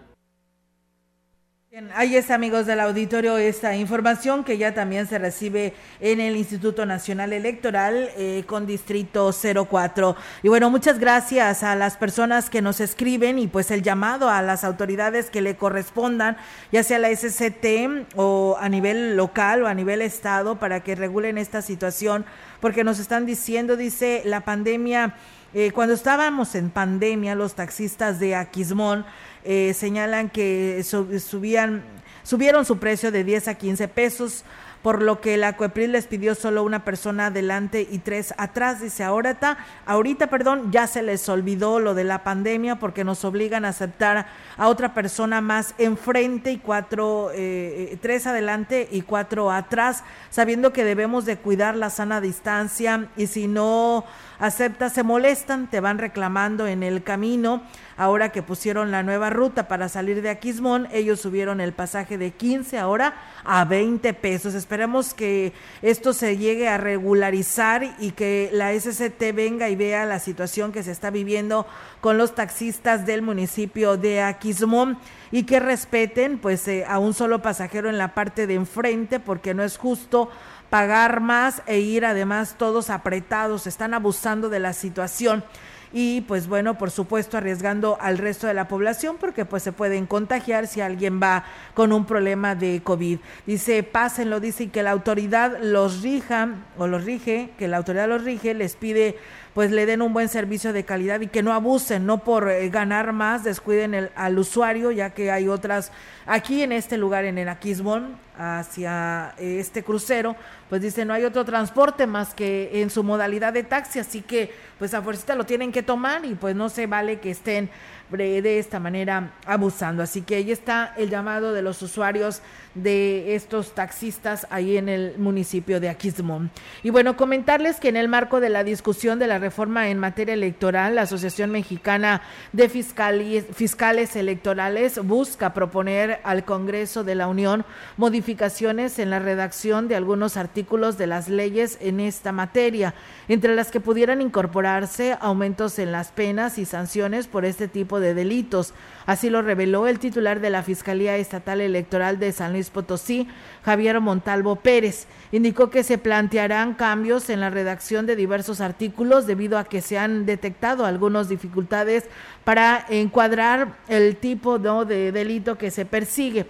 Bien, 1.71 1.89
ahí 1.95 2.17
está, 2.17 2.35
amigos 2.35 2.67
del 2.67 2.81
auditorio, 2.81 3.39
esta 3.39 3.77
información 3.77 4.43
que 4.43 4.59
ya 4.59 4.75
también 4.75 5.07
se 5.07 5.21
recibe 5.21 5.73
en 6.01 6.19
el 6.19 6.35
Instituto 6.35 6.85
Nacional 6.85 7.33
Electoral 7.33 8.11
eh, 8.17 8.43
con 8.45 8.67
Distrito 8.67 9.31
04. 9.33 10.17
Y 10.43 10.49
bueno, 10.49 10.69
muchas 10.69 10.99
gracias 10.99 11.63
a 11.63 11.77
las 11.77 11.97
personas 11.97 12.51
que 12.51 12.61
nos 12.61 12.81
escriben 12.81 13.39
y 13.39 13.47
pues 13.47 13.71
el 13.71 13.83
llamado 13.83 14.29
a 14.31 14.43
las 14.43 14.65
autoridades 14.65 15.31
que 15.31 15.43
le 15.43 15.55
correspondan, 15.55 16.37
ya 16.73 16.83
sea 16.83 16.99
la 16.99 17.15
SCT 17.15 18.17
o 18.17 18.57
a 18.59 18.69
nivel 18.69 19.17
local 19.17 19.63
o 19.63 19.69
a 19.69 19.75
nivel 19.75 20.03
estado, 20.03 20.59
para 20.59 20.81
que 20.81 20.97
regulen 20.97 21.39
esta 21.39 21.63
situación, 21.63 22.25
porque 22.59 22.83
nos 22.83 22.99
están 22.99 23.27
diciendo, 23.27 23.77
dice, 23.77 24.23
la 24.25 24.41
pandemia, 24.41 25.15
eh, 25.53 25.73
cuando 25.73 25.95
estábamos 25.95 26.55
en 26.55 26.71
pandemia, 26.71 27.35
los 27.35 27.55
taxistas 27.55 28.21
de 28.21 28.37
Aquismón, 28.37 29.05
eh, 29.45 29.75
señalan 29.75 30.31
que 30.31 30.85
subían, 30.85 31.83
subieron 32.23 32.65
su 32.65 32.79
precio 32.79 33.11
de 33.11 33.25
10 33.25 33.49
a 33.49 33.55
15 33.55 33.89
pesos, 33.89 34.45
por 34.83 35.03
lo 35.03 35.21
que 35.21 35.37
la 35.37 35.57
COEPRIL 35.57 35.93
les 35.93 36.07
pidió 36.07 36.35
solo 36.35 36.63
una 36.63 36.85
persona 36.85 37.27
adelante 37.27 37.87
y 37.91 37.99
tres 37.99 38.33
atrás. 38.39 38.81
Dice, 38.81 39.03
ahorita, 39.03 39.59
ahorita, 39.87 40.29
perdón, 40.29 40.71
ya 40.73 40.87
se 40.87 41.03
les 41.03 41.29
olvidó 41.29 41.81
lo 41.81 41.95
de 41.95 42.05
la 42.05 42.23
pandemia 42.23 42.77
porque 42.77 43.05
nos 43.05 43.25
obligan 43.25 43.65
a 43.65 43.71
aceptar 43.71 44.27
a 44.57 44.69
otra 44.69 44.95
persona 44.95 45.41
más 45.41 45.75
enfrente 45.79 46.53
y 46.53 46.59
cuatro, 46.59 47.31
eh, 47.35 47.99
tres 48.01 48.27
adelante 48.27 48.89
y 48.91 49.03
cuatro 49.03 49.51
atrás, 49.51 50.03
sabiendo 50.31 50.73
que 50.73 50.85
debemos 50.85 51.27
de 51.27 51.37
cuidar 51.37 51.77
la 51.77 51.91
sana 51.91 52.21
distancia 52.21 53.09
y 53.17 53.27
si 53.27 53.49
no 53.49 54.07
aceptas, 54.41 54.95
se 54.95 55.05
molestan, 55.05 55.69
te 55.69 55.79
van 55.79 55.99
reclamando 55.99 56.67
en 56.67 56.83
el 56.83 57.05
camino. 57.05 57.63
Ahora 57.97 58.33
que 58.33 58.43
pusieron 58.43 58.91
la 58.91 59.03
nueva 59.03 59.29
ruta 59.29 59.69
para 59.69 59.91
salir 59.91 60.23
de 60.23 60.31
Aquismón, 60.31 60.89
ellos 60.91 61.21
subieron 61.21 61.61
el 61.61 61.75
pasaje 61.75 62.17
de 62.17 62.31
15 62.31 62.79
ahora 62.79 63.15
a 63.45 63.67
20 63.67 64.15
pesos. 64.15 64.55
Esperemos 64.55 65.13
que 65.13 65.53
esto 65.83 66.15
se 66.15 66.39
llegue 66.39 66.69
a 66.69 66.79
regularizar 66.79 67.95
y 67.99 68.13
que 68.13 68.49
la 68.55 68.73
SCT 68.73 69.35
venga 69.35 69.69
y 69.69 69.77
vea 69.77 70.07
la 70.07 70.19
situación 70.19 70.73
que 70.73 70.83
se 70.83 70.93
está 70.93 71.11
viviendo 71.11 71.67
con 72.01 72.17
los 72.17 72.35
taxistas 72.35 73.05
del 73.05 73.21
municipio 73.21 73.99
de 73.99 74.23
Aquismón 74.23 74.97
y 75.31 75.43
que 75.43 75.61
respeten 75.61 76.39
pues 76.39 76.67
eh, 76.69 76.85
a 76.89 76.99
un 76.99 77.13
solo 77.13 77.43
pasajero 77.43 77.91
en 77.91 77.99
la 77.99 78.15
parte 78.15 78.47
de 78.47 78.55
enfrente 78.55 79.21
porque 79.21 79.53
no 79.53 79.63
es 79.63 79.77
justo 79.77 80.31
pagar 80.71 81.21
más 81.21 81.63
e 81.67 81.81
ir 81.81 82.07
además 82.07 82.55
todos 82.57 82.89
apretados, 82.89 83.67
están 83.67 83.93
abusando 83.93 84.49
de 84.49 84.61
la 84.61 84.73
situación 84.73 85.45
y 85.93 86.21
pues 86.23 86.47
bueno, 86.47 86.79
por 86.79 86.91
supuesto 86.91 87.37
arriesgando 87.37 87.99
al 88.01 88.19
resto 88.19 88.47
de 88.47 88.55
la 88.55 88.69
población 88.69 89.17
porque 89.19 89.45
pues 89.45 89.63
se 89.63 89.73
pueden 89.73 90.07
contagiar 90.07 90.69
si 90.69 90.81
alguien 90.81 91.21
va 91.21 91.45
con 91.75 91.93
un 91.93 92.05
problema 92.05 92.55
de 92.55 92.81
COVID. 92.83 93.19
Dice, 93.47 93.83
pásenlo, 93.83 94.39
dice 94.39 94.69
que 94.69 94.85
la 94.85 94.93
autoridad 94.93 95.59
los 95.61 96.03
rija 96.03 96.51
o 96.79 96.87
los 96.87 97.05
rige, 97.05 97.51
que 97.59 97.67
la 97.67 97.79
autoridad 97.79 98.09
los 98.09 98.23
rige, 98.23 98.55
les 98.55 98.77
pide 98.77 99.19
pues 99.55 99.71
le 99.71 99.87
den 99.87 100.03
un 100.03 100.13
buen 100.13 100.29
servicio 100.29 100.73
de 100.73 100.85
calidad 100.85 101.21
y 101.21 101.27
que 101.27 101.43
no 101.43 101.53
abusen, 101.53 102.07
no 102.07 102.19
por 102.19 102.51
eh, 102.51 102.69
ganar 102.69 103.13
más, 103.13 103.45
descuiden 103.45 103.95
el, 103.95 104.11
al 104.15 104.39
usuario, 104.39 104.91
ya 104.91 105.11
que 105.11 105.31
hay 105.31 105.49
otras, 105.49 105.91
aquí 106.27 106.63
en 106.63 106.73
este 106.73 106.97
lugar, 106.97 107.25
en 107.25 107.39
el 107.39 107.49
Aquismón, 107.49 108.17
hacia 108.39 109.35
eh, 109.39 109.59
este 109.61 109.83
crucero, 109.83 110.37
pues 110.69 110.81
dice, 110.81 111.05
no 111.05 111.13
hay 111.13 111.25
otro 111.25 111.45
transporte 111.45 112.07
más 112.07 112.33
que 112.33 112.81
en 112.81 112.91
su 112.91 113.03
modalidad 113.03 113.53
de 113.53 113.65
taxi, 113.65 113.99
así 113.99 114.23
que 114.23 114.53
pues 114.79 114.95
a 114.95 115.03
fuerza 115.03 115.35
lo 115.35 115.45
tienen 115.45 115.73
que 115.73 115.83
tomar 115.83 116.25
y 116.25 116.35
pues 116.35 116.55
no 116.57 116.69
se 116.69 116.87
vale 116.87 117.21
que 117.21 117.33
estén 117.33 117.69
de 118.17 118.59
esta 118.59 118.81
manera 118.81 119.33
abusando. 119.47 120.03
Así 120.03 120.23
que 120.23 120.37
ahí 120.37 120.51
está 120.51 120.95
el 120.97 121.11
llamado 121.11 121.53
de 121.53 121.63
los 121.63 121.81
usuarios 121.83 122.43
de 122.75 123.35
estos 123.35 123.75
taxistas 123.75 124.47
ahí 124.51 124.77
en 124.77 124.89
el 124.89 125.19
municipio 125.19 125.81
de 125.81 125.89
Aquismón. 125.89 126.51
Y 126.83 126.91
bueno, 126.91 127.17
comentarles 127.17 127.79
que 127.79 127.89
en 127.89 127.97
el 127.97 128.09
marco 128.09 128.41
de 128.41 128.49
la 128.49 128.65
discusión 128.65 129.19
de 129.19 129.27
la 129.27 129.39
reforma 129.41 129.89
en 129.89 129.99
materia 129.99 130.35
electoral, 130.35 130.95
la 130.95 131.03
Asociación 131.03 131.51
Mexicana 131.51 132.23
de 132.53 132.69
Fiscales, 132.69 134.17
Electorales 134.17 135.05
busca 135.05 135.53
proponer 135.53 136.21
al 136.23 136.45
Congreso 136.45 137.03
de 137.03 137.15
la 137.15 137.27
Unión 137.27 137.65
modificaciones 137.97 138.99
en 138.99 139.11
la 139.11 139.19
redacción 139.19 139.89
de 139.89 139.97
algunos 139.97 140.37
artículos 140.37 140.99
de 140.99 141.07
las 141.07 141.29
leyes 141.29 141.79
en 141.81 142.01
esta 142.01 142.33
materia, 142.33 142.95
entre 143.29 143.55
las 143.55 143.71
que 143.71 143.81
pudieran 143.81 144.21
incorporarse 144.21 145.17
aumentos 145.21 145.79
en 145.79 145.93
las 145.93 146.13
penas 146.13 146.59
y 146.59 146.65
sanciones 146.65 147.27
por 147.27 147.45
este 147.45 147.67
tipo 147.67 147.99
de 147.99 148.15
delitos. 148.15 148.75
Así 149.11 149.29
lo 149.29 149.43
reveló 149.43 149.89
el 149.89 149.99
titular 149.99 150.39
de 150.39 150.51
la 150.51 150.63
Fiscalía 150.63 151.17
Estatal 151.17 151.61
Electoral 151.61 152.21
de 152.21 152.31
San 152.31 152.53
Luis 152.53 152.71
Potosí, 152.71 153.27
Javier 153.65 154.01
Montalvo 154.01 154.55
Pérez. 154.55 155.09
Indicó 155.33 155.69
que 155.69 155.83
se 155.83 155.99
plantearán 155.99 156.75
cambios 156.75 157.29
en 157.29 157.41
la 157.41 157.51
redacción 157.51 158.07
de 158.07 158.15
diversos 158.15 158.61
artículos 158.61 159.27
debido 159.27 159.59
a 159.59 159.65
que 159.65 159.81
se 159.81 159.99
han 159.99 160.27
detectado 160.27 160.87
algunas 160.87 161.29
dificultades 161.29 162.05
para 162.45 162.87
encuadrar 162.89 163.79
el 163.89 164.15
tipo 164.15 164.61
de 164.61 165.11
delito 165.11 165.59
que 165.59 165.73
se 165.73 165.85
persigue. 165.85 166.47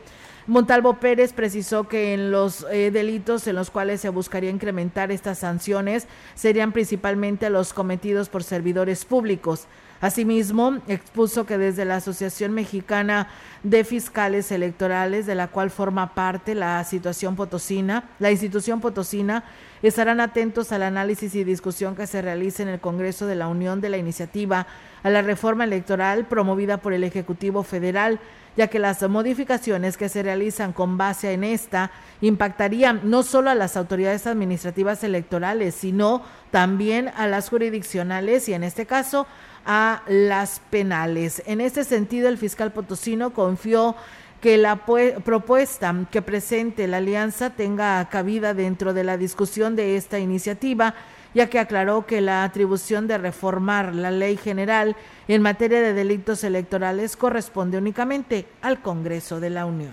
Montalvo 0.47 1.01
Pérez 1.01 1.33
precisó 1.33 1.89
que 1.89 2.13
en 2.13 2.31
los 2.31 2.67
eh, 2.71 2.91
delitos 2.91 3.47
en 3.47 3.57
los 3.57 3.71
cuales 3.71 4.03
se 4.03 4.11
buscaría 4.11 4.51
incrementar 4.51 5.11
estas 5.11 5.39
sanciones 5.39 6.09
serían 6.35 6.73
principalmente 6.73 7.49
los 7.49 7.73
cometidos 7.73 8.29
por 8.29 8.43
servidores 8.43 9.07
públicos. 9.07 9.67
Asimismo, 10.01 10.79
expuso 10.89 11.45
que 11.45 11.59
desde 11.59 11.85
la 11.85 11.97
Asociación 11.97 12.53
Mexicana 12.53 13.29
de 13.63 13.85
Fiscales 13.85 14.51
Electorales, 14.51 15.27
de 15.27 15.35
la 15.35 15.49
cual 15.49 15.71
forma 15.71 16.15
parte 16.15 16.55
la 16.55 16.83
situación 16.85 17.37
potosina, 17.37 18.09
la 18.19 18.31
institución 18.31 18.81
potosina, 18.81 19.45
estarán 19.83 20.21
atentos 20.21 20.73
al 20.73 20.85
análisis 20.85 21.35
y 21.35 21.45
discusión 21.45 21.97
que 21.97 22.07
se 22.07 22.23
realice 22.23 22.63
en 22.63 22.71
el 22.71 22.81
Congreso 22.81 23.27
de 23.27 23.35
la 23.35 23.49
Unión 23.49 23.83
de 23.83 23.91
la 23.91 23.99
iniciativa 23.99 24.67
a 25.03 25.11
la 25.11 25.21
reforma 25.21 25.65
electoral 25.65 26.27
promovida 26.27 26.79
por 26.79 26.95
el 26.95 27.05
Ejecutivo 27.05 27.63
Federal, 27.63 28.21
ya 28.57 28.69
que 28.69 28.79
las 28.79 29.07
modificaciones 29.07 29.99
que 29.99 30.09
se 30.09 30.23
realizan 30.23 30.73
con 30.73 30.97
base 30.97 31.33
en 31.33 31.45
esta 31.45 31.91
impactarían 32.23 33.03
no 33.05 33.23
solo 33.23 33.51
a 33.51 33.55
las 33.55 33.77
autoridades 33.77 34.27
administrativas 34.27 35.05
electorales, 35.05 35.75
sino 35.75 36.23
también 36.51 37.09
a 37.17 37.27
las 37.27 37.51
jurisdiccionales 37.51 38.49
y 38.49 38.55
en 38.55 38.65
este 38.65 38.87
caso 38.87 39.27
a 39.67 40.03
las 40.09 40.61
penales. 40.71 41.43
En 41.47 41.61
este 41.61 41.85
sentido, 41.85 42.29
el 42.29 42.39
fiscal 42.39 42.73
potosino 42.73 43.33
confió 43.33 43.97
que 44.41 44.57
la 44.57 44.77
propuesta 45.25 45.95
que 46.11 46.23
presente 46.23 46.89
la 46.89 46.97
alianza 46.97 47.51
tenga 47.51 48.09
cabida 48.09 48.55
dentro 48.55 48.95
de 48.95 49.05
la 49.05 49.19
discusión 49.19 49.77
de 49.77 49.97
esta 49.97 50.19
iniciativa, 50.19 50.95
ya 51.35 51.49
que 51.49 51.59
aclaró 51.59 52.07
que 52.07 52.21
la 52.21 52.43
atribución 52.43 53.07
de 53.07 53.19
reformar 53.19 53.95
la 53.95 54.11
ley 54.11 54.37
general 54.37 54.97
en 55.29 55.43
materia 55.43 55.81
de 55.81 55.93
delitos 55.93 56.43
electorales 56.43 57.17
corresponde 57.17 57.79
únicamente 57.79 58.47
al 58.63 58.81
Congreso 58.81 59.41
de 59.41 59.51
la 59.51 59.67
Unión. 59.67 59.93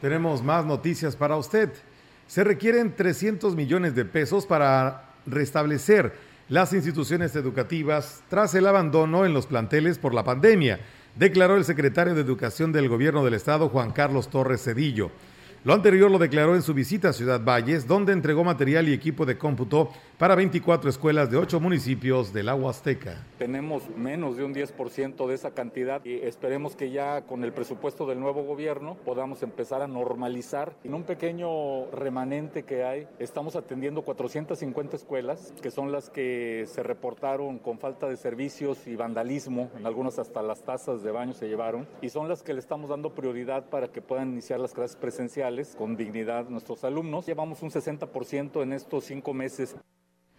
Tenemos 0.00 0.42
más 0.42 0.64
noticias 0.64 1.14
para 1.14 1.36
usted. 1.36 1.70
Se 2.26 2.42
requieren 2.42 2.96
300 2.96 3.54
millones 3.54 3.94
de 3.94 4.06
pesos 4.06 4.46
para 4.46 5.04
restablecer 5.26 6.29
las 6.50 6.72
instituciones 6.72 7.36
educativas 7.36 8.24
tras 8.28 8.56
el 8.56 8.66
abandono 8.66 9.24
en 9.24 9.32
los 9.32 9.46
planteles 9.46 9.98
por 9.98 10.12
la 10.12 10.24
pandemia, 10.24 10.80
declaró 11.14 11.56
el 11.56 11.64
secretario 11.64 12.12
de 12.12 12.22
Educación 12.22 12.72
del 12.72 12.88
Gobierno 12.88 13.24
del 13.24 13.34
Estado, 13.34 13.68
Juan 13.68 13.92
Carlos 13.92 14.28
Torres 14.30 14.64
Cedillo. 14.64 15.12
Lo 15.62 15.74
anterior 15.74 16.10
lo 16.10 16.18
declaró 16.18 16.56
en 16.56 16.62
su 16.62 16.74
visita 16.74 17.10
a 17.10 17.12
Ciudad 17.12 17.44
Valles, 17.44 17.86
donde 17.86 18.12
entregó 18.12 18.42
material 18.42 18.88
y 18.88 18.92
equipo 18.92 19.26
de 19.26 19.38
cómputo 19.38 19.90
para 20.20 20.34
24 20.34 20.90
escuelas 20.90 21.30
de 21.30 21.38
8 21.38 21.58
municipios 21.60 22.30
de 22.34 22.42
la 22.42 22.54
Huasteca. 22.54 23.26
Tenemos 23.38 23.88
menos 23.96 24.36
de 24.36 24.44
un 24.44 24.54
10% 24.54 25.26
de 25.26 25.34
esa 25.34 25.52
cantidad 25.52 26.04
y 26.04 26.16
esperemos 26.16 26.76
que 26.76 26.90
ya 26.90 27.22
con 27.22 27.42
el 27.42 27.54
presupuesto 27.54 28.04
del 28.04 28.20
nuevo 28.20 28.42
gobierno 28.42 28.98
podamos 29.02 29.42
empezar 29.42 29.80
a 29.80 29.86
normalizar. 29.86 30.74
En 30.84 30.92
un 30.92 31.04
pequeño 31.04 31.86
remanente 31.92 32.64
que 32.64 32.84
hay, 32.84 33.08
estamos 33.18 33.56
atendiendo 33.56 34.02
450 34.02 34.94
escuelas, 34.94 35.54
que 35.62 35.70
son 35.70 35.90
las 35.90 36.10
que 36.10 36.66
se 36.66 36.82
reportaron 36.82 37.58
con 37.58 37.78
falta 37.78 38.06
de 38.06 38.18
servicios 38.18 38.86
y 38.86 38.96
vandalismo, 38.96 39.70
en 39.78 39.86
algunas 39.86 40.18
hasta 40.18 40.42
las 40.42 40.62
tazas 40.64 41.02
de 41.02 41.12
baño 41.12 41.32
se 41.32 41.48
llevaron, 41.48 41.88
y 42.02 42.10
son 42.10 42.28
las 42.28 42.42
que 42.42 42.52
le 42.52 42.60
estamos 42.60 42.90
dando 42.90 43.14
prioridad 43.14 43.70
para 43.70 43.88
que 43.88 44.02
puedan 44.02 44.32
iniciar 44.32 44.60
las 44.60 44.74
clases 44.74 44.96
presenciales 44.96 45.74
con 45.78 45.96
dignidad 45.96 46.50
nuestros 46.50 46.84
alumnos. 46.84 47.24
Llevamos 47.24 47.62
un 47.62 47.70
60% 47.70 48.62
en 48.62 48.74
estos 48.74 49.04
cinco 49.04 49.32
meses. 49.32 49.76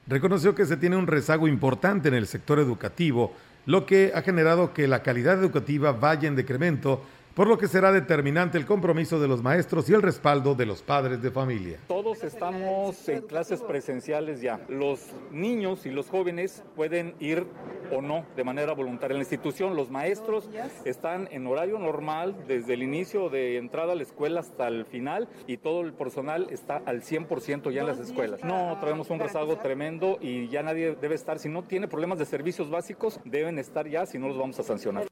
Reconoció 0.07 0.55
que 0.55 0.65
se 0.65 0.77
tiene 0.77 0.97
un 0.97 1.07
rezago 1.07 1.47
importante 1.47 2.07
en 2.09 2.15
el 2.15 2.27
sector 2.27 2.59
educativo, 2.59 3.35
lo 3.65 3.85
que 3.85 4.11
ha 4.15 4.21
generado 4.21 4.73
que 4.73 4.87
la 4.87 5.03
calidad 5.03 5.39
educativa 5.39 5.91
vaya 5.91 6.27
en 6.27 6.35
decremento 6.35 7.03
por 7.35 7.47
lo 7.47 7.57
que 7.57 7.67
será 7.67 7.91
determinante 7.91 8.57
el 8.57 8.65
compromiso 8.65 9.19
de 9.19 9.27
los 9.27 9.41
maestros 9.41 9.89
y 9.89 9.93
el 9.93 10.01
respaldo 10.01 10.55
de 10.55 10.65
los 10.65 10.81
padres 10.81 11.21
de 11.21 11.31
familia. 11.31 11.79
Todos 11.87 12.23
estamos 12.23 13.07
en 13.07 13.21
clases 13.21 13.61
presenciales 13.61 14.41
ya. 14.41 14.59
Los 14.67 15.13
niños 15.31 15.85
y 15.85 15.91
los 15.91 16.09
jóvenes 16.09 16.63
pueden 16.75 17.15
ir 17.19 17.45
o 17.91 18.01
no 18.01 18.25
de 18.35 18.43
manera 18.43 18.73
voluntaria 18.73 19.13
en 19.13 19.19
la 19.19 19.23
institución. 19.23 19.75
Los 19.75 19.89
maestros 19.89 20.49
están 20.85 21.27
en 21.31 21.47
horario 21.47 21.79
normal 21.79 22.35
desde 22.47 22.73
el 22.73 22.83
inicio 22.83 23.29
de 23.29 23.57
entrada 23.57 23.93
a 23.93 23.95
la 23.95 24.03
escuela 24.03 24.41
hasta 24.41 24.67
el 24.67 24.85
final 24.85 25.27
y 25.47 25.57
todo 25.57 25.81
el 25.81 25.93
personal 25.93 26.47
está 26.49 26.81
al 26.85 27.01
100% 27.01 27.71
ya 27.71 27.81
en 27.81 27.87
las 27.87 27.99
escuelas. 27.99 28.43
No, 28.43 28.77
traemos 28.79 29.09
un 29.09 29.19
rezago 29.19 29.57
tremendo 29.57 30.17
y 30.21 30.47
ya 30.49 30.63
nadie 30.63 30.95
debe 30.95 31.15
estar, 31.15 31.39
si 31.39 31.49
no 31.49 31.63
tiene 31.63 31.87
problemas 31.87 32.19
de 32.19 32.25
servicios 32.25 32.69
básicos, 32.69 33.19
deben 33.25 33.59
estar 33.59 33.87
ya, 33.87 34.05
si 34.05 34.19
no 34.19 34.27
los 34.27 34.37
vamos 34.37 34.59
a 34.59 34.63
sancionar. 34.63 35.11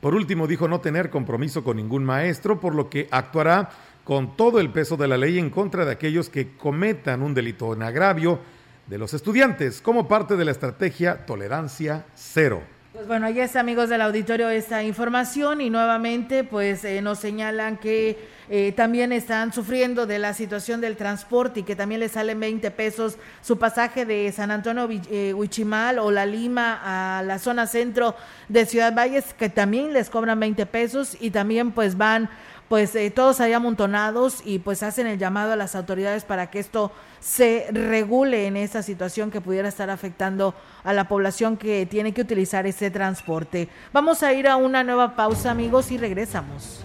Por 0.00 0.14
último, 0.14 0.46
dijo 0.46 0.68
no 0.68 0.80
tener 0.80 1.10
compromiso 1.10 1.64
con 1.64 1.76
ningún 1.76 2.04
maestro, 2.04 2.60
por 2.60 2.74
lo 2.74 2.88
que 2.90 3.08
actuará 3.10 3.70
con 4.04 4.36
todo 4.36 4.60
el 4.60 4.70
peso 4.70 4.96
de 4.96 5.08
la 5.08 5.16
ley 5.16 5.38
en 5.38 5.50
contra 5.50 5.84
de 5.84 5.92
aquellos 5.92 6.28
que 6.28 6.56
cometan 6.56 7.22
un 7.22 7.34
delito 7.34 7.72
en 7.72 7.82
agravio 7.82 8.38
de 8.86 8.98
los 8.98 9.14
estudiantes, 9.14 9.80
como 9.80 10.06
parte 10.06 10.36
de 10.36 10.44
la 10.44 10.52
estrategia 10.52 11.26
Tolerancia 11.26 12.06
Cero. 12.14 12.75
Bueno, 13.06 13.26
ahí 13.26 13.38
está, 13.38 13.60
amigos 13.60 13.88
del 13.88 14.00
auditorio, 14.00 14.50
esta 14.50 14.82
información. 14.82 15.60
Y 15.60 15.70
nuevamente 15.70 16.42
pues 16.42 16.84
eh, 16.84 17.00
nos 17.00 17.20
señalan 17.20 17.76
que 17.76 18.18
eh, 18.48 18.72
también 18.72 19.12
están 19.12 19.52
sufriendo 19.52 20.06
de 20.06 20.18
la 20.18 20.34
situación 20.34 20.80
del 20.80 20.96
transporte 20.96 21.60
y 21.60 21.62
que 21.62 21.76
también 21.76 22.00
les 22.00 22.12
salen 22.12 22.40
20 22.40 22.68
pesos 22.72 23.16
su 23.42 23.58
pasaje 23.58 24.06
de 24.06 24.32
San 24.32 24.50
Antonio 24.50 24.88
eh, 25.08 25.32
Huichimal 25.34 26.00
o 26.00 26.10
La 26.10 26.26
Lima 26.26 26.80
a 27.18 27.22
la 27.22 27.38
zona 27.38 27.68
centro 27.68 28.16
de 28.48 28.66
Ciudad 28.66 28.92
Valles, 28.92 29.34
que 29.34 29.50
también 29.50 29.92
les 29.92 30.10
cobran 30.10 30.40
20 30.40 30.66
pesos 30.66 31.16
y 31.20 31.30
también 31.30 31.70
pues 31.70 31.96
van 31.96 32.28
pues 32.68 32.94
eh, 32.94 33.10
todos 33.10 33.40
ahí 33.40 33.52
amontonados 33.52 34.42
y 34.44 34.58
pues 34.58 34.82
hacen 34.82 35.06
el 35.06 35.18
llamado 35.18 35.52
a 35.52 35.56
las 35.56 35.74
autoridades 35.76 36.24
para 36.24 36.50
que 36.50 36.58
esto 36.58 36.92
se 37.20 37.66
regule 37.70 38.46
en 38.46 38.56
esa 38.56 38.82
situación 38.82 39.30
que 39.30 39.40
pudiera 39.40 39.68
estar 39.68 39.90
afectando 39.90 40.54
a 40.84 40.92
la 40.92 41.08
población 41.08 41.56
que 41.56 41.86
tiene 41.86 42.12
que 42.12 42.22
utilizar 42.22 42.66
ese 42.66 42.90
transporte. 42.90 43.68
Vamos 43.92 44.22
a 44.22 44.32
ir 44.32 44.48
a 44.48 44.56
una 44.56 44.82
nueva 44.84 45.16
pausa 45.16 45.50
amigos 45.50 45.90
y 45.90 45.98
regresamos. 45.98 46.84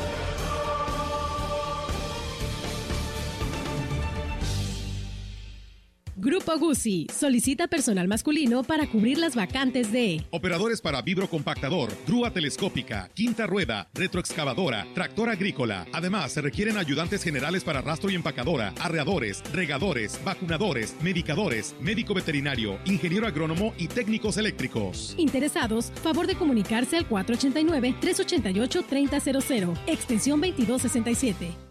Grupo 6.31 6.57
Guzzi 6.57 7.07
solicita 7.13 7.67
personal 7.67 8.07
masculino 8.07 8.63
para 8.63 8.87
cubrir 8.87 9.17
las 9.17 9.35
vacantes 9.35 9.91
de 9.91 10.25
operadores 10.31 10.79
para 10.79 11.01
vibrocompactador, 11.01 11.91
grúa 12.07 12.31
telescópica, 12.31 13.09
quinta 13.13 13.47
rueda, 13.47 13.89
retroexcavadora, 13.93 14.87
tractor 14.93 15.29
agrícola. 15.29 15.85
Además, 15.91 16.31
se 16.31 16.39
requieren 16.39 16.77
ayudantes 16.77 17.21
generales 17.21 17.65
para 17.65 17.81
rastro 17.81 18.09
y 18.09 18.15
empacadora, 18.15 18.73
arreadores, 18.79 19.43
regadores, 19.51 20.23
vacunadores, 20.23 20.95
medicadores, 21.01 21.75
médico 21.81 22.13
veterinario, 22.13 22.79
ingeniero 22.85 23.27
agrónomo 23.27 23.73
y 23.77 23.89
técnicos 23.89 24.37
eléctricos. 24.37 25.15
Interesados, 25.17 25.91
favor 26.01 26.27
de 26.27 26.35
comunicarse 26.35 26.95
al 26.95 27.09
489 27.09 27.95
388 27.99 28.85
3000, 28.87 29.73
extensión 29.85 30.39
2267. 30.39 31.70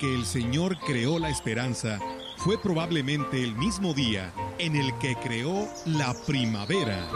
Que 0.00 0.14
el 0.14 0.24
Señor 0.24 0.78
creó 0.78 1.18
la 1.18 1.28
esperanza 1.28 2.00
fue 2.38 2.56
probablemente 2.56 3.44
el 3.44 3.54
mismo 3.54 3.92
día 3.92 4.32
en 4.58 4.74
el 4.74 4.96
que 4.98 5.14
creó 5.16 5.68
la 5.84 6.14
primavera. 6.26 7.06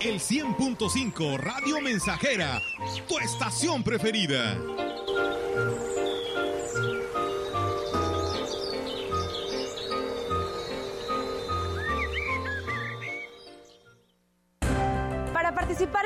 El 0.00 0.18
100.5 0.18 1.38
Radio 1.38 1.82
Mensajera, 1.82 2.62
tu 3.06 3.18
estación 3.18 3.82
preferida. 3.82 4.56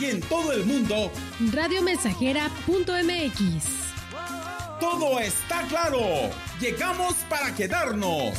y 0.00 0.06
en 0.06 0.20
todo 0.20 0.52
el 0.52 0.64
mundo. 0.64 1.10
Radiomensajera.mx. 1.52 3.64
Todo 4.80 5.20
está 5.20 5.62
claro. 5.68 6.00
Llegamos 6.60 7.14
para 7.28 7.54
quedarnos. 7.54 8.34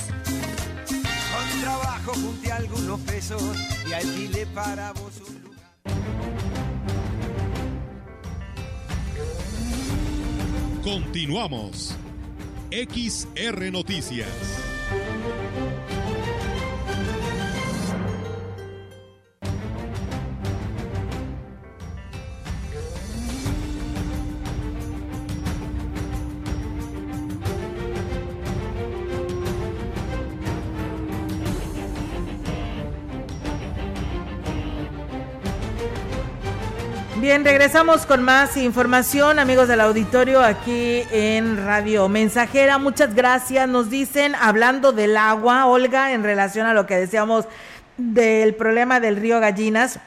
Con 1.34 1.62
trabajo 1.62 2.14
junté 2.14 2.52
algunos 2.52 3.00
pesos 3.02 3.42
y 3.90 3.94
alquilé 3.94 4.46
para 4.48 4.92
vos 4.94 5.14
un 5.28 5.42
lugar. 5.42 5.54
Continuamos. 10.84 11.96
XR 12.72 13.72
Noticias. 13.72 14.73
Bien, 37.24 37.46
regresamos 37.46 38.06
con 38.06 38.22
más 38.22 38.58
información, 38.58 39.40
amigos 39.40 39.70
del 39.70 39.80
auditorio, 39.80 40.42
aquí 40.42 41.04
en 41.10 41.56
Radio 41.56 42.10
Mensajera. 42.10 42.80
Muchas 42.80 43.16
gracias. 43.16 43.66
Nos 43.70 43.90
dicen, 43.90 44.36
hablando 44.36 44.92
del 44.92 45.16
agua, 45.16 45.66
Olga, 45.68 46.12
en 46.12 46.22
relación 46.22 46.68
a 46.68 46.74
lo 46.74 46.86
que 46.86 46.98
decíamos 46.98 47.46
del 47.96 48.56
problema 48.56 49.00
del 49.00 49.16
río 49.16 49.40
Gallinas, 49.40 50.02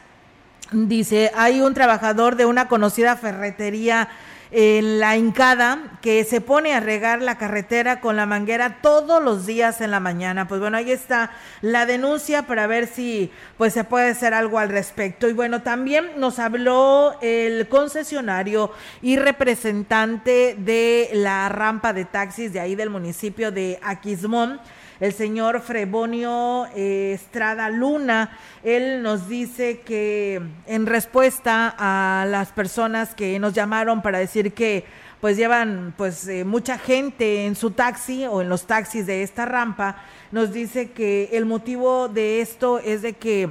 dice, 0.73 1.33
hay 1.35 1.63
un 1.63 1.73
trabajador 1.73 2.37
de 2.37 2.45
una 2.45 2.69
conocida 2.69 3.17
ferretería 3.17 4.11
en 4.51 5.01
la 5.01 5.17
hincada 5.17 5.99
que 6.03 6.25
se 6.25 6.41
pone 6.41 6.75
a 6.75 6.81
regar 6.81 7.21
la 7.23 7.39
carretera 7.39 8.01
con 8.01 8.17
la 8.17 8.27
manguera 8.27 8.79
todos 8.81 9.23
los 9.23 9.47
días 9.47 9.81
en 9.81 9.91
la 9.91 10.01
mañana. 10.01 10.49
Pues 10.49 10.61
bueno, 10.61 10.77
ahí 10.77 10.91
está 10.91 11.33
la 11.63 11.87
denuncia 11.87 12.43
para 12.43 12.67
ver 12.67 12.87
si 12.87 13.31
pues 13.59 13.73
se 13.73 13.85
puede 13.85 14.11
hacer 14.11 14.35
algo 14.35 14.59
al 14.59 14.69
respecto. 14.69 15.29
Y 15.29 15.33
bueno, 15.33 15.63
también 15.63 16.13
nos 16.19 16.39
habló 16.39 17.19
el 17.23 17.69
concesionario 17.69 18.71
y 19.03 19.17
representante 19.17 20.57
de 20.59 21.11
la 21.13 21.49
rampa 21.49 21.93
de 21.93 22.05
taxis 22.05 22.53
de 22.53 22.61
ahí 22.61 22.75
del 22.75 22.91
municipio 22.91 23.51
de 23.51 23.79
Aquismón 23.83 24.61
el 25.01 25.13
señor 25.13 25.61
Frebonio 25.61 26.67
eh, 26.75 27.13
Estrada 27.15 27.69
Luna. 27.71 28.39
Él 28.63 29.03
nos 29.03 29.29
dice 29.29 29.81
que 29.81 30.41
en 30.67 30.87
respuesta 30.87 31.75
a 31.79 32.25
las 32.27 32.53
personas 32.53 33.15
que 33.15 33.39
nos 33.39 33.53
llamaron 33.53 34.03
para 34.03 34.19
decir 34.19 34.53
que 34.53 34.85
pues 35.21 35.37
llevan 35.37 35.95
pues 35.97 36.29
eh, 36.29 36.45
mucha 36.45 36.79
gente 36.79 37.47
en 37.47 37.57
su 37.57 37.71
taxi 37.71 38.27
o 38.27 38.43
en 38.43 38.49
los 38.49 38.67
taxis 38.67 39.07
de 39.07 39.23
esta 39.23 39.45
rampa, 39.45 39.97
nos 40.31 40.53
dice 40.53 40.91
que 40.91 41.31
el 41.33 41.47
motivo 41.47 42.09
de 42.09 42.41
esto 42.41 42.79
es 42.79 43.03
de 43.03 43.15
que 43.15 43.51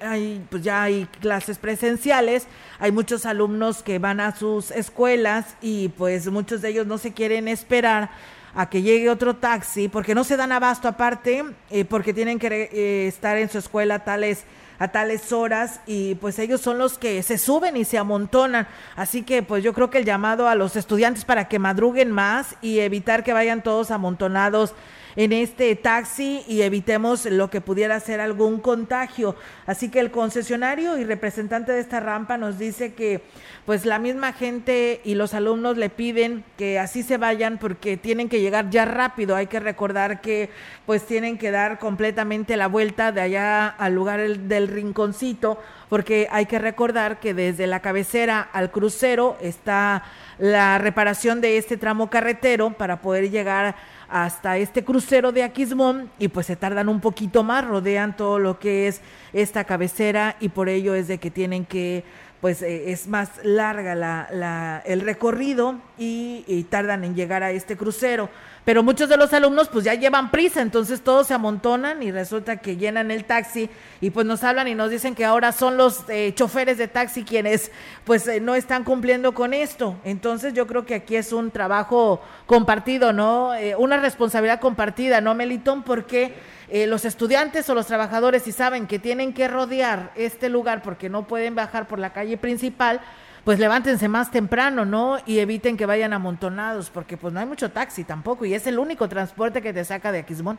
hay, 0.00 0.44
pues 0.50 0.62
ya 0.62 0.82
hay 0.82 1.06
clases 1.20 1.58
presenciales, 1.58 2.46
hay 2.78 2.92
muchos 2.92 3.26
alumnos 3.26 3.82
que 3.82 3.98
van 3.98 4.20
a 4.20 4.34
sus 4.34 4.70
escuelas 4.70 5.56
y 5.60 5.88
pues 5.90 6.28
muchos 6.28 6.62
de 6.62 6.70
ellos 6.70 6.86
no 6.86 6.98
se 6.98 7.12
quieren 7.12 7.48
esperar 7.48 8.10
a 8.54 8.68
que 8.68 8.82
llegue 8.82 9.10
otro 9.10 9.36
taxi, 9.36 9.88
porque 9.88 10.14
no 10.14 10.24
se 10.24 10.36
dan 10.36 10.52
abasto 10.52 10.88
aparte, 10.88 11.44
eh, 11.70 11.84
porque 11.84 12.12
tienen 12.12 12.38
que 12.38 12.70
eh, 12.72 13.06
estar 13.06 13.36
en 13.36 13.48
su 13.48 13.58
escuela 13.58 14.00
tales, 14.00 14.44
a 14.78 14.88
tales 14.88 15.30
horas 15.32 15.80
y 15.86 16.14
pues 16.16 16.38
ellos 16.38 16.60
son 16.60 16.78
los 16.78 16.96
que 16.96 17.22
se 17.22 17.38
suben 17.38 17.76
y 17.76 17.84
se 17.84 17.98
amontonan. 17.98 18.66
Así 18.96 19.22
que 19.22 19.42
pues 19.42 19.62
yo 19.62 19.74
creo 19.74 19.90
que 19.90 19.98
el 19.98 20.04
llamado 20.04 20.48
a 20.48 20.54
los 20.54 20.74
estudiantes 20.74 21.24
para 21.24 21.48
que 21.48 21.58
madruguen 21.58 22.10
más 22.10 22.56
y 22.62 22.80
evitar 22.80 23.22
que 23.22 23.32
vayan 23.32 23.62
todos 23.62 23.90
amontonados 23.90 24.74
en 25.16 25.32
este 25.32 25.74
taxi 25.76 26.44
y 26.46 26.62
evitemos 26.62 27.24
lo 27.26 27.50
que 27.50 27.60
pudiera 27.60 27.98
ser 28.00 28.20
algún 28.20 28.60
contagio. 28.60 29.36
Así 29.66 29.90
que 29.90 30.00
el 30.00 30.10
concesionario 30.10 30.98
y 30.98 31.04
representante 31.04 31.72
de 31.72 31.80
esta 31.80 32.00
rampa 32.00 32.36
nos 32.36 32.58
dice 32.58 32.94
que 32.94 33.22
pues 33.66 33.84
la 33.84 33.98
misma 33.98 34.32
gente 34.32 35.00
y 35.04 35.14
los 35.14 35.34
alumnos 35.34 35.76
le 35.76 35.90
piden 35.90 36.44
que 36.56 36.78
así 36.78 37.02
se 37.02 37.18
vayan 37.18 37.58
porque 37.58 37.96
tienen 37.96 38.28
que 38.28 38.40
llegar 38.40 38.70
ya 38.70 38.84
rápido. 38.84 39.36
Hay 39.36 39.46
que 39.46 39.60
recordar 39.60 40.20
que 40.20 40.50
pues 40.86 41.06
tienen 41.06 41.38
que 41.38 41.50
dar 41.50 41.78
completamente 41.78 42.56
la 42.56 42.68
vuelta 42.68 43.12
de 43.12 43.20
allá 43.20 43.68
al 43.68 43.94
lugar 43.94 44.20
del 44.20 44.68
rinconcito 44.68 45.58
porque 45.90 46.28
hay 46.30 46.46
que 46.46 46.58
recordar 46.58 47.18
que 47.18 47.34
desde 47.34 47.66
la 47.66 47.80
cabecera 47.80 48.40
al 48.40 48.70
crucero 48.70 49.36
está 49.40 50.04
la 50.38 50.78
reparación 50.78 51.40
de 51.40 51.58
este 51.58 51.76
tramo 51.76 52.08
carretero 52.08 52.70
para 52.70 53.02
poder 53.02 53.30
llegar 53.30 53.74
hasta 54.10 54.58
este 54.58 54.84
crucero 54.84 55.32
de 55.32 55.42
Aquismón 55.42 56.10
y 56.18 56.28
pues 56.28 56.46
se 56.46 56.56
tardan 56.56 56.88
un 56.88 57.00
poquito 57.00 57.44
más, 57.44 57.66
rodean 57.66 58.16
todo 58.16 58.38
lo 58.38 58.58
que 58.58 58.88
es 58.88 59.00
esta 59.32 59.64
cabecera 59.64 60.36
y 60.40 60.48
por 60.48 60.68
ello 60.68 60.94
es 60.94 61.08
de 61.08 61.18
que 61.18 61.30
tienen 61.30 61.64
que 61.64 62.04
pues 62.40 62.62
eh, 62.62 62.90
es 62.90 63.06
más 63.06 63.30
larga 63.42 63.94
la, 63.94 64.28
la, 64.32 64.82
el 64.86 65.02
recorrido 65.02 65.76
y, 66.02 66.64
tardan 66.70 67.04
en 67.04 67.14
llegar 67.14 67.42
a 67.42 67.50
este 67.50 67.76
crucero. 67.76 68.30
Pero 68.64 68.82
muchos 68.82 69.08
de 69.08 69.16
los 69.16 69.32
alumnos 69.32 69.68
pues 69.68 69.84
ya 69.84 69.94
llevan 69.94 70.30
prisa, 70.30 70.60
entonces 70.60 71.02
todos 71.02 71.26
se 71.26 71.34
amontonan 71.34 72.02
y 72.02 72.10
resulta 72.10 72.58
que 72.58 72.76
llenan 72.76 73.10
el 73.10 73.24
taxi 73.24 73.68
y 74.00 74.10
pues 74.10 74.26
nos 74.26 74.44
hablan 74.44 74.68
y 74.68 74.74
nos 74.74 74.90
dicen 74.90 75.14
que 75.14 75.24
ahora 75.24 75.52
son 75.52 75.76
los 75.76 76.04
eh, 76.08 76.32
choferes 76.34 76.78
de 76.78 76.88
taxi 76.88 77.24
quienes 77.24 77.70
pues 78.04 78.26
eh, 78.28 78.40
no 78.40 78.54
están 78.54 78.84
cumpliendo 78.84 79.32
con 79.32 79.54
esto. 79.54 79.96
Entonces 80.04 80.54
yo 80.54 80.66
creo 80.66 80.86
que 80.86 80.94
aquí 80.94 81.16
es 81.16 81.32
un 81.32 81.50
trabajo 81.50 82.20
compartido, 82.46 83.12
¿no? 83.12 83.54
Eh, 83.54 83.76
una 83.76 83.98
responsabilidad 83.98 84.60
compartida, 84.60 85.20
¿no, 85.20 85.34
Melitón? 85.34 85.82
Porque 85.82 86.34
eh, 86.72 86.86
los 86.86 87.04
estudiantes 87.04 87.68
o 87.68 87.74
los 87.74 87.86
trabajadores 87.86 88.44
si 88.44 88.52
saben 88.52 88.86
que 88.86 89.00
tienen 89.00 89.32
que 89.32 89.48
rodear 89.48 90.12
este 90.14 90.48
lugar 90.48 90.82
porque 90.82 91.08
no 91.08 91.26
pueden 91.26 91.56
bajar 91.56 91.88
por 91.88 91.98
la 91.98 92.12
calle 92.12 92.36
principal, 92.36 93.00
pues 93.44 93.58
levántense 93.58 94.08
más 94.08 94.30
temprano, 94.30 94.84
¿no? 94.84 95.18
Y 95.26 95.38
eviten 95.38 95.76
que 95.76 95.86
vayan 95.86 96.12
amontonados, 96.12 96.90
porque 96.90 97.16
pues 97.16 97.32
no 97.32 97.40
hay 97.40 97.46
mucho 97.46 97.70
taxi 97.70 98.04
tampoco, 98.04 98.44
y 98.44 98.54
es 98.54 98.66
el 98.66 98.78
único 98.78 99.08
transporte 99.08 99.62
que 99.62 99.72
te 99.72 99.84
saca 99.84 100.12
de 100.12 100.20
Aquismón. 100.20 100.58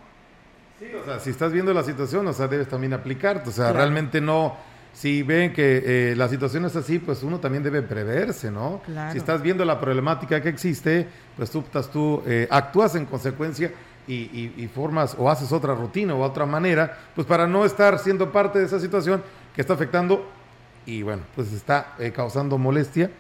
Sí, 0.80 0.88
o 1.00 1.06
sea, 1.06 1.20
si 1.20 1.30
estás 1.30 1.52
viendo 1.52 1.74
la 1.74 1.84
situación, 1.84 2.26
o 2.28 2.34
sea, 2.34 2.48
debes 2.48 2.68
también 2.68 2.94
aplicarte, 2.94 3.50
o 3.50 3.52
sea, 3.52 3.72
realmente 3.72 4.20
no, 4.20 4.56
si 4.94 5.22
ven 5.24 5.54
que 5.54 6.12
eh, 6.12 6.16
la 6.16 6.28
situación 6.28 6.66
es 6.66 6.76
así, 6.76 7.00
pues 7.00 7.24
uno 7.24 7.40
también 7.40 7.64
debe 7.64 7.82
preverse, 7.84 8.50
¿no? 8.50 8.82
Claro. 8.86 9.12
Si 9.12 9.20
estás 9.20 9.42
viendo 9.42 9.64
la 9.64 9.80
problemática 9.80 10.42
que 10.42 10.50
existe, 10.50 11.08
pues 11.38 11.52
tú, 11.52 11.64
tú 11.94 12.24
eh, 12.26 12.48
actúas 12.50 12.96
en 12.96 13.06
consecuencia 13.06 13.72
y, 14.08 14.14
y, 14.14 14.54
y, 14.58 14.68
formas 14.68 15.16
o 15.18 15.30
haces 15.30 15.52
otra 15.52 15.76
rutina 15.76 16.16
o 16.16 16.22
otra 16.22 16.48
manera, 16.48 16.98
pues 17.14 17.28
para 17.28 17.46
no 17.46 17.64
estar 17.64 18.00
siendo 18.00 18.32
parte 18.32 18.60
de 18.60 18.66
esa 18.66 18.80
situación 18.80 19.24
que 19.54 19.62
está 19.62 19.76
afectando 19.76 20.28
y 20.86 21.04
bueno, 21.04 21.24
pues 21.36 21.52
está 21.54 21.96
eh, 22.00 22.12
causando 22.12 22.58
molestia 22.58 23.12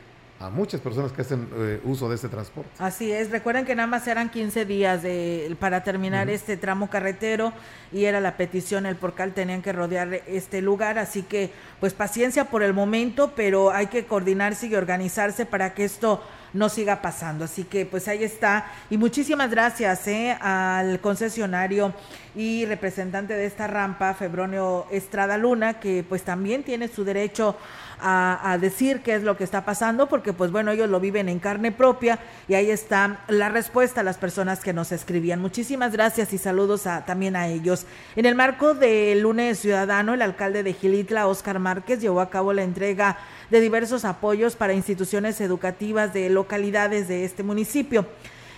a 0.42 0.50
muchas 0.50 0.82
personas 0.82 1.12
que 1.12 1.22
hacen 1.22 1.48
eh, 1.56 1.80
uso 1.84 2.10
de 2.10 2.16
este 2.16 2.28
transporte. 2.28 2.72
Así 2.80 3.12
es, 3.12 3.30
recuerden 3.30 3.64
que 3.64 3.76
nada 3.76 3.88
más 3.88 4.08
eran 4.08 4.30
15 4.30 4.66
días 4.66 5.04
de, 5.04 5.56
para 5.60 5.84
terminar 5.84 6.28
uh 6.28 6.32
-huh. 6.32 6.34
este 6.34 6.58
tramo 6.58 6.90
carretero 6.90 7.54
y 7.92 8.06
era 8.06 8.20
la 8.20 8.38
petición, 8.38 8.86
el 8.88 8.96
porcal 8.96 9.34
tenían 9.34 9.62
que 9.62 9.72
rodear 9.72 10.14
este 10.26 10.62
lugar, 10.62 10.98
así 10.98 11.22
que 11.22 11.52
pues 11.80 11.94
paciencia 11.94 12.46
por 12.46 12.64
el 12.64 12.74
momento, 12.74 13.34
pero 13.36 13.72
hay 13.72 13.88
que 13.88 14.06
coordinarse 14.06 14.68
y 14.68 14.76
organizarse 14.76 15.46
para 15.46 15.76
que 15.76 15.86
esto 15.86 16.24
no 16.54 16.70
siga 16.70 17.02
pasando. 17.02 17.46
Así 17.46 17.64
que 17.64 17.86
pues 17.86 18.08
ahí 18.08 18.24
está. 18.24 18.66
Y 18.90 18.98
muchísimas 18.98 19.50
gracias 19.50 20.08
eh, 20.08 20.38
al 20.40 21.00
concesionario 21.00 21.94
y 22.36 22.66
representante 22.66 23.34
de 23.34 23.46
esta 23.46 23.68
rampa, 23.68 24.14
Febronio 24.14 24.86
Estrada 24.92 25.38
Luna, 25.38 25.80
que 25.80 26.06
pues 26.08 26.24
también 26.24 26.64
tiene 26.64 26.88
su 26.88 27.04
derecho 27.04 27.56
a, 28.02 28.58
decir 28.60 29.02
qué 29.02 29.16
es 29.16 29.24
lo 29.24 29.38
que 29.38 29.44
está 29.44 29.64
pasando, 29.66 30.08
porque 30.08 30.34
pues 30.34 30.52
bueno, 30.52 30.72
ellos 30.72 30.90
lo 30.90 31.00
viven 31.00 31.30
en 31.30 31.40
carne 31.40 31.72
propia 31.72 32.20
y 32.48 32.56
ahí 32.56 32.70
está 32.70 33.22
la 33.28 33.50
respuesta 33.50 34.02
a 34.02 34.04
las 34.04 34.18
personas 34.18 34.60
que 34.60 34.74
nos 34.74 34.92
escribían. 34.92 35.42
Muchísimas 35.42 35.92
gracias 35.94 36.34
y 36.34 36.38
saludos 36.38 36.84
también 37.06 37.36
a 37.36 37.48
ellos. 37.48 37.86
En 38.16 38.26
el 38.26 38.36
marco 38.36 38.74
del 38.74 39.22
lunes 39.22 39.60
ciudadano, 39.60 40.14
el 40.14 40.22
alcalde 40.22 40.64
de 40.64 40.74
Gilitla, 40.74 41.28
Oscar 41.28 41.60
Márquez, 41.60 42.02
llevó 42.02 42.22
a 42.22 42.30
cabo 42.30 42.54
la 42.54 42.64
entrega 42.64 43.18
de 43.50 43.60
diversos 43.60 44.06
apoyos 44.06 44.56
para 44.56 44.74
instituciones 44.74 45.40
educativas 45.42 46.14
de 46.14 46.30
localidades 46.30 47.08
de 47.08 47.26
este 47.26 47.44
municipio. 47.44 48.06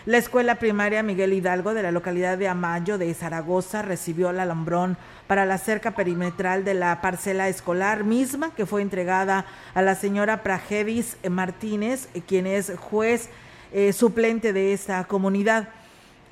La 0.05 0.17
escuela 0.17 0.55
primaria 0.55 1.01
Miguel 1.01 1.31
Hidalgo 1.31 1.73
de 1.73 1.81
la 1.81 1.93
localidad 1.93 2.37
de 2.37 2.49
Amayo 2.49 2.97
de 2.97 3.13
Zaragoza 3.13 3.81
recibió 3.83 4.31
el 4.31 4.41
alambrón 4.41 4.97
para 5.27 5.45
la 5.45 5.57
cerca 5.57 5.91
perimetral 5.91 6.65
de 6.65 6.73
la 6.73 6.99
parcela 6.99 7.47
escolar 7.47 8.03
misma 8.03 8.53
que 8.53 8.65
fue 8.65 8.81
entregada 8.81 9.45
a 9.73 9.81
la 9.81 9.95
señora 9.95 10.43
Prajedis 10.43 11.15
Martínez, 11.29 12.09
quien 12.27 12.47
es 12.47 12.73
juez 12.77 13.29
eh, 13.71 13.93
suplente 13.93 14.51
de 14.51 14.73
esta 14.73 15.05
comunidad. 15.05 15.69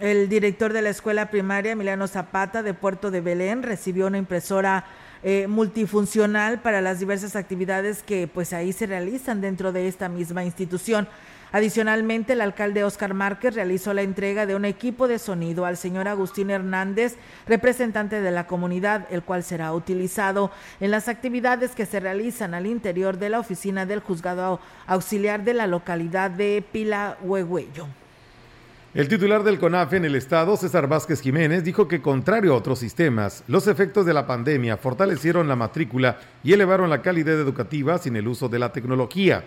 El 0.02 0.28
director 0.28 0.74
de 0.74 0.82
la 0.82 0.90
escuela 0.90 1.32
primaria, 1.32 1.72
Emiliano 1.72 2.10
Zapata, 2.10 2.64
de 2.64 2.74
Puerto 2.74 3.10
de 3.10 3.22
Belén, 3.22 3.64
recibió 3.64 4.08
una 4.08 4.18
impresora 4.18 4.84
eh, 5.24 5.48
multifuncional 5.48 6.60
para 6.60 6.82
las 6.82 7.00
diversas 7.00 7.38
actividades 7.38 8.04
que 8.04 8.28
pues 8.28 8.52
ahí 8.52 8.74
se 8.74 8.88
realizan 8.88 9.40
dentro 9.40 9.72
de 9.72 9.88
esta 9.88 10.10
misma 10.10 10.44
institución. 10.44 11.08
Adicionalmente, 11.54 12.34
el 12.34 12.41
alcalde 12.41 12.86
Oscar 12.86 13.14
Márquez 13.14 13.56
realizó 13.56 13.93
la 13.93 14.04
entrega 14.04 14.45
de 14.45 14.56
un 14.56 14.64
equipo 14.64 15.10
de 15.10 15.20
sonido 15.20 15.66
al 15.66 15.76
señor 15.76 16.08
Agustín 16.08 16.49
Hernández, 16.49 17.18
representante 17.45 18.22
de 18.22 18.32
la 18.32 18.47
comunidad, 18.47 19.06
el 19.12 19.22
cual 19.22 19.43
será 19.43 19.74
utilizado 19.74 20.52
en 20.80 20.91
las 20.91 21.10
actividades 21.10 21.72
que 21.72 21.86
se 21.86 21.99
realizan 21.99 22.54
al 22.54 22.68
interior 22.68 23.18
de 23.18 23.30
la 23.30 23.39
oficina 23.39 23.86
del 23.86 23.99
juzgado 23.99 24.62
auxiliar 24.88 25.43
de 25.43 25.54
la 25.54 25.68
localidad 25.68 26.32
de 26.32 26.64
Pila 26.72 27.18
Huehuello. 27.22 27.88
El 28.93 29.08
titular 29.08 29.43
del 29.43 29.60
CONAFE 29.60 29.97
en 29.97 30.06
el 30.06 30.16
estado, 30.16 30.58
César 30.58 30.88
Vázquez 30.88 31.22
Jiménez, 31.22 31.64
dijo 31.64 31.88
que 31.88 32.02
contrario 32.02 32.54
a 32.54 32.58
otros 32.58 32.80
sistemas, 32.80 33.43
los 33.47 33.68
efectos 33.68 34.06
de 34.06 34.14
la 34.14 34.28
pandemia 34.28 34.76
fortalecieron 34.76 35.47
la 35.47 35.56
matrícula 35.56 36.20
y 36.43 36.52
elevaron 36.52 36.89
la 36.89 37.02
calidad 37.02 37.36
educativa 37.36 37.97
sin 37.97 38.18
el 38.18 38.28
uso 38.28 38.49
de 38.49 38.60
la 38.60 38.74
tecnología. 38.74 39.45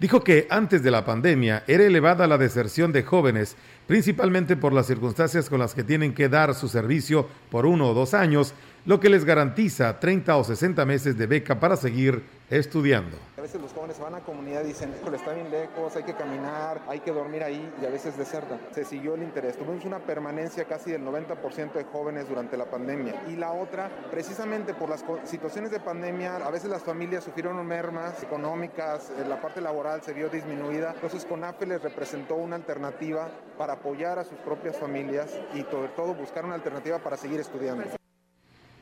Dijo 0.00 0.24
que 0.24 0.46
antes 0.48 0.82
de 0.82 0.90
la 0.90 1.04
pandemia 1.04 1.62
era 1.66 1.84
elevada 1.84 2.26
la 2.26 2.38
deserción 2.38 2.90
de 2.90 3.02
jóvenes, 3.02 3.54
principalmente 3.86 4.56
por 4.56 4.72
las 4.72 4.86
circunstancias 4.86 5.50
con 5.50 5.58
las 5.58 5.74
que 5.74 5.84
tienen 5.84 6.14
que 6.14 6.30
dar 6.30 6.54
su 6.54 6.68
servicio 6.68 7.28
por 7.50 7.66
uno 7.66 7.90
o 7.90 7.92
dos 7.92 8.14
años, 8.14 8.54
lo 8.86 8.98
que 8.98 9.08
les 9.08 9.24
garantiza 9.24 9.98
30 9.98 10.36
o 10.36 10.44
60 10.44 10.84
meses 10.86 11.16
de 11.16 11.26
beca 11.26 11.58
para 11.60 11.76
seguir 11.76 12.22
estudiando. 12.50 13.16
A 13.38 13.42
veces 13.42 13.60
los 13.60 13.72
jóvenes 13.72 13.98
van 13.98 14.14
a 14.14 14.20
comunidad 14.20 14.64
y 14.64 14.68
dicen, 14.68 14.92
está 15.14 15.32
bien 15.32 15.50
lejos, 15.50 15.96
hay 15.96 16.02
que 16.02 16.14
caminar, 16.14 16.82
hay 16.88 17.00
que 17.00 17.12
dormir 17.12 17.42
ahí 17.42 17.72
y 17.80 17.86
a 17.86 17.88
veces 17.88 18.18
desertan. 18.18 18.60
Se 18.72 18.84
siguió 18.84 19.14
el 19.14 19.22
interés. 19.22 19.56
Tuvimos 19.56 19.84
una 19.84 20.00
permanencia 20.00 20.64
casi 20.64 20.90
del 20.90 21.02
90% 21.02 21.72
de 21.72 21.84
jóvenes 21.84 22.28
durante 22.28 22.56
la 22.56 22.66
pandemia. 22.66 23.22
Y 23.28 23.36
la 23.36 23.52
otra, 23.52 23.90
precisamente 24.10 24.74
por 24.74 24.90
las 24.90 25.04
situaciones 25.24 25.70
de 25.70 25.80
pandemia, 25.80 26.36
a 26.36 26.50
veces 26.50 26.70
las 26.70 26.82
familias 26.82 27.24
sufrieron 27.24 27.64
mermas 27.66 28.22
económicas, 28.22 29.10
eh, 29.10 29.24
la 29.28 29.40
parte 29.40 29.60
laboral 29.60 30.02
se 30.02 30.12
vio 30.12 30.28
disminuida. 30.28 30.92
Entonces 30.94 31.24
CONAFE 31.24 31.66
les 31.66 31.82
representó 31.82 32.34
una 32.34 32.56
alternativa 32.56 33.30
para 33.56 33.74
apoyar 33.74 34.18
a 34.18 34.24
sus 34.24 34.38
propias 34.38 34.76
familias 34.76 35.30
y 35.54 35.62
sobre 35.62 35.88
todo 35.88 36.14
buscar 36.14 36.44
una 36.44 36.56
alternativa 36.56 36.98
para 36.98 37.16
seguir 37.16 37.40
estudiando. 37.40 37.84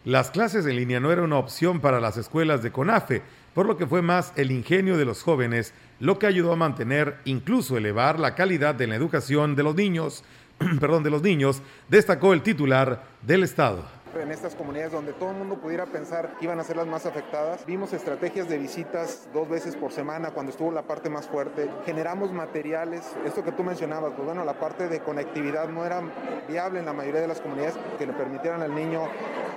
Las 0.05 0.31
clases 0.31 0.65
en 0.67 0.77
línea 0.77 1.01
no 1.01 1.11
eran 1.11 1.25
una 1.25 1.39
opción 1.39 1.81
para 1.81 2.01
las 2.01 2.17
escuelas 2.17 2.63
de 2.63 2.71
CONAFE, 2.71 3.23
por 3.53 3.67
lo 3.67 3.77
que 3.77 3.87
fue 3.87 4.01
más 4.01 4.33
el 4.37 4.51
ingenio 4.51 4.97
de 4.97 5.05
los 5.05 5.23
jóvenes 5.23 5.75
lo 6.01 6.19
que 6.19 6.27
ayudó 6.27 6.53
a 6.53 6.57
mantener, 6.57 7.19
incluso 7.25 7.77
elevar 7.77 8.21
la 8.21 8.35
calidad 8.35 8.75
de 8.75 8.87
la 8.87 8.95
educación 8.95 9.57
de 9.57 9.65
los 9.65 9.75
niños, 9.75 10.23
perdón, 10.81 11.03
de 11.03 11.11
los 11.11 11.23
niños, 11.23 11.63
destacó 11.89 12.33
el 12.33 12.43
titular 12.43 13.05
del 13.23 13.43
Estado 13.43 13.98
en 14.21 14.31
estas 14.31 14.55
comunidades 14.55 14.93
donde 14.93 15.13
todo 15.13 15.31
el 15.31 15.37
mundo 15.37 15.57
pudiera 15.57 15.87
pensar 15.87 16.37
que 16.39 16.45
iban 16.45 16.59
a 16.61 16.65
ser 16.65 16.77
las 16.77 16.87
más 16.87 17.07
afectadas. 17.07 17.65
Vimos 17.67 17.93
estrategias 17.93 18.49
de 18.49 18.59
visitas 18.59 19.29
dos 19.33 19.49
veces 19.49 19.77
por 19.77 19.93
semana 19.93 20.31
cuando 20.31 20.51
estuvo 20.53 20.71
la 20.71 20.83
parte 20.83 21.11
más 21.11 21.27
fuerte. 21.27 21.71
Generamos 21.85 22.33
materiales, 22.33 23.05
esto 23.25 23.45
que 23.45 23.53
tú 23.53 23.63
mencionabas, 23.63 24.13
pues 24.15 24.27
bueno, 24.27 24.45
la 24.45 24.59
parte 24.59 24.89
de 24.89 25.01
conectividad 25.01 25.69
no 25.69 25.85
era 25.85 26.03
viable 26.49 26.81
en 26.81 26.87
la 26.87 26.93
mayoría 26.93 27.21
de 27.21 27.29
las 27.29 27.41
comunidades 27.41 27.75
que 27.99 28.07
le 28.07 28.13
permitieran 28.13 28.63
al 28.63 28.75
niño 28.75 29.09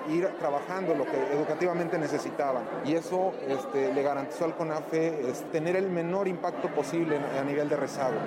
ir 0.09 0.27
trabajando 0.39 0.95
lo 0.95 1.05
que 1.05 1.17
educativamente 1.33 1.97
necesitaban. 1.97 2.63
Y 2.85 2.93
eso 2.93 3.33
este, 3.47 3.93
le 3.93 4.01
garantizó 4.01 4.45
al 4.45 4.55
CONAFE 4.55 5.29
es, 5.29 5.49
tener 5.51 5.75
el 5.75 5.89
menor 5.89 6.27
impacto 6.27 6.69
posible 6.69 7.17
a 7.17 7.43
nivel 7.43 7.69
de 7.69 7.75
rezago. 7.75 8.17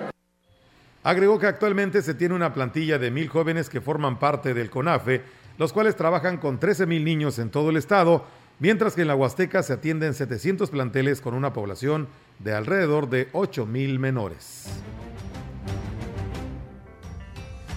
Agregó 1.02 1.38
que 1.38 1.46
actualmente 1.46 2.00
se 2.00 2.14
tiene 2.14 2.34
una 2.34 2.54
plantilla 2.54 2.98
de 2.98 3.10
mil 3.10 3.28
jóvenes 3.28 3.68
que 3.68 3.82
forman 3.82 4.18
parte 4.18 4.54
del 4.54 4.70
CONAFE 4.70 5.22
los 5.58 5.72
cuales 5.72 5.96
trabajan 5.96 6.38
con 6.38 6.58
13 6.58 6.86
mil 6.86 7.04
niños 7.04 7.38
en 7.38 7.50
todo 7.50 7.70
el 7.70 7.76
estado, 7.76 8.24
mientras 8.58 8.94
que 8.94 9.02
en 9.02 9.08
la 9.08 9.14
Huasteca 9.14 9.62
se 9.62 9.74
atienden 9.74 10.14
700 10.14 10.70
planteles 10.70 11.20
con 11.20 11.34
una 11.34 11.52
población 11.52 12.08
de 12.38 12.54
alrededor 12.54 13.08
de 13.08 13.28
8 13.32 13.66
mil 13.66 13.98
menores. 13.98 14.68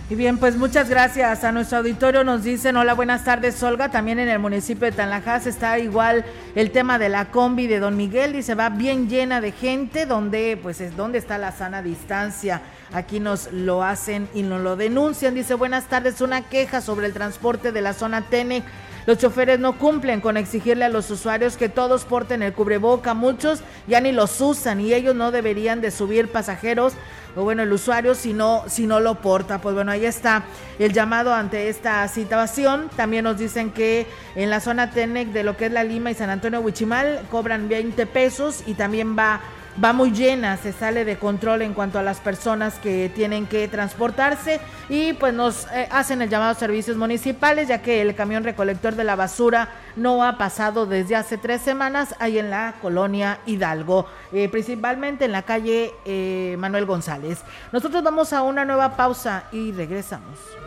Y 0.09 0.15
bien, 0.15 0.37
pues 0.37 0.55
muchas 0.55 0.89
gracias 0.89 1.43
a 1.43 1.51
nuestro 1.51 1.79
auditorio. 1.79 2.23
Nos 2.23 2.41
dicen, 2.45 2.77
hola, 2.77 2.93
buenas 2.93 3.25
tardes, 3.25 3.61
Olga. 3.61 3.91
También 3.91 4.19
en 4.19 4.29
el 4.29 4.39
municipio 4.39 4.85
de 4.85 4.93
Tanlajas 4.93 5.47
está 5.47 5.79
igual 5.79 6.23
el 6.55 6.71
tema 6.71 6.97
de 6.97 7.09
la 7.09 7.29
combi 7.29 7.67
de 7.67 7.79
Don 7.79 7.97
Miguel. 7.97 8.31
Dice, 8.31 8.55
va 8.55 8.69
bien 8.69 9.09
llena 9.09 9.41
de 9.41 9.51
gente, 9.51 10.05
donde, 10.05 10.57
pues 10.63 10.79
es 10.79 10.95
donde 10.95 11.17
está 11.17 11.37
la 11.37 11.51
sana 11.51 11.81
distancia. 11.81 12.61
Aquí 12.93 13.19
nos 13.19 13.51
lo 13.51 13.83
hacen 13.83 14.29
y 14.33 14.43
nos 14.43 14.61
lo 14.61 14.75
denuncian. 14.75 15.35
Dice, 15.35 15.53
buenas 15.55 15.85
tardes, 15.85 16.21
una 16.21 16.43
queja 16.43 16.81
sobre 16.81 17.07
el 17.07 17.13
transporte 17.13 17.71
de 17.71 17.81
la 17.81 17.93
zona 17.93 18.21
Tenec. 18.21 18.63
Los 19.05 19.19
choferes 19.19 19.57
no 19.57 19.77
cumplen 19.77 20.19
con 20.19 20.35
exigirle 20.35 20.83
a 20.83 20.89
los 20.89 21.09
usuarios 21.09 21.55
que 21.55 21.69
todos 21.69 22.03
porten 22.03 22.43
el 22.43 22.53
cubreboca. 22.53 23.13
Muchos 23.13 23.61
ya 23.87 24.01
ni 24.01 24.11
los 24.11 24.41
usan 24.41 24.81
y 24.81 24.93
ellos 24.93 25.15
no 25.15 25.31
deberían 25.31 25.79
de 25.79 25.91
subir 25.91 26.29
pasajeros 26.29 26.93
o 27.37 27.43
bueno, 27.43 27.63
el 27.63 27.71
usuario 27.71 28.15
si 28.15 28.33
no, 28.33 28.63
si 28.67 28.87
no 28.87 28.99
lo 28.99 29.15
porta. 29.15 29.61
Pues 29.61 29.75
bueno, 29.75 29.91
ahí 29.91 30.05
está 30.05 30.43
el 30.79 30.91
llamado 30.91 31.33
ante 31.33 31.69
esta 31.69 32.07
situación. 32.07 32.89
También 32.97 33.23
nos 33.23 33.37
dicen 33.37 33.71
que 33.71 34.07
en 34.35 34.49
la 34.49 34.59
zona 34.59 34.91
TENEC 34.91 35.29
de 35.29 35.43
lo 35.43 35.55
que 35.55 35.67
es 35.67 35.71
la 35.71 35.83
Lima 35.83 36.11
y 36.11 36.15
San 36.15 36.29
Antonio 36.29 36.59
Huichimal 36.59 37.21
cobran 37.29 37.69
20 37.69 38.07
pesos 38.07 38.63
y 38.65 38.73
también 38.73 39.17
va 39.17 39.39
va 39.83 39.93
muy 39.93 40.11
llena, 40.11 40.57
se 40.57 40.73
sale 40.73 41.05
de 41.05 41.17
control 41.17 41.61
en 41.61 41.73
cuanto 41.73 41.99
a 41.99 42.03
las 42.03 42.19
personas 42.19 42.75
que 42.75 43.11
tienen 43.13 43.45
que 43.45 43.67
transportarse 43.67 44.59
y 44.89 45.13
pues 45.13 45.33
nos 45.33 45.67
eh, 45.71 45.87
hacen 45.91 46.21
el 46.21 46.29
llamado 46.29 46.51
a 46.51 46.55
servicios 46.55 46.97
municipales 46.97 47.67
ya 47.67 47.81
que 47.81 48.01
el 48.01 48.15
camión 48.15 48.43
recolector 48.43 48.95
de 48.95 49.03
la 49.03 49.15
basura 49.15 49.69
no 49.95 50.23
ha 50.23 50.37
pasado 50.37 50.85
desde 50.85 51.15
hace 51.15 51.37
tres 51.37 51.61
semanas 51.61 52.15
ahí 52.19 52.39
en 52.39 52.49
la 52.49 52.75
colonia 52.81 53.39
Hidalgo, 53.45 54.07
eh, 54.31 54.49
principalmente 54.49 55.25
en 55.25 55.31
la 55.31 55.43
calle 55.43 55.93
eh, 56.05 56.55
Manuel 56.57 56.85
González. 56.85 57.39
Nosotros 57.71 58.03
vamos 58.03 58.33
a 58.33 58.41
una 58.41 58.65
nueva 58.65 58.95
pausa 58.95 59.45
y 59.51 59.71
regresamos. 59.71 60.66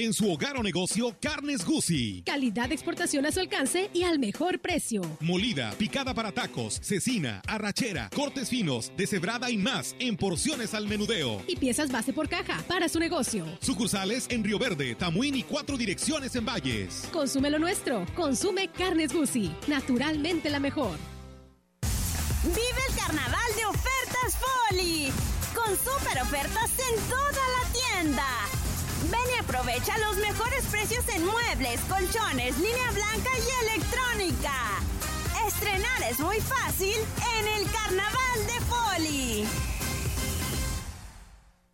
En 0.00 0.14
su 0.14 0.32
hogar 0.32 0.56
o 0.56 0.62
negocio, 0.62 1.14
Carnes 1.20 1.62
Gusi. 1.62 2.22
Calidad 2.24 2.70
de 2.70 2.74
exportación 2.74 3.26
a 3.26 3.32
su 3.32 3.38
alcance 3.38 3.90
y 3.92 4.04
al 4.04 4.18
mejor 4.18 4.58
precio. 4.58 5.02
Molida, 5.20 5.72
picada 5.72 6.14
para 6.14 6.32
tacos, 6.32 6.80
cecina, 6.82 7.42
arrachera, 7.46 8.08
cortes 8.16 8.48
finos, 8.48 8.90
deshebrada 8.96 9.50
y 9.50 9.58
más 9.58 9.94
en 9.98 10.16
porciones 10.16 10.72
al 10.72 10.88
menudeo. 10.88 11.42
Y 11.46 11.56
piezas 11.56 11.92
base 11.92 12.14
por 12.14 12.30
caja 12.30 12.64
para 12.66 12.88
su 12.88 12.98
negocio. 12.98 13.44
Sucursales 13.60 14.26
en 14.30 14.42
Río 14.42 14.58
Verde, 14.58 14.94
Tamuín 14.94 15.34
y 15.34 15.42
cuatro 15.42 15.76
direcciones 15.76 16.34
en 16.34 16.46
Valles. 16.46 17.06
Consume 17.12 17.50
lo 17.50 17.58
nuestro. 17.58 18.06
Consume 18.16 18.68
Carnes 18.68 19.12
Gusi. 19.12 19.52
Naturalmente 19.66 20.48
la 20.48 20.60
mejor. 20.60 20.96
Vive 22.44 22.82
el 22.88 22.96
carnaval 22.96 23.50
de 23.54 23.66
ofertas 23.66 24.38
Foli. 24.40 25.08
Con 25.54 25.76
super 25.76 26.22
ofertas 26.22 26.70
en 26.88 27.10
toda 27.10 27.32
la 27.32 28.00
tienda. 28.00 28.59
Aprovecha 29.50 29.98
los 29.98 30.16
mejores 30.18 30.64
precios 30.66 31.04
en 31.08 31.26
muebles, 31.26 31.80
colchones, 31.88 32.56
línea 32.56 32.92
blanca 32.92 33.30
y 33.36 33.66
electrónica. 33.66 34.52
Estrenar 35.44 36.02
es 36.08 36.20
muy 36.20 36.40
fácil 36.40 36.94
en 37.40 37.48
el 37.48 37.68
Carnaval 37.72 38.46
de 38.46 38.60
Poli. 38.68 39.48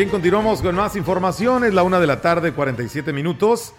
Bien, 0.00 0.08
continuamos 0.08 0.62
con 0.62 0.74
más 0.76 0.96
información. 0.96 1.62
Es 1.62 1.74
la 1.74 1.82
una 1.82 2.00
de 2.00 2.06
la 2.06 2.22
tarde, 2.22 2.54
47 2.54 3.12
minutos, 3.12 3.74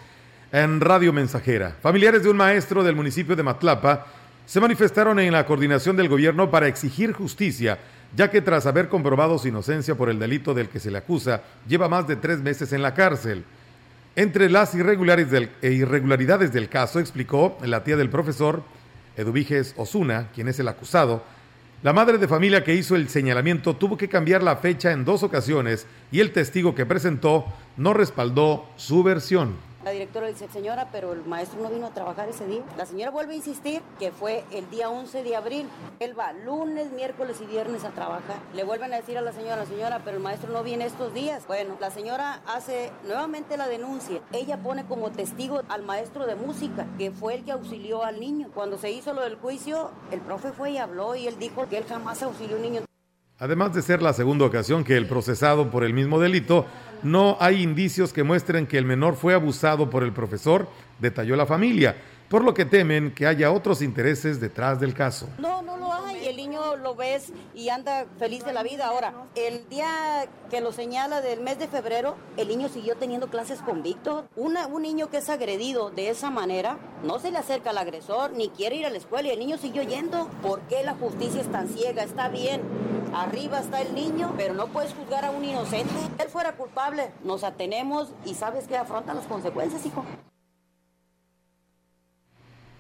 en 0.52 0.80
Radio 0.80 1.12
Mensajera. 1.12 1.76
Familiares 1.82 2.22
de 2.22 2.30
un 2.30 2.38
maestro 2.38 2.84
del 2.84 2.96
municipio 2.96 3.36
de 3.36 3.42
Matlapa 3.42 4.06
se 4.46 4.60
manifestaron 4.60 5.18
en 5.18 5.34
la 5.34 5.48
coordinación 5.48 5.98
del 5.98 6.10
gobierno 6.10 6.52
para 6.52 6.68
exigir 6.68 7.12
justicia, 7.12 7.80
ya 8.16 8.30
que 8.30 8.40
tras 8.40 8.68
haber 8.68 8.88
comprobado 8.88 9.40
su 9.40 9.48
inocencia 9.48 9.96
por 9.96 10.12
el 10.12 10.20
delito 10.20 10.54
del 10.54 10.70
que 10.70 10.80
se 10.80 10.92
le 10.92 11.00
acusa, 11.00 11.42
lleva 11.68 11.90
más 11.90 12.08
de 12.08 12.18
tres 12.18 12.38
meses 12.38 12.72
en 12.72 12.84
la 12.84 12.94
cárcel. 12.94 13.44
Entre 14.16 14.48
las 14.48 14.76
irregularidades 14.76 15.32
del, 15.32 15.50
e 15.64 15.72
irregularidades 15.72 16.54
del 16.54 16.70
caso, 16.70 17.00
explicó 17.00 17.58
la 17.64 17.84
tía 17.84 17.98
del 17.98 18.12
profesor, 18.12 18.62
Eduviges 19.18 19.74
Osuna, 19.76 20.28
quien 20.36 20.50
es 20.50 20.60
el 20.60 20.68
acusado, 20.68 21.24
la 21.84 21.94
madre 21.94 22.20
de 22.20 22.28
familia 22.28 22.64
que 22.64 22.76
hizo 22.76 22.96
el 22.96 23.10
señalamiento 23.10 23.76
tuvo 23.76 23.98
que 23.98 24.08
cambiar 24.08 24.44
la 24.44 24.58
fecha 24.58 24.92
en 24.92 25.04
dos 25.04 25.24
ocasiones 25.24 25.88
y 26.12 26.20
el 26.20 26.32
testigo 26.32 26.76
que 26.76 26.86
presentó 26.86 27.46
no 27.76 27.94
respaldó 27.94 28.70
su 28.76 29.02
versión. 29.02 29.56
La 29.84 29.90
directora 29.90 30.28
dice, 30.28 30.48
señora, 30.48 30.90
pero 30.92 31.12
el 31.12 31.26
maestro 31.26 31.60
no 31.60 31.70
vino 31.70 31.88
a 31.88 31.90
trabajar 31.90 32.30
ese 32.30 32.46
día. 32.46 32.62
La 32.78 32.86
señora 32.86 33.10
vuelve 33.10 33.34
a 33.34 33.38
insistir 33.38 33.82
que 33.98 34.12
fue 34.12 34.44
el 34.52 34.70
día 34.70 34.92
11 34.92 35.24
de 35.24 35.36
abril. 35.36 35.68
Él 36.00 36.18
va 36.18 36.34
lunes, 36.34 36.92
miércoles 36.92 37.38
y 37.42 37.48
viernes 37.48 37.84
a 37.84 37.90
trabajar. 37.90 38.38
Le 38.54 38.64
vuelven 38.64 38.94
a 38.94 38.98
decir 38.98 39.18
a 39.18 39.22
la 39.22 39.32
señora, 39.32 39.66
señora, 39.66 40.02
pero 40.06 40.18
el 40.18 40.24
maestro 40.24 40.54
no 40.54 40.62
viene 40.62 40.86
estos 40.86 41.16
días. 41.16 41.48
Bueno, 41.48 41.78
la 41.82 41.90
señora 41.90 42.42
hace 42.46 42.92
nuevamente 43.08 43.58
la 43.58 43.68
denuncia. 43.68 44.22
Ella 44.34 44.58
pone 44.58 44.86
como 44.86 45.10
testigo 45.10 45.64
al 45.68 45.82
maestro 45.82 46.28
de 46.28 46.36
música, 46.36 46.86
que 47.00 47.10
fue 47.10 47.34
el 47.34 47.44
que 47.44 47.52
auxilió 47.52 48.04
al 48.04 48.20
niño. 48.20 48.50
Cuando 48.54 48.78
se 48.78 48.92
hizo 48.92 49.14
lo 49.14 49.22
del 49.22 49.36
juicio, 49.38 49.90
el 50.12 50.22
profe 50.22 50.52
fue 50.52 50.72
y 50.72 50.78
habló 50.78 51.16
y 51.16 51.26
él 51.26 51.40
dijo 51.40 51.68
que 51.68 51.80
él 51.80 51.86
jamás 51.90 52.22
auxilió 52.22 52.56
a 52.56 52.60
un 52.60 52.62
niño. 52.62 52.82
Además 53.42 53.74
de 53.74 53.82
ser 53.82 54.04
la 54.04 54.14
segunda 54.14 54.46
ocasión 54.46 54.84
que 54.84 54.96
el 54.96 55.08
procesado 55.08 55.72
por 55.72 55.84
el 55.84 55.96
mismo 55.96 56.20
delito, 56.20 56.68
no 57.04 57.38
hay 57.40 57.62
indicios 57.62 58.14
que 58.14 58.24
muestren 58.24 58.68
que 58.68 58.78
el 58.78 58.86
menor 58.86 59.16
fue 59.16 59.34
abusado 59.34 59.90
por 59.90 60.04
el 60.04 60.14
profesor, 60.14 60.68
detalló 61.00 61.36
la 61.36 61.46
familia, 61.46 61.96
por 62.30 62.44
lo 62.44 62.54
que 62.54 62.66
temen 62.66 63.12
que 63.12 63.28
haya 63.28 63.52
otros 63.52 63.82
intereses 63.82 64.40
detrás 64.40 64.80
del 64.80 64.94
caso. 64.94 65.28
No, 65.38 65.62
no 65.62 65.76
lo 65.76 65.92
hay. 65.92 66.28
El 66.28 66.38
niño 66.38 66.78
lo 66.78 66.96
ves 66.96 67.34
y 67.54 67.68
anda 67.68 68.06
feliz 68.20 68.46
de 68.46 68.54
la 68.54 68.64
vida. 68.64 68.88
Ahora, 68.88 69.14
el 69.36 69.68
día 69.68 70.30
que 70.50 70.62
lo 70.62 70.72
señala 70.72 71.20
del 71.20 71.42
mes 71.42 71.60
de 71.60 71.68
febrero, 71.68 72.16
el 72.38 72.48
niño 72.48 72.70
siguió 72.70 72.96
teniendo 72.96 73.28
clases 73.28 73.60
con 73.60 73.84
Víctor. 73.84 74.30
Un 74.38 74.56
niño 74.82 75.10
que 75.10 75.18
es 75.18 75.30
agredido 75.30 75.90
de 75.90 76.10
esa 76.10 76.30
manera, 76.30 76.78
no 77.04 77.20
se 77.20 77.32
le 77.32 77.38
acerca 77.38 77.72
al 77.72 77.78
agresor, 77.78 78.32
ni 78.32 78.48
quiere 78.48 78.78
ir 78.78 78.86
a 78.86 78.90
la 78.90 78.98
escuela 78.98 79.28
y 79.28 79.32
el 79.32 79.40
niño 79.40 79.58
siguió 79.58 79.84
yendo. 79.84 80.30
¿Por 80.42 80.62
qué 80.62 80.84
la 80.84 80.94
justicia 80.94 81.42
es 81.42 81.52
tan 81.52 81.68
ciega? 81.68 82.04
Está 82.04 82.30
bien, 82.30 82.62
arriba 83.14 83.60
está 83.60 83.82
el 83.82 83.94
niño, 83.94 84.34
pero 84.38 84.54
no 84.54 84.68
puedes 84.68 84.94
juzgar 84.94 85.26
a 85.26 85.32
un 85.32 85.44
inocente. 85.44 85.94
Él 86.20 86.28
fuera 86.30 86.54
culpable, 86.54 87.12
nos 87.24 87.44
atenemos 87.44 88.10
y 88.26 88.34
sabes 88.34 88.68
que 88.68 88.78
afrontan 88.78 89.16
las 89.16 89.26
consecuencias, 89.26 89.86
hijo. 89.86 90.06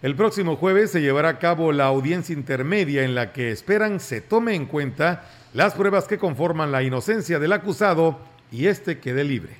El 0.01 0.15
próximo 0.15 0.55
jueves 0.55 0.89
se 0.91 1.01
llevará 1.01 1.29
a 1.29 1.39
cabo 1.39 1.71
la 1.71 1.85
audiencia 1.85 2.33
intermedia 2.33 3.03
en 3.03 3.13
la 3.13 3.33
que 3.33 3.51
esperan 3.51 3.99
se 3.99 4.19
tome 4.19 4.55
en 4.55 4.65
cuenta 4.65 5.29
las 5.53 5.75
pruebas 5.75 6.05
que 6.05 6.17
conforman 6.17 6.71
la 6.71 6.81
inocencia 6.81 7.37
del 7.37 7.53
acusado 7.53 8.17
y 8.51 8.65
este 8.65 8.99
quede 8.99 9.23
libre. 9.23 9.57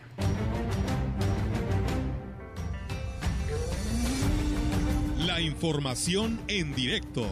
La 5.20 5.42
información 5.42 6.42
en 6.48 6.74
directo. 6.74 7.28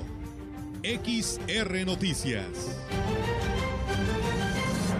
XR 0.84 1.86
Noticias. 1.86 2.78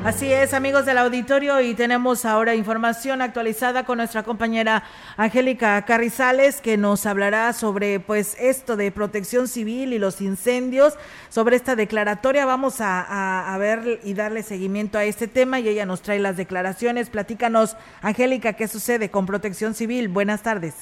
Así 0.06 0.32
es, 0.32 0.54
amigos 0.54 0.86
del 0.86 0.98
auditorio, 0.98 1.60
y 1.60 1.74
tenemos 1.74 2.24
ahora 2.24 2.56
información 2.56 3.22
actualizada 3.22 3.84
con 3.84 3.98
nuestra 3.98 4.24
compañera 4.24 4.84
Angélica 5.18 5.84
Carrizales, 5.84 6.62
que 6.62 6.78
nos 6.78 7.06
hablará 7.06 7.52
sobre 7.52 8.00
pues 8.00 8.38
esto 8.40 8.78
de 8.78 8.94
protección 8.94 9.50
civil 9.50 9.92
y 9.92 10.00
los 10.00 10.22
incendios, 10.22 10.94
sobre 11.28 11.58
esta 11.58 11.76
declaratoria. 11.76 12.46
Vamos 12.46 12.80
a, 12.80 13.54
a, 13.54 13.58
ver 13.58 14.00
y 14.06 14.14
darle 14.14 14.42
seguimiento 14.42 14.98
a 14.98 15.04
este 15.04 15.28
tema 15.28 15.60
y 15.60 15.68
ella 15.68 15.86
nos 15.86 16.02
trae 16.02 16.20
las 16.20 16.38
declaraciones. 16.38 17.10
Platícanos, 17.10 17.76
Angélica, 18.02 18.54
qué 18.54 18.70
sucede 18.70 19.12
con 19.12 19.26
protección 19.26 19.74
civil. 19.74 20.08
Buenas 20.08 20.44
tardes. 20.44 20.76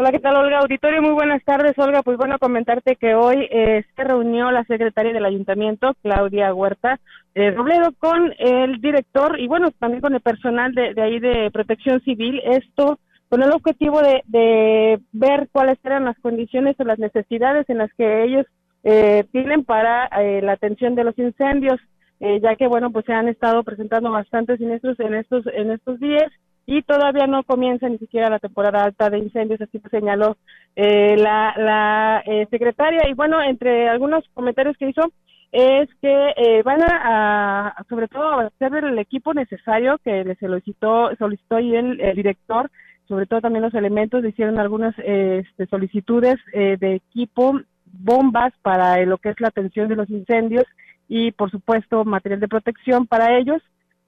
Hola, 0.00 0.12
¿qué 0.12 0.18
tal, 0.18 0.34
Olga? 0.34 0.60
Auditorio, 0.60 1.02
muy 1.02 1.12
buenas 1.12 1.44
tardes, 1.44 1.78
Olga. 1.78 2.02
Pues 2.02 2.16
bueno, 2.16 2.38
comentarte 2.38 2.96
que 2.96 3.14
hoy 3.14 3.46
eh, 3.50 3.84
se 3.94 4.02
reunió 4.02 4.50
la 4.50 4.64
secretaria 4.64 5.12
del 5.12 5.26
ayuntamiento, 5.26 5.94
Claudia 6.00 6.54
Huerta 6.54 6.98
eh, 7.34 7.50
Robledo, 7.50 7.92
con 7.98 8.32
el 8.38 8.80
director 8.80 9.38
y 9.38 9.46
bueno, 9.46 9.70
también 9.72 10.00
con 10.00 10.14
el 10.14 10.22
personal 10.22 10.72
de, 10.72 10.94
ahí 11.02 11.20
de 11.20 11.50
protección 11.50 12.00
civil. 12.00 12.40
Esto 12.46 12.98
con 13.28 13.42
el 13.42 13.52
objetivo 13.52 14.00
de, 14.00 14.22
de, 14.24 15.00
ver 15.12 15.50
cuáles 15.52 15.76
eran 15.84 16.06
las 16.06 16.18
condiciones 16.20 16.76
o 16.78 16.84
las 16.84 16.98
necesidades 16.98 17.68
en 17.68 17.76
las 17.76 17.92
que 17.92 18.24
ellos 18.24 18.46
eh, 18.84 19.26
tienen 19.32 19.64
para 19.64 20.06
eh, 20.22 20.40
la 20.40 20.52
atención 20.52 20.94
de 20.94 21.04
los 21.04 21.18
incendios, 21.18 21.78
eh, 22.20 22.40
ya 22.42 22.56
que 22.56 22.68
bueno, 22.68 22.90
pues 22.90 23.04
se 23.04 23.12
han 23.12 23.28
estado 23.28 23.64
presentando 23.64 24.10
bastantes 24.10 24.60
siniestros 24.60 24.98
en 24.98 25.12
estos 25.12 25.44
en 25.48 25.70
estos 25.72 26.00
días 26.00 26.32
y 26.66 26.82
todavía 26.82 27.26
no 27.26 27.42
comienza 27.42 27.88
ni 27.88 27.98
siquiera 27.98 28.30
la 28.30 28.38
temporada 28.38 28.84
alta 28.84 29.10
de 29.10 29.18
incendios, 29.18 29.60
así 29.60 29.80
lo 29.82 29.90
señaló 29.90 30.36
eh, 30.76 31.16
la, 31.16 31.54
la 31.56 32.22
eh, 32.26 32.46
secretaria. 32.50 33.08
Y 33.08 33.14
bueno, 33.14 33.42
entre 33.42 33.88
algunos 33.88 34.24
comentarios 34.34 34.76
que 34.76 34.88
hizo, 34.88 35.10
es 35.52 35.88
que 36.00 36.32
eh, 36.36 36.62
van 36.62 36.80
a, 36.82 37.74
sobre 37.88 38.06
todo, 38.06 38.40
hacer 38.40 38.84
el 38.84 38.98
equipo 38.98 39.34
necesario 39.34 39.98
que 40.04 40.24
le 40.24 40.36
solicitó, 40.36 41.10
solicitó 41.16 41.58
el, 41.58 42.00
el 42.00 42.14
director, 42.14 42.70
sobre 43.08 43.26
todo 43.26 43.40
también 43.40 43.64
los 43.64 43.74
elementos, 43.74 44.22
le 44.22 44.28
hicieron 44.28 44.60
algunas 44.60 44.94
eh, 44.98 45.42
este, 45.44 45.66
solicitudes 45.66 46.36
eh, 46.52 46.76
de 46.78 46.94
equipo, 46.94 47.60
bombas 47.92 48.52
para 48.62 49.04
lo 49.04 49.18
que 49.18 49.30
es 49.30 49.40
la 49.40 49.48
atención 49.48 49.88
de 49.88 49.96
los 49.96 50.08
incendios 50.08 50.64
y, 51.08 51.32
por 51.32 51.50
supuesto, 51.50 52.04
material 52.04 52.38
de 52.38 52.46
protección 52.46 53.08
para 53.08 53.36
ellos 53.36 53.60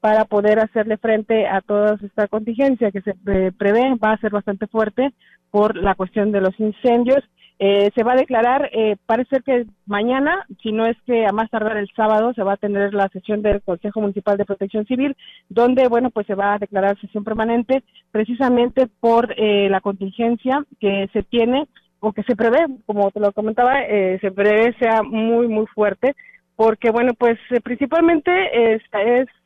para 0.03 0.25
poder 0.25 0.59
hacerle 0.59 0.97
frente 0.97 1.47
a 1.47 1.61
toda 1.61 1.97
esta 2.03 2.27
contingencia 2.27 2.91
que 2.91 3.03
se 3.03 3.11
eh, 3.13 3.53
prevé 3.57 3.95
va 4.05 4.15
a 4.15 4.19
ser 4.19 4.33
bastante 4.33 4.67
fuerte 4.67 5.13
por 5.53 5.77
la 5.77 5.95
cuestión 5.95 6.33
de 6.33 6.41
los 6.41 6.59
incendios. 6.59 7.23
Eh, 7.61 7.89
se 7.95 8.03
va 8.03 8.15
a 8.15 8.17
declarar, 8.17 8.69
eh, 8.73 8.97
parece 9.07 9.37
ser 9.37 9.43
que 9.45 9.67
mañana, 9.87 10.45
si 10.61 10.73
no 10.73 10.87
es 10.87 10.97
que 11.07 11.25
a 11.25 11.31
más 11.31 11.49
tardar 11.51 11.77
el 11.77 11.89
sábado, 11.95 12.33
se 12.35 12.43
va 12.43 12.55
a 12.55 12.57
tener 12.57 12.93
la 12.93 13.09
sesión 13.11 13.43
del 13.43 13.63
Consejo 13.63 14.01
Municipal 14.01 14.37
de 14.37 14.45
Protección 14.45 14.87
Civil, 14.87 15.17
donde, 15.49 15.87
bueno, 15.87 16.11
pues 16.11 16.27
se 16.27 16.35
va 16.35 16.55
a 16.55 16.59
declarar 16.59 17.01
sesión 17.01 17.23
permanente 17.23 17.85
precisamente 18.11 18.89
por 18.99 19.33
eh, 19.37 19.69
la 19.71 19.81
contingencia 19.81 20.65
que 20.81 21.09
se 21.13 21.23
tiene 21.23 21.69
o 22.01 22.13
que 22.13 22.25
se 22.25 22.35
prevé, 22.35 22.67
como 22.87 23.13
te 23.13 23.21
lo 23.21 23.31
comentaba, 23.31 23.83
eh, 23.83 24.19
se 24.21 24.33
prevé 24.33 24.75
sea 24.81 25.05
muy, 25.05 25.47
muy 25.47 25.67
fuerte 25.67 26.17
porque 26.63 26.93
bueno, 26.93 27.13
pues 27.15 27.41
eh, 27.51 27.61
principalmente 27.61 28.31
es, 28.75 28.83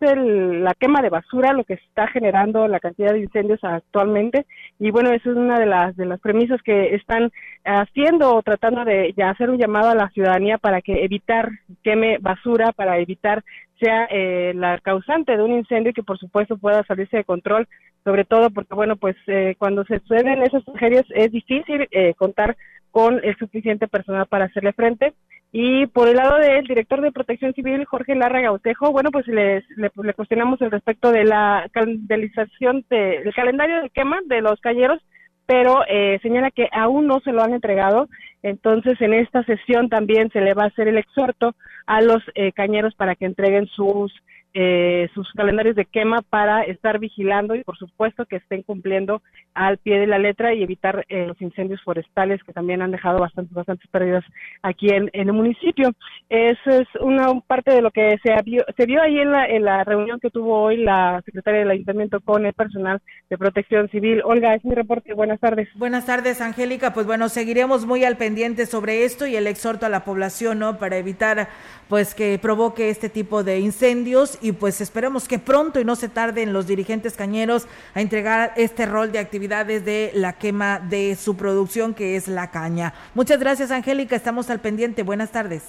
el, 0.01 0.63
la 0.63 0.75
quema 0.75 1.01
de 1.01 1.09
basura 1.09 1.55
lo 1.55 1.65
que 1.65 1.73
está 1.73 2.07
generando 2.09 2.69
la 2.69 2.79
cantidad 2.79 3.15
de 3.15 3.21
incendios 3.21 3.59
actualmente 3.63 4.45
y 4.79 4.91
bueno, 4.91 5.11
eso 5.13 5.31
es 5.31 5.37
una 5.39 5.59
de 5.59 5.65
las 5.65 5.97
de 5.97 6.05
las 6.05 6.21
premisas 6.21 6.61
que 6.61 6.95
están 6.95 7.33
haciendo 7.65 8.35
o 8.35 8.43
tratando 8.43 8.85
de 8.85 9.15
ya 9.17 9.31
hacer 9.31 9.49
un 9.49 9.57
llamado 9.57 9.89
a 9.89 9.95
la 9.95 10.11
ciudadanía 10.11 10.59
para 10.59 10.83
que 10.83 11.05
evitar 11.05 11.49
queme 11.83 12.19
basura, 12.19 12.73
para 12.73 12.99
evitar 12.99 13.43
sea 13.81 14.07
eh, 14.11 14.53
la 14.55 14.79
causante 14.81 15.39
de 15.39 15.43
un 15.43 15.53
incendio 15.53 15.95
que 15.95 16.03
por 16.03 16.19
supuesto 16.19 16.59
pueda 16.59 16.85
salirse 16.85 17.17
de 17.17 17.25
control, 17.25 17.67
sobre 18.05 18.27
todo 18.27 18.51
porque 18.51 18.75
bueno, 18.75 18.97
pues 18.97 19.17
eh, 19.27 19.55
cuando 19.59 19.85
se 19.85 20.01
suceden 20.01 20.43
esas 20.43 20.67
tragedias 20.67 21.07
es 21.15 21.33
difícil 21.33 21.89
eh, 21.93 22.13
contar 22.13 22.59
con 22.91 23.21
el 23.25 23.37
suficiente 23.39 23.89
personal 23.89 24.27
para 24.27 24.47
hacerle 24.47 24.75
frente. 24.75 25.15
Y 25.53 25.87
por 25.87 26.09
el 26.09 26.17
lado 26.17 26.39
del 26.39 26.67
director 26.67 27.01
de 27.01 27.13
Protección 27.13 27.55
Civil, 27.55 27.85
Jorge 27.87 28.15
Larra 28.15 28.41
Gautejo, 28.41 28.93
bueno, 28.93 29.11
pues 29.11 29.27
les, 29.27 29.65
le, 29.77 29.91
le 29.95 30.15
cuestionamos 30.15 30.61
el 30.61 30.71
respecto 30.71 31.13
de 31.13 31.25
la 31.25 31.69
calendarización 31.73 32.85
de, 32.91 33.23
del 33.25 33.35
calendario 33.35 33.83
de 33.83 33.91
quema 33.91 34.21
de 34.27 34.43
los 34.43 34.61
calleros, 34.61 35.01
pero 35.47 35.85
eh, 35.89 36.19
señala 36.23 36.51
que 36.51 36.69
aún 36.73 37.07
no 37.07 37.21
se 37.21 37.33
lo 37.33 37.43
han 37.43 37.55
entregado. 37.55 38.09
Entonces, 38.43 39.01
en 39.01 39.15
esta 39.15 39.45
sesión 39.45 39.89
también 39.89 40.31
se 40.31 40.41
le 40.41 40.55
va 40.55 40.65
a 40.65 40.69
hacer 40.69 40.89
el 40.89 40.99
exhorto 40.99 41.55
a 41.87 42.03
los 42.03 42.23
eh, 42.35 42.53
cañeros 42.53 42.95
para 42.95 43.15
que 43.15 43.25
entreguen 43.25 43.67
sus 43.69 44.13
eh, 44.59 45.11
sus 45.13 45.31
calendarios 45.33 45.77
de 45.77 45.85
quema 45.85 46.23
para 46.23 46.63
estar 46.63 46.99
vigilando 46.99 47.55
y 47.55 47.63
por 47.63 47.77
supuesto 47.77 48.25
que 48.25 48.37
estén 48.37 48.63
cumpliendo 48.63 49.21
al 49.53 49.77
pie 49.77 49.99
de 49.99 50.07
la 50.07 50.19
letra 50.19 50.55
y 50.55 50.63
evitar 50.63 51.05
eh, 51.11 51.27
los 51.27 51.39
incendios 51.43 51.83
forestales 51.83 52.43
que 52.43 52.55
también 52.55 52.81
han 52.81 52.91
dejado 52.91 53.19
bastantes 53.19 53.53
bastantes 53.53 53.87
pérdidas 53.91 54.25
aquí 54.63 54.89
en, 54.89 55.11
el 55.13 55.31
municipio. 55.35 55.91
Eso 56.31 56.71
es 56.71 56.89
una 57.01 57.39
parte 57.47 57.71
de 57.71 57.83
lo 57.83 57.91
que 57.91 58.17
se 58.25 58.35
vio, 58.45 58.65
se 58.79 58.87
vio 58.87 59.03
ahí 59.03 59.19
en 59.19 59.31
la, 59.31 59.45
en 59.45 59.63
la 59.63 59.85
reunión 59.85 60.21
que 60.21 60.31
tuvo 60.31 60.63
hoy 60.63 60.79
la 60.79 61.21
secretaria 61.27 61.61
del 61.61 61.73
ayuntamiento 61.73 62.21
con 62.23 62.47
el 62.47 62.55
personal 62.55 63.03
de 63.29 63.37
protección 63.37 63.91
civil. 63.91 64.23
Olga, 64.25 64.55
es 64.55 64.65
mi 64.65 64.75
reporte. 64.75 65.13
Buenas 65.13 65.39
tardes. 65.39 65.69
Buenas 65.75 66.07
tardes, 66.07 66.41
Angélica. 66.41 66.95
Pues 66.95 67.05
bueno, 67.05 67.29
seguiremos 67.29 67.85
muy 67.85 68.05
al 68.05 68.17
pendiente 68.17 68.65
sobre 68.65 69.05
esto 69.05 69.27
y 69.27 69.37
el 69.37 69.49
exhorto 69.49 69.85
a 69.85 69.91
la 69.91 70.05
población, 70.05 70.61
¿no? 70.61 70.79
Para 70.79 70.97
evitar 70.97 71.49
pues 71.91 72.15
que 72.15 72.39
provoque 72.41 72.89
este 72.89 73.11
tipo 73.11 73.45
de 73.45 73.61
incendios 73.61 74.39
y 74.47 74.53
pues 74.53 74.81
esperemos 74.81 75.27
que 75.27 75.41
pronto 75.41 75.81
y 75.81 75.85
no 75.85 75.97
se 75.97 76.09
tarden 76.09 76.53
los 76.53 76.69
dirigentes 76.69 77.15
cañeros 77.15 77.67
a 77.95 78.01
entregar 78.01 78.53
este 78.57 78.87
rol 78.87 79.11
de 79.11 79.19
actividades 79.19 79.85
de 79.85 80.13
la 80.15 80.35
quema 80.35 80.79
de 80.79 81.17
su 81.17 81.37
producción 81.37 81.95
que 81.95 82.15
es 82.15 82.29
la 82.29 82.53
caña. 82.53 82.95
Muchas 83.15 83.41
gracias 83.41 83.73
Angélica, 83.73 84.15
estamos 84.15 84.49
al 84.49 84.61
pendiente. 84.61 85.03
Buenas 85.03 85.33
tardes. 85.33 85.65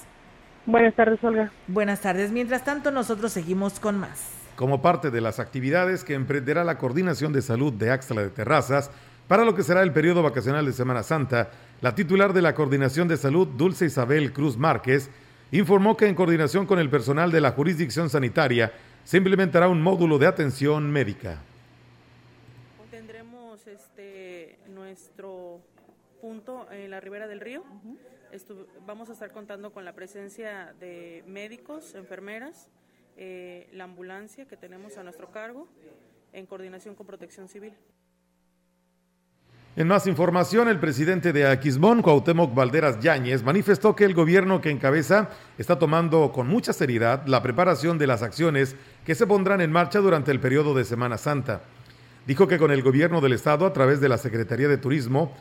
Buenas 0.64 0.94
tardes, 0.94 1.18
Olga. 1.24 1.50
Buenas 1.66 2.00
tardes. 2.00 2.30
Mientras 2.30 2.62
tanto, 2.62 2.90
nosotros 2.90 3.32
seguimos 3.32 3.80
con 3.80 3.98
más. 3.98 4.30
Como 4.54 4.80
parte 4.82 5.10
de 5.10 5.20
las 5.20 5.40
actividades 5.40 6.04
que 6.04 6.14
emprenderá 6.14 6.62
la 6.62 6.78
Coordinación 6.78 7.32
de 7.32 7.42
Salud 7.42 7.72
de 7.72 7.90
Axtla 7.90 8.22
de 8.22 8.28
Terrazas, 8.28 8.90
para 9.28 9.44
lo 9.44 9.54
que 9.54 9.62
será 9.62 9.82
el 9.82 9.92
periodo 9.92 10.22
vacacional 10.22 10.66
de 10.66 10.72
Semana 10.72 11.02
Santa, 11.02 11.50
la 11.80 11.94
titular 11.94 12.32
de 12.32 12.42
la 12.42 12.54
Coordinación 12.54 13.08
de 13.08 13.16
Salud, 13.16 13.48
Dulce 13.48 13.86
Isabel 13.86 14.32
Cruz 14.32 14.56
Márquez, 14.56 15.10
informó 15.50 15.96
que 15.96 16.06
en 16.06 16.14
coordinación 16.14 16.66
con 16.66 16.78
el 16.78 16.90
personal 16.90 17.30
de 17.32 17.40
la 17.40 17.52
jurisdicción 17.52 18.10
sanitaria 18.10 18.72
se 19.04 19.16
implementará 19.16 19.68
un 19.68 19.80
módulo 19.80 20.18
de 20.18 20.26
atención 20.26 20.90
médica. 20.90 21.40
Tendremos 22.90 23.66
este 23.66 24.58
nuestro 24.68 25.60
punto 26.20 26.70
en 26.70 26.90
la 26.90 27.00
ribera 27.00 27.26
del 27.26 27.40
río. 27.40 27.62
Uh 27.62 27.94
-huh. 27.94 28.66
vamos 28.86 29.08
a 29.08 29.12
estar 29.12 29.30
contando 29.32 29.72
con 29.72 29.84
la 29.84 29.94
presencia 29.94 30.74
de 30.80 31.24
médicos, 31.26 31.94
enfermeras, 31.94 32.68
eh, 33.16 33.68
la 33.72 33.84
ambulancia 33.84 34.46
que 34.46 34.56
tenemos 34.56 34.98
a 34.98 35.02
nuestro 35.02 35.30
cargo 35.30 35.66
en 36.32 36.46
coordinación 36.46 36.94
con 36.94 37.06
Protección 37.06 37.48
Civil. 37.48 37.72
En 39.76 39.86
más 39.86 40.08
información, 40.08 40.68
el 40.68 40.80
presidente 40.80 41.32
de 41.32 41.46
Aquismón, 41.46 42.02
Cuauhtémoc 42.02 42.52
Valderas 42.52 42.98
Yáñez, 43.00 43.44
manifestó 43.44 43.94
que 43.94 44.04
el 44.04 44.14
gobierno 44.14 44.60
que 44.60 44.70
encabeza 44.70 45.30
está 45.56 45.78
tomando 45.78 46.32
con 46.32 46.48
mucha 46.48 46.72
seriedad 46.72 47.24
la 47.26 47.42
preparación 47.42 47.96
de 47.96 48.08
las 48.08 48.22
acciones 48.22 48.74
que 49.04 49.14
se 49.14 49.26
pondrán 49.26 49.60
en 49.60 49.70
marcha 49.70 50.00
durante 50.00 50.32
el 50.32 50.40
periodo 50.40 50.74
de 50.74 50.84
Semana 50.84 51.16
Santa. 51.16 51.62
Dijo 52.26 52.48
que 52.48 52.58
con 52.58 52.72
el 52.72 52.82
gobierno 52.82 53.20
del 53.20 53.34
estado, 53.34 53.66
a 53.66 53.72
través 53.72 54.00
de 54.00 54.08
la 54.08 54.18
Secretaría 54.18 54.66
de 54.66 54.78
Turismo, 54.78 55.32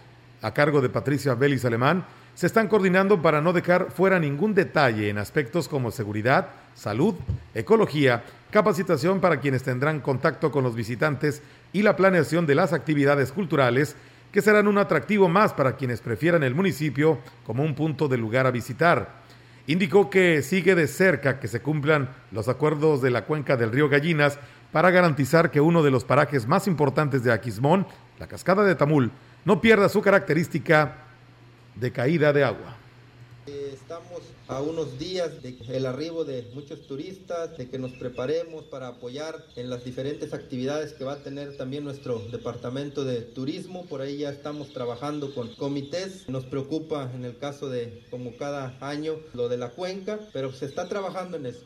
a 0.43 0.53
cargo 0.53 0.82
de 0.82 0.89
Patricia 0.89 1.34
Vélez 1.34 1.65
Alemán, 1.65 2.05
se 2.36 2.45
están 2.45 2.67
coordinando 2.67 3.19
para 3.23 3.41
no 3.41 3.53
dejar 3.53 3.89
fuera 3.89 4.19
ningún 4.19 4.53
detalle 4.53 5.09
en 5.09 5.17
aspectos 5.17 5.67
como 5.67 5.89
seguridad, 5.89 6.49
salud, 6.75 7.15
ecología, 7.55 8.23
capacitación 8.51 9.19
para 9.19 9.39
quienes 9.39 9.63
tendrán 9.63 9.99
contacto 9.99 10.51
con 10.51 10.63
los 10.63 10.75
visitantes 10.75 11.41
y 11.73 11.82
la 11.82 11.95
planeación 11.95 12.45
de 12.45 12.53
las 12.53 12.73
actividades 12.73 13.32
culturales 13.32 13.95
que 14.32 14.41
serán 14.41 14.67
un 14.67 14.78
atractivo 14.78 15.30
más 15.30 15.53
para 15.53 15.75
quienes 15.75 16.01
prefieran 16.01 16.43
el 16.43 16.55
municipio 16.55 17.19
como 17.45 17.63
un 17.63 17.75
punto 17.75 18.07
de 18.07 18.17
lugar 18.17 18.45
a 18.45 18.51
visitar. 18.51 19.25
Indicó 19.67 20.09
que 20.09 20.41
sigue 20.41 20.75
de 20.75 20.88
cerca 20.88 21.39
que 21.39 21.47
se 21.47 21.61
cumplan 21.61 22.09
los 22.32 22.47
acuerdos 22.47 23.01
de 23.01 23.11
la 23.11 23.25
cuenca 23.25 23.57
del 23.57 23.71
río 23.71 23.89
Gallinas 23.89 24.39
para 24.71 24.91
garantizar 24.91 25.51
que 25.51 25.61
uno 25.61 25.84
de 25.84 25.91
los 25.91 26.03
parajes 26.03 26.47
más 26.47 26.67
importantes 26.67 27.23
de 27.23 27.32
Aquismón, 27.32 27.88
la 28.19 28.28
cascada 28.28 28.63
de 28.63 28.75
Tamul, 28.75 29.11
no 29.45 29.59
pierda 29.61 29.89
su 29.89 30.01
característica 30.01 30.95
de 31.75 31.91
caída 31.91 32.34
de 32.34 32.43
agua. 32.43 32.75
Estamos 33.45 34.21
a 34.48 34.62
unos 34.62 34.98
días 34.98 35.32
del 35.41 35.86
arribo 35.86 36.24
de 36.24 36.50
muchos 36.54 36.88
turistas, 36.88 37.58
de 37.58 37.70
que 37.70 37.78
nos 37.78 37.91
preparemos 37.93 38.64
para 38.66 38.88
apoyar 38.88 39.36
en 39.56 39.70
las 39.70 39.84
diferentes 39.84 40.34
actividades 40.34 40.93
que 40.93 41.04
va 41.04 41.14
a 41.14 41.24
tener 41.24 41.58
también 41.58 41.84
nuestro 41.84 42.20
departamento 42.32 43.04
de 43.04 43.22
turismo. 43.22 43.86
Por 43.86 44.02
ahí 44.02 44.20
ya 44.20 44.30
estamos 44.30 44.72
trabajando 44.72 45.34
con 45.34 45.50
comités. 45.56 46.30
Nos 46.30 46.45
preocupa 46.45 47.12
en 47.14 47.26
el 47.26 47.38
caso 47.38 47.70
de, 47.70 48.06
como 48.10 48.38
cada 48.38 48.78
año, 48.80 49.16
lo 49.34 49.50
de 49.50 49.58
la 49.58 49.70
cuenca, 49.70 50.20
pero 50.32 50.54
se 50.54 50.66
está 50.66 50.88
trabajando 50.88 51.38
en 51.38 51.48
eso. 51.48 51.66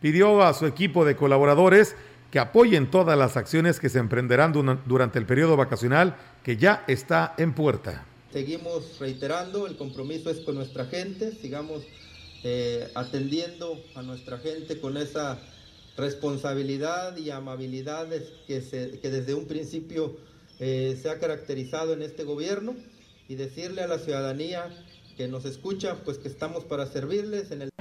Pidió 0.00 0.42
a 0.42 0.54
su 0.54 0.66
equipo 0.66 1.04
de 1.04 1.16
colaboradores 1.16 1.96
que 2.30 2.38
apoyen 2.38 2.90
todas 2.90 3.16
las 3.18 3.36
acciones 3.36 3.78
que 3.78 3.88
se 3.88 3.98
emprenderán 3.98 4.52
durante 4.86 5.18
el 5.18 5.26
periodo 5.26 5.56
vacacional 5.56 6.16
que 6.42 6.56
ya 6.56 6.84
está 6.86 7.34
en 7.36 7.54
puerta. 7.54 8.06
Seguimos 8.32 8.98
reiterando, 8.98 9.66
el 9.66 9.76
compromiso 9.76 10.30
es 10.30 10.40
con 10.40 10.56
nuestra 10.56 10.84
gente, 10.86 11.32
sigamos 11.32 11.84
eh, 12.48 12.92
atendiendo 12.94 13.82
a 13.96 14.02
nuestra 14.02 14.38
gente 14.38 14.78
con 14.78 14.96
esa 14.96 15.40
responsabilidad 15.96 17.16
y 17.16 17.30
amabilidad 17.30 18.06
que, 18.46 18.60
se, 18.60 19.00
que 19.00 19.10
desde 19.10 19.34
un 19.34 19.46
principio 19.46 20.16
eh, 20.60 20.96
se 21.02 21.10
ha 21.10 21.18
caracterizado 21.18 21.92
en 21.92 22.02
este 22.02 22.22
gobierno 22.22 22.76
y 23.28 23.34
decirle 23.34 23.82
a 23.82 23.88
la 23.88 23.98
ciudadanía 23.98 24.70
que 25.16 25.26
nos 25.26 25.44
escucha, 25.44 25.96
pues 26.04 26.18
que 26.18 26.28
estamos 26.28 26.62
para 26.62 26.86
servirles 26.86 27.50
en 27.50 27.62
el... 27.62 27.75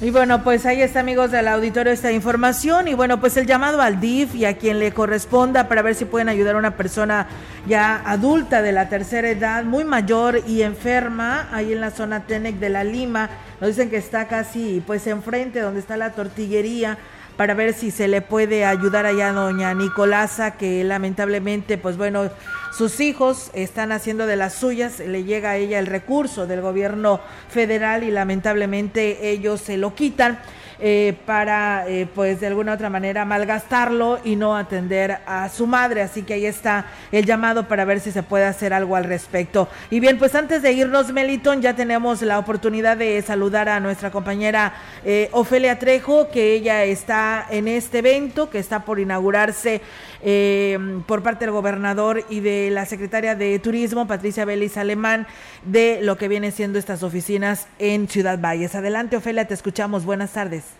Y 0.00 0.10
bueno, 0.10 0.42
pues 0.42 0.66
ahí 0.66 0.82
está, 0.82 1.00
amigos 1.00 1.30
del 1.30 1.46
auditorio, 1.46 1.92
esta 1.92 2.10
información. 2.10 2.88
Y 2.88 2.94
bueno, 2.94 3.20
pues 3.20 3.36
el 3.36 3.46
llamado 3.46 3.80
al 3.80 4.00
DIF 4.00 4.34
y 4.34 4.44
a 4.44 4.58
quien 4.58 4.80
le 4.80 4.92
corresponda 4.92 5.68
para 5.68 5.82
ver 5.82 5.94
si 5.94 6.04
pueden 6.04 6.28
ayudar 6.28 6.56
a 6.56 6.58
una 6.58 6.76
persona 6.76 7.28
ya 7.68 8.02
adulta 8.04 8.60
de 8.60 8.72
la 8.72 8.88
tercera 8.88 9.30
edad, 9.30 9.62
muy 9.62 9.84
mayor 9.84 10.40
y 10.48 10.62
enferma, 10.62 11.48
ahí 11.52 11.72
en 11.72 11.80
la 11.80 11.92
zona 11.92 12.26
Tenec 12.26 12.56
de 12.56 12.70
la 12.70 12.82
Lima. 12.82 13.30
Nos 13.60 13.68
dicen 13.68 13.88
que 13.88 13.96
está 13.96 14.26
casi 14.26 14.82
pues 14.84 15.06
enfrente 15.06 15.60
donde 15.60 15.78
está 15.78 15.96
la 15.96 16.10
tortillería 16.10 16.98
para 17.36 17.54
ver 17.54 17.74
si 17.74 17.90
se 17.90 18.08
le 18.08 18.22
puede 18.22 18.64
ayudar 18.64 19.06
allá 19.06 19.30
a 19.30 19.32
doña 19.32 19.74
Nicolasa, 19.74 20.52
que 20.52 20.84
lamentablemente, 20.84 21.78
pues 21.78 21.96
bueno, 21.96 22.30
sus 22.76 23.00
hijos 23.00 23.50
están 23.54 23.92
haciendo 23.92 24.26
de 24.26 24.36
las 24.36 24.54
suyas, 24.54 24.98
le 25.00 25.24
llega 25.24 25.50
a 25.50 25.56
ella 25.56 25.78
el 25.78 25.86
recurso 25.86 26.46
del 26.46 26.60
gobierno 26.60 27.20
federal 27.48 28.02
y 28.02 28.10
lamentablemente 28.10 29.30
ellos 29.30 29.60
se 29.60 29.76
lo 29.76 29.94
quitan. 29.94 30.38
Eh, 30.86 31.16
para, 31.24 31.88
eh, 31.88 32.06
pues 32.14 32.40
de 32.40 32.46
alguna 32.46 32.74
otra 32.74 32.90
manera, 32.90 33.24
malgastarlo 33.24 34.18
y 34.22 34.36
no 34.36 34.54
atender 34.54 35.16
a 35.26 35.48
su 35.48 35.66
madre. 35.66 36.02
Así 36.02 36.24
que 36.24 36.34
ahí 36.34 36.44
está 36.44 36.84
el 37.10 37.24
llamado 37.24 37.68
para 37.68 37.86
ver 37.86 38.00
si 38.00 38.12
se 38.12 38.22
puede 38.22 38.44
hacer 38.44 38.74
algo 38.74 38.94
al 38.94 39.04
respecto. 39.04 39.66
Y 39.88 39.98
bien, 39.98 40.18
pues 40.18 40.34
antes 40.34 40.60
de 40.60 40.72
irnos, 40.72 41.10
Meliton, 41.10 41.62
ya 41.62 41.74
tenemos 41.74 42.20
la 42.20 42.38
oportunidad 42.38 42.98
de 42.98 43.22
saludar 43.22 43.70
a 43.70 43.80
nuestra 43.80 44.10
compañera 44.10 44.74
eh, 45.06 45.30
Ofelia 45.32 45.78
Trejo, 45.78 46.28
que 46.28 46.52
ella 46.52 46.84
está 46.84 47.46
en 47.48 47.66
este 47.66 48.00
evento, 48.00 48.50
que 48.50 48.58
está 48.58 48.84
por 48.84 49.00
inaugurarse 49.00 49.80
eh, 50.20 51.00
por 51.06 51.22
parte 51.22 51.46
del 51.46 51.52
gobernador 51.52 52.26
y 52.28 52.40
de 52.40 52.68
la 52.70 52.84
secretaria 52.84 53.34
de 53.34 53.58
Turismo, 53.58 54.06
Patricia 54.06 54.44
Vélez 54.44 54.76
Alemán, 54.76 55.26
de 55.64 56.00
lo 56.02 56.18
que 56.18 56.28
viene 56.28 56.50
siendo 56.50 56.78
estas 56.78 57.02
oficinas 57.02 57.68
en 57.78 58.06
Ciudad 58.06 58.38
Valles. 58.38 58.74
Adelante, 58.74 59.16
Ofelia, 59.16 59.46
te 59.46 59.54
escuchamos. 59.54 60.04
Buenas 60.04 60.32
tardes. 60.32 60.73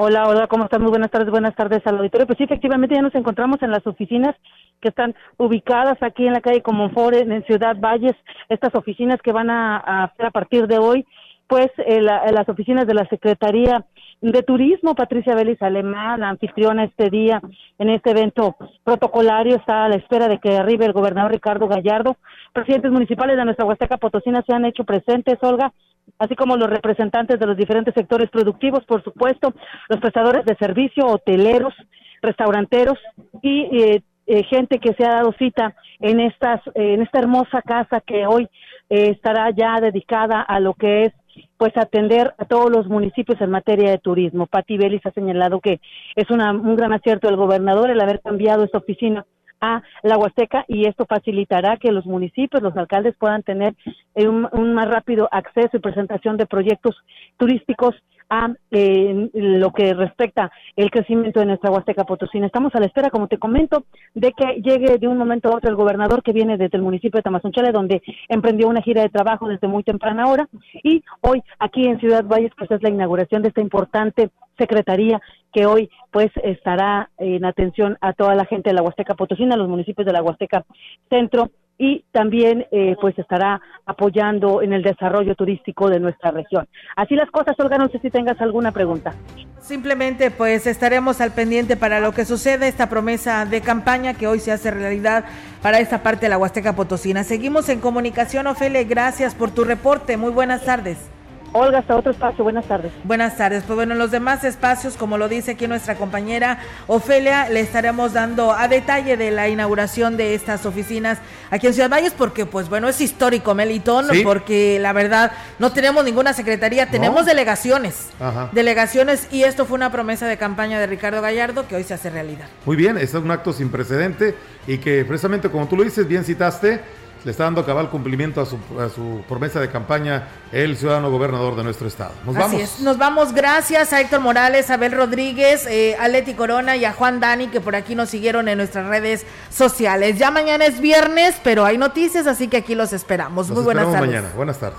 Hola, 0.00 0.28
hola, 0.28 0.46
¿cómo 0.46 0.62
están? 0.62 0.80
Muy 0.80 0.90
buenas 0.90 1.10
tardes, 1.10 1.28
buenas 1.28 1.56
tardes 1.56 1.84
al 1.84 1.96
auditorio. 1.98 2.24
Pues 2.24 2.38
sí, 2.38 2.44
efectivamente 2.44 2.94
ya 2.94 3.02
nos 3.02 3.16
encontramos 3.16 3.60
en 3.62 3.72
las 3.72 3.84
oficinas 3.84 4.36
que 4.80 4.90
están 4.90 5.12
ubicadas 5.38 6.00
aquí 6.02 6.24
en 6.24 6.34
la 6.34 6.40
calle 6.40 6.62
Comonfort, 6.62 7.16
en 7.16 7.44
Ciudad 7.46 7.74
Valles, 7.80 8.14
estas 8.48 8.72
oficinas 8.76 9.20
que 9.20 9.32
van 9.32 9.50
a, 9.50 10.04
hacer 10.04 10.26
a 10.26 10.30
partir 10.30 10.68
de 10.68 10.78
hoy, 10.78 11.04
pues 11.48 11.66
eh, 11.78 12.00
las 12.00 12.48
oficinas 12.48 12.86
de 12.86 12.94
la 12.94 13.08
Secretaría 13.08 13.84
de 14.20 14.42
Turismo, 14.44 14.94
Patricia 14.94 15.34
Vélez 15.34 15.60
Alemán, 15.62 16.20
la 16.20 16.28
anfitriona 16.28 16.84
este 16.84 17.10
día 17.10 17.42
en 17.80 17.88
este 17.88 18.12
evento 18.12 18.54
protocolario, 18.84 19.56
está 19.56 19.86
a 19.86 19.88
la 19.88 19.96
espera 19.96 20.28
de 20.28 20.38
que 20.38 20.58
arribe 20.58 20.86
el 20.86 20.92
gobernador 20.92 21.32
Ricardo 21.32 21.66
Gallardo. 21.66 22.16
Presidentes 22.52 22.92
municipales 22.92 23.36
de 23.36 23.44
nuestra 23.44 23.66
Huasteca 23.66 23.96
Potosina 23.96 24.44
se 24.46 24.54
han 24.54 24.64
hecho 24.64 24.84
presentes, 24.84 25.38
Olga, 25.42 25.72
así 26.18 26.34
como 26.34 26.56
los 26.56 26.68
representantes 26.68 27.38
de 27.38 27.46
los 27.46 27.56
diferentes 27.56 27.94
sectores 27.94 28.30
productivos, 28.30 28.84
por 28.84 29.02
supuesto, 29.02 29.54
los 29.88 30.00
prestadores 30.00 30.44
de 30.44 30.56
servicio, 30.56 31.06
hoteleros, 31.06 31.74
restauranteros 32.22 32.98
y 33.42 33.62
eh, 33.76 34.02
eh, 34.26 34.42
gente 34.44 34.78
que 34.78 34.92
se 34.94 35.04
ha 35.04 35.14
dado 35.14 35.32
cita 35.38 35.74
en 36.00 36.20
estas 36.20 36.60
en 36.74 37.02
esta 37.02 37.18
hermosa 37.18 37.62
casa 37.62 38.00
que 38.00 38.26
hoy 38.26 38.48
eh, 38.90 39.10
estará 39.10 39.50
ya 39.50 39.80
dedicada 39.80 40.42
a 40.42 40.60
lo 40.60 40.74
que 40.74 41.04
es 41.04 41.12
pues 41.56 41.76
atender 41.76 42.34
a 42.36 42.44
todos 42.44 42.70
los 42.70 42.88
municipios 42.88 43.40
en 43.40 43.50
materia 43.50 43.90
de 43.90 43.98
turismo. 43.98 44.46
Pati 44.46 44.76
Vélez 44.76 45.00
ha 45.06 45.12
señalado 45.12 45.60
que 45.60 45.80
es 46.16 46.30
una, 46.30 46.50
un 46.50 46.76
gran 46.76 46.92
acierto 46.92 47.28
del 47.28 47.36
gobernador 47.36 47.90
el 47.90 48.00
haber 48.00 48.20
cambiado 48.20 48.64
esta 48.64 48.78
oficina 48.78 49.24
a 49.60 49.82
la 50.02 50.18
Huasteca 50.18 50.64
y 50.68 50.86
esto 50.86 51.06
facilitará 51.06 51.76
que 51.76 51.92
los 51.92 52.06
municipios, 52.06 52.62
los 52.62 52.76
alcaldes 52.76 53.16
puedan 53.16 53.42
tener 53.42 53.74
un, 54.14 54.48
un 54.52 54.74
más 54.74 54.88
rápido 54.88 55.28
acceso 55.30 55.76
y 55.76 55.80
presentación 55.80 56.36
de 56.36 56.46
proyectos 56.46 56.96
turísticos 57.36 57.94
a 58.30 58.52
eh, 58.70 59.30
lo 59.32 59.72
que 59.72 59.94
respecta 59.94 60.50
el 60.76 60.90
crecimiento 60.90 61.40
de 61.40 61.46
nuestra 61.46 61.70
Huasteca 61.70 62.04
Potosina. 62.04 62.46
Estamos 62.46 62.74
a 62.74 62.80
la 62.80 62.86
espera, 62.86 63.10
como 63.10 63.28
te 63.28 63.38
comento, 63.38 63.84
de 64.14 64.32
que 64.32 64.60
llegue 64.62 64.98
de 64.98 65.08
un 65.08 65.18
momento 65.18 65.48
a 65.48 65.56
otro 65.56 65.70
el 65.70 65.76
gobernador 65.76 66.22
que 66.22 66.32
viene 66.32 66.56
desde 66.56 66.76
el 66.76 66.82
municipio 66.82 67.18
de 67.18 67.22
Tamazunchale, 67.22 67.72
donde 67.72 68.02
emprendió 68.28 68.68
una 68.68 68.82
gira 68.82 69.02
de 69.02 69.08
trabajo 69.08 69.48
desde 69.48 69.68
muy 69.68 69.82
temprana 69.82 70.26
hora, 70.26 70.48
y 70.82 71.02
hoy 71.20 71.42
aquí 71.58 71.86
en 71.86 71.98
Ciudad 72.00 72.24
Valles, 72.24 72.52
pues 72.56 72.70
es 72.70 72.82
la 72.82 72.90
inauguración 72.90 73.42
de 73.42 73.48
esta 73.48 73.60
importante 73.60 74.30
secretaría 74.58 75.20
que 75.52 75.66
hoy 75.66 75.88
pues 76.10 76.30
estará 76.42 77.10
en 77.16 77.44
atención 77.44 77.96
a 78.00 78.12
toda 78.12 78.34
la 78.34 78.44
gente 78.44 78.70
de 78.70 78.74
la 78.74 78.82
Huasteca 78.82 79.14
Potosina, 79.14 79.56
los 79.56 79.68
municipios 79.68 80.04
de 80.04 80.12
la 80.12 80.22
Huasteca 80.22 80.64
Centro 81.08 81.50
y 81.78 82.04
también 82.12 82.66
eh, 82.72 82.96
pues 83.00 83.16
estará 83.18 83.60
apoyando 83.86 84.60
en 84.60 84.72
el 84.72 84.82
desarrollo 84.82 85.34
turístico 85.36 85.88
de 85.88 86.00
nuestra 86.00 86.32
región. 86.32 86.68
Así 86.96 87.14
las 87.14 87.30
cosas, 87.30 87.54
Olga, 87.58 87.78
no 87.78 87.88
sé 87.88 88.00
si 88.00 88.10
tengas 88.10 88.40
alguna 88.40 88.72
pregunta. 88.72 89.14
Simplemente 89.60 90.30
pues 90.30 90.66
estaremos 90.66 91.20
al 91.20 91.32
pendiente 91.32 91.76
para 91.76 92.00
lo 92.00 92.12
que 92.12 92.24
sucede, 92.24 92.68
esta 92.68 92.88
promesa 92.88 93.46
de 93.46 93.60
campaña 93.60 94.14
que 94.14 94.26
hoy 94.26 94.40
se 94.40 94.52
hace 94.52 94.70
realidad 94.70 95.24
para 95.62 95.78
esta 95.78 96.02
parte 96.02 96.26
de 96.26 96.30
la 96.30 96.38
Huasteca 96.38 96.74
Potosina. 96.74 97.22
Seguimos 97.22 97.68
en 97.68 97.80
comunicación, 97.80 98.46
Ofele, 98.48 98.84
gracias 98.84 99.34
por 99.34 99.50
tu 99.52 99.64
reporte, 99.64 100.16
muy 100.16 100.32
buenas 100.32 100.64
tardes. 100.64 101.17
Olga, 101.58 101.78
hasta 101.78 101.96
otro 101.96 102.12
espacio. 102.12 102.44
Buenas 102.44 102.66
tardes. 102.66 102.92
Buenas 103.04 103.36
tardes. 103.36 103.64
Pues 103.64 103.76
bueno, 103.76 103.92
en 103.92 103.98
los 103.98 104.10
demás 104.10 104.44
espacios, 104.44 104.96
como 104.96 105.18
lo 105.18 105.28
dice 105.28 105.52
aquí 105.52 105.66
nuestra 105.66 105.96
compañera 105.96 106.58
Ofelia, 106.86 107.48
le 107.48 107.60
estaremos 107.60 108.12
dando 108.12 108.52
a 108.52 108.68
detalle 108.68 109.16
de 109.16 109.30
la 109.30 109.48
inauguración 109.48 110.16
de 110.16 110.34
estas 110.34 110.66
oficinas 110.66 111.18
aquí 111.50 111.66
en 111.66 111.74
Ciudad 111.74 111.90
Valles, 111.90 112.12
porque 112.12 112.46
pues 112.46 112.68
bueno, 112.68 112.88
es 112.88 113.00
histórico, 113.00 113.54
Melitón, 113.54 114.06
porque 114.22 114.78
la 114.80 114.92
verdad 114.92 115.32
no 115.58 115.72
tenemos 115.72 116.04
ninguna 116.04 116.32
secretaría, 116.32 116.86
tenemos 116.86 117.26
delegaciones. 117.26 118.08
Delegaciones 118.52 119.28
y 119.32 119.42
esto 119.42 119.64
fue 119.64 119.76
una 119.76 119.90
promesa 119.90 120.26
de 120.26 120.36
campaña 120.36 120.78
de 120.78 120.86
Ricardo 120.86 121.20
Gallardo 121.20 121.66
que 121.66 121.76
hoy 121.76 121.84
se 121.84 121.94
hace 121.94 122.10
realidad. 122.10 122.46
Muy 122.64 122.76
bien, 122.76 122.96
este 122.96 123.18
es 123.18 123.24
un 123.24 123.30
acto 123.30 123.52
sin 123.52 123.70
precedente 123.70 124.34
y 124.66 124.78
que 124.78 125.04
precisamente 125.04 125.50
como 125.50 125.66
tú 125.66 125.76
lo 125.76 125.82
dices, 125.82 126.06
bien 126.06 126.24
citaste, 126.24 126.80
le 127.24 127.30
está 127.30 127.44
dando 127.44 127.64
cabal 127.64 127.90
cumplimiento 127.90 128.40
a 128.40 128.46
su, 128.46 128.58
a 128.80 128.88
su, 128.88 129.22
promesa 129.28 129.60
de 129.60 129.68
campaña 129.70 130.28
el 130.52 130.76
ciudadano 130.76 131.10
gobernador 131.10 131.56
de 131.56 131.64
nuestro 131.64 131.88
estado. 131.88 132.12
Nos 132.24 132.36
Así 132.36 132.56
vamos. 132.56 132.60
Es. 132.60 132.80
Nos 132.80 132.98
vamos, 132.98 133.32
gracias 133.32 133.92
a 133.92 134.00
Héctor 134.00 134.20
Morales, 134.20 134.70
a 134.70 134.74
Abel 134.74 134.92
Rodríguez, 134.92 135.66
eh, 135.66 135.96
a 135.98 136.08
Leti 136.08 136.34
Corona 136.34 136.76
y 136.76 136.84
a 136.84 136.92
Juan 136.92 137.20
Dani 137.20 137.48
que 137.48 137.60
por 137.60 137.76
aquí 137.76 137.94
nos 137.94 138.10
siguieron 138.10 138.48
en 138.48 138.58
nuestras 138.58 138.86
redes 138.86 139.26
sociales. 139.50 140.18
Ya 140.18 140.30
mañana 140.30 140.66
es 140.66 140.80
viernes, 140.80 141.36
pero 141.42 141.64
hay 141.64 141.78
noticias, 141.78 142.26
así 142.26 142.48
que 142.48 142.58
aquí 142.58 142.74
los 142.74 142.92
esperamos. 142.92 143.50
Muy 143.50 143.62
buenas 143.62 143.86
tardes. 143.86 144.00
mañana. 144.00 144.28
Buenas 144.36 144.58
tardes. 144.58 144.78